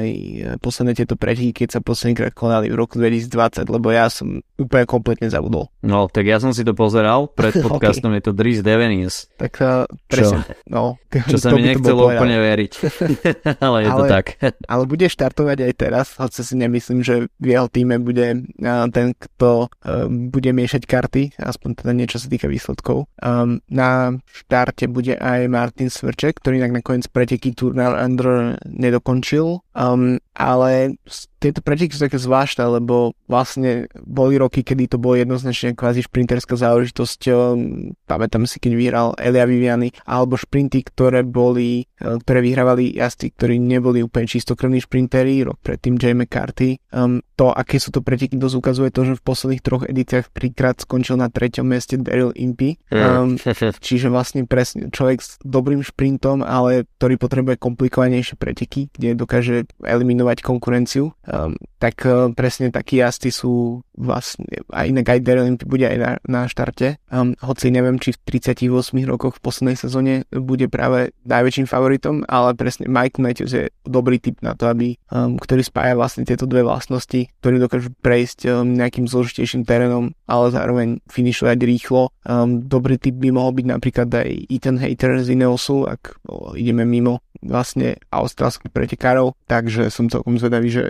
posledné 0.61 0.93
tieto 0.93 1.17
preteky, 1.17 1.65
keď 1.65 1.69
sa 1.73 1.79
poslednýkrát 1.81 2.37
konali 2.37 2.69
v 2.69 2.77
roku 2.77 3.01
2020, 3.01 3.65
lebo 3.65 3.89
ja 3.89 4.05
som 4.13 4.45
úplne 4.61 4.85
kompletne 4.85 5.33
zabudol. 5.33 5.73
No, 5.81 6.05
tak 6.05 6.29
ja 6.29 6.37
som 6.37 6.53
si 6.53 6.61
to 6.61 6.77
pozeral 6.77 7.25
pred 7.25 7.57
podcastom, 7.65 8.13
okay. 8.13 8.21
je 8.21 8.23
to 8.29 8.33
Dries 8.37 8.61
Devenis. 8.61 9.25
Tak 9.41 9.53
uh, 9.57 9.89
presne, 10.05 10.45
čo? 10.45 10.69
no. 10.69 11.01
Čo 11.09 11.37
sa 11.43 11.49
mi 11.57 11.65
nechcelo 11.65 12.05
úplne 12.05 12.37
veriť, 12.37 12.71
ale 13.65 13.77
je 13.81 13.89
ale, 13.89 13.97
to 13.97 14.03
tak. 14.13 14.25
ale 14.69 14.83
bude 14.85 15.09
štartovať 15.09 15.57
aj 15.65 15.73
teraz, 15.73 16.05
hoci 16.21 16.45
si 16.45 16.53
nemyslím, 16.53 17.01
že 17.01 17.33
v 17.41 17.47
jeho 17.57 17.65
týme 17.65 17.97
bude 17.97 18.45
uh, 18.61 18.85
ten, 18.93 19.17
kto 19.17 19.73
uh, 19.73 20.05
bude 20.05 20.53
miešať 20.53 20.85
karty, 20.85 21.33
aspoň 21.41 21.81
teda 21.81 21.91
niečo 21.97 22.21
sa 22.21 22.26
týka 22.27 22.47
výsledkov. 22.51 23.07
Um, 23.19 23.59
na 23.71 24.15
štarte 24.29 24.87
bude 24.91 25.15
aj 25.17 25.47
Martin 25.51 25.89
Svrček, 25.91 26.39
ktorý 26.43 26.61
inak 26.63 26.83
nakoniec 26.83 27.07
preteky 27.09 27.55
Tournal 27.55 27.95
Under 27.95 28.59
nedokončil, 28.67 29.63
Um, 29.77 30.17
ale 30.33 30.97
tieto 31.37 31.61
preteky 31.61 31.93
sú 31.93 32.01
také 32.09 32.17
zvláštne, 32.17 32.81
lebo 32.81 33.13
vlastne 33.29 33.85
boli 34.01 34.41
roky, 34.41 34.65
kedy 34.65 34.89
to 34.89 34.97
bolo 34.97 35.21
jednoznačne 35.21 35.77
kvázi 35.77 36.01
šprinterská 36.01 36.57
záležitosť. 36.57 37.19
Um, 37.29 37.93
pamätám 38.09 38.49
si, 38.49 38.57
keď 38.57 38.73
vyhral 38.73 39.07
Elia 39.21 39.45
Viviani, 39.45 39.93
alebo 40.09 40.33
šprinty, 40.33 40.81
ktoré 40.81 41.21
boli, 41.21 41.85
uh, 42.01 42.17
ktoré 42.17 42.41
vyhrávali 42.41 42.97
jazdci, 42.97 43.37
ktorí 43.37 43.61
neboli 43.61 44.01
úplne 44.01 44.25
čistokrvní 44.25 44.81
šprinteri, 44.81 45.45
rok 45.45 45.61
predtým 45.61 46.01
J. 46.01 46.17
McCarthy. 46.17 46.81
Um, 46.89 47.21
to, 47.37 47.53
aké 47.53 47.77
sú 47.77 47.93
to 47.93 48.01
preteky, 48.01 48.33
dosť 48.33 48.57
ukazuje 48.57 48.89
to, 48.89 49.13
že 49.13 49.21
v 49.21 49.25
posledných 49.25 49.61
troch 49.61 49.85
edíciách 49.85 50.33
trikrát 50.33 50.81
skončil 50.81 51.21
na 51.21 51.29
treťom 51.29 51.69
mieste 51.69 52.01
Daryl 52.01 52.33
Impey. 52.33 52.81
Um, 52.89 53.37
čiže 53.85 54.09
vlastne 54.09 54.49
presne 54.49 54.89
človek 54.89 55.21
s 55.21 55.37
dobrým 55.45 55.85
šprintom, 55.85 56.41
ale 56.41 56.89
ktorý 56.97 57.21
potrebuje 57.21 57.61
komplikovanejšie 57.61 58.41
preteky, 58.41 58.89
kde 58.89 59.13
dokáže 59.13 59.66
eliminovať 59.83 60.41
konkurenciu, 60.43 61.13
um, 61.29 61.53
tak 61.77 62.03
uh, 62.05 62.31
presne 62.33 62.73
takí 62.73 62.99
jazdci 62.99 63.29
sú 63.29 63.85
vlastne, 63.97 64.45
a 64.73 64.85
inak 64.85 65.09
aj 65.09 65.19
Impey 65.25 65.65
bude 65.65 65.85
aj 65.85 65.97
na, 65.97 66.11
na 66.25 66.41
štarte, 66.45 67.01
um, 67.09 67.33
hoci 67.41 67.69
neviem, 67.69 67.97
či 68.01 68.13
v 68.13 68.41
38 68.41 68.69
rokoch 69.05 69.37
v 69.37 69.43
poslednej 69.43 69.77
sezóne 69.77 70.13
bude 70.29 70.69
práve 70.69 71.13
najväčším 71.25 71.65
favoritom, 71.69 72.25
ale 72.29 72.53
presne 72.57 72.89
Mike 72.89 73.21
Matthews 73.21 73.53
je 73.53 73.63
dobrý 73.85 74.17
typ 74.21 74.41
na 74.41 74.53
to, 74.53 74.69
aby, 74.69 74.97
um, 75.13 75.37
ktorý 75.37 75.61
spája 75.61 75.93
vlastne 75.97 76.25
tieto 76.25 76.49
dve 76.49 76.65
vlastnosti 76.65 77.27
ktorí 77.47 77.63
dokážu 77.63 77.89
prejsť 78.03 78.39
um, 78.49 78.75
nejakým 78.75 79.07
zložitejším 79.07 79.63
terénom, 79.63 80.11
ale 80.27 80.51
zároveň 80.51 80.99
finišovať 81.07 81.57
rýchlo. 81.63 82.11
Um, 82.27 82.65
dobrý 82.65 82.99
typ 82.99 83.15
by 83.15 83.31
mohol 83.31 83.55
byť 83.55 83.65
napríklad 83.71 84.09
aj 84.11 84.29
Ethan 84.51 84.77
Hater 84.81 85.21
z 85.23 85.31
Ineosu, 85.37 85.87
ak 85.87 86.19
ideme 86.59 86.83
mimo 86.83 87.23
vlastne 87.41 87.97
austrálskych 88.09 88.71
pretekárov, 88.71 89.33
takže 89.45 89.89
som 89.93 90.09
celkom 90.11 90.37
zvedavý, 90.37 90.69
že 90.69 90.83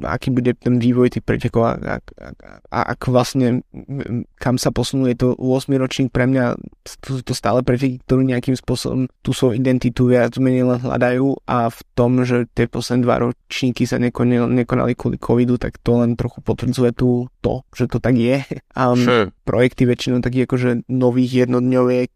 aký 0.00 0.32
bude 0.32 0.56
ten 0.56 0.80
vývoj 0.80 1.16
tých 1.16 1.24
pretekov 1.24 1.62
a, 1.66 1.72
a, 1.76 1.96
a 2.72 2.78
ak 2.96 3.10
vlastne 3.10 3.62
kam 4.40 4.56
sa 4.56 4.72
posunú, 4.72 5.08
je 5.10 5.18
to 5.18 5.28
8 5.36 5.70
ročník 5.76 6.08
pre 6.10 6.26
mňa, 6.26 6.56
sú 6.86 7.22
to 7.24 7.36
stále 7.36 7.60
preteky, 7.60 8.00
ktorú 8.04 8.24
nejakým 8.24 8.56
spôsobom 8.56 9.06
tú 9.20 9.30
svoju 9.30 9.60
identitu 9.60 10.08
viac 10.08 10.36
menej 10.40 10.80
hľadajú 10.80 11.44
a 11.46 11.68
v 11.68 11.80
tom, 11.94 12.22
že 12.24 12.48
tie 12.52 12.66
posledné 12.66 13.04
dva 13.04 13.16
ročníky 13.20 13.84
sa 13.84 14.00
nekonali, 14.00 14.64
nekonali 14.64 14.92
kvôli 14.96 15.18
covidu, 15.20 15.60
tak 15.60 15.78
to 15.80 16.00
len 16.00 16.16
trochu 16.16 16.40
potvrdzuje 16.40 16.90
tú, 16.96 17.28
to, 17.44 17.64
že 17.76 17.88
to 17.90 17.98
tak 18.02 18.16
je. 18.16 18.42
Um, 18.70 19.02
sure. 19.02 19.26
Projekty 19.50 19.82
väčšinou 19.82 20.22
takých 20.22 20.46
akože 20.46 20.70
nových 20.86 21.42
jednodňoviek 21.42 22.14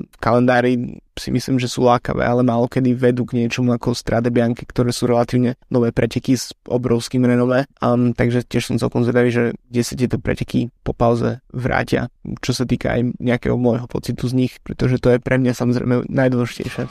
v 0.00 0.16
kalendári 0.16 0.96
si 1.20 1.28
myslím, 1.28 1.60
že 1.60 1.68
sú 1.68 1.84
lákavé, 1.84 2.24
ale 2.24 2.40
málo 2.40 2.64
kedy 2.64 2.96
vedú 2.96 3.28
k 3.28 3.36
niečomu 3.44 3.76
ako 3.76 3.92
Strade 3.92 4.32
Bianche, 4.32 4.64
ktoré 4.64 4.88
sú 4.88 5.04
relatívne 5.04 5.60
nové 5.68 5.92
preteky 5.92 6.32
s 6.32 6.56
obrovským 6.64 7.20
renové. 7.28 7.68
Um, 7.84 8.16
takže 8.16 8.40
tiež 8.48 8.72
som 8.72 8.80
celkom 8.80 9.04
zvedavý, 9.04 9.28
že 9.28 9.44
kde 9.68 9.82
sa 9.84 9.94
tieto 10.00 10.16
preteky 10.16 10.72
po 10.80 10.96
pauze 10.96 11.44
vrátia, 11.52 12.08
čo 12.40 12.56
sa 12.56 12.64
týka 12.64 12.96
aj 12.96 13.20
nejakého 13.20 13.60
môjho 13.60 13.84
pocitu 13.84 14.24
z 14.32 14.34
nich, 14.46 14.52
pretože 14.64 14.96
to 14.96 15.12
je 15.12 15.18
pre 15.20 15.36
mňa 15.36 15.52
samozrejme 15.52 16.08
najdôležitejšie. 16.08 16.82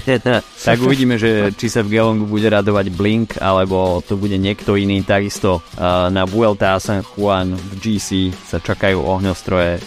tak 0.66 0.78
uvidíme, 0.82 1.14
že 1.22 1.54
či 1.54 1.70
sa 1.70 1.86
v 1.86 1.94
Gelongu 1.94 2.26
bude 2.26 2.50
radovať 2.50 2.90
Blink, 2.90 3.38
alebo 3.38 4.02
to 4.02 4.18
bude 4.18 4.34
niekto 4.34 4.74
iný. 4.74 5.06
Takisto 5.06 5.62
uh, 5.62 6.10
na 6.10 6.26
Vuelta 6.26 6.74
a 6.74 6.82
San 6.82 7.06
Juan 7.14 7.54
v 7.54 7.72
GC 7.78 8.34
sa 8.34 8.58
čakajú 8.58 8.98
ohňostroje 9.18 9.82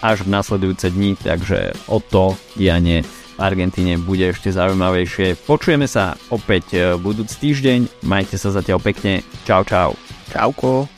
až 0.00 0.18
v 0.24 0.32
nasledujúce 0.32 0.90
dni, 0.90 1.14
takže 1.18 1.76
o 1.86 2.02
to 2.02 2.34
dianie 2.58 3.06
v 3.36 3.40
Argentíne 3.44 4.00
bude 4.00 4.32
ešte 4.32 4.48
zaujímavejšie. 4.48 5.36
Počujeme 5.44 5.84
sa 5.84 6.16
opäť 6.32 6.64
e, 6.72 6.78
budúci 6.96 7.36
týždeň, 7.36 8.08
majte 8.08 8.40
sa 8.40 8.48
zatiaľ 8.48 8.80
pekne, 8.80 9.20
čau 9.44 9.60
čau. 9.60 9.92
Čauko. 10.32 10.95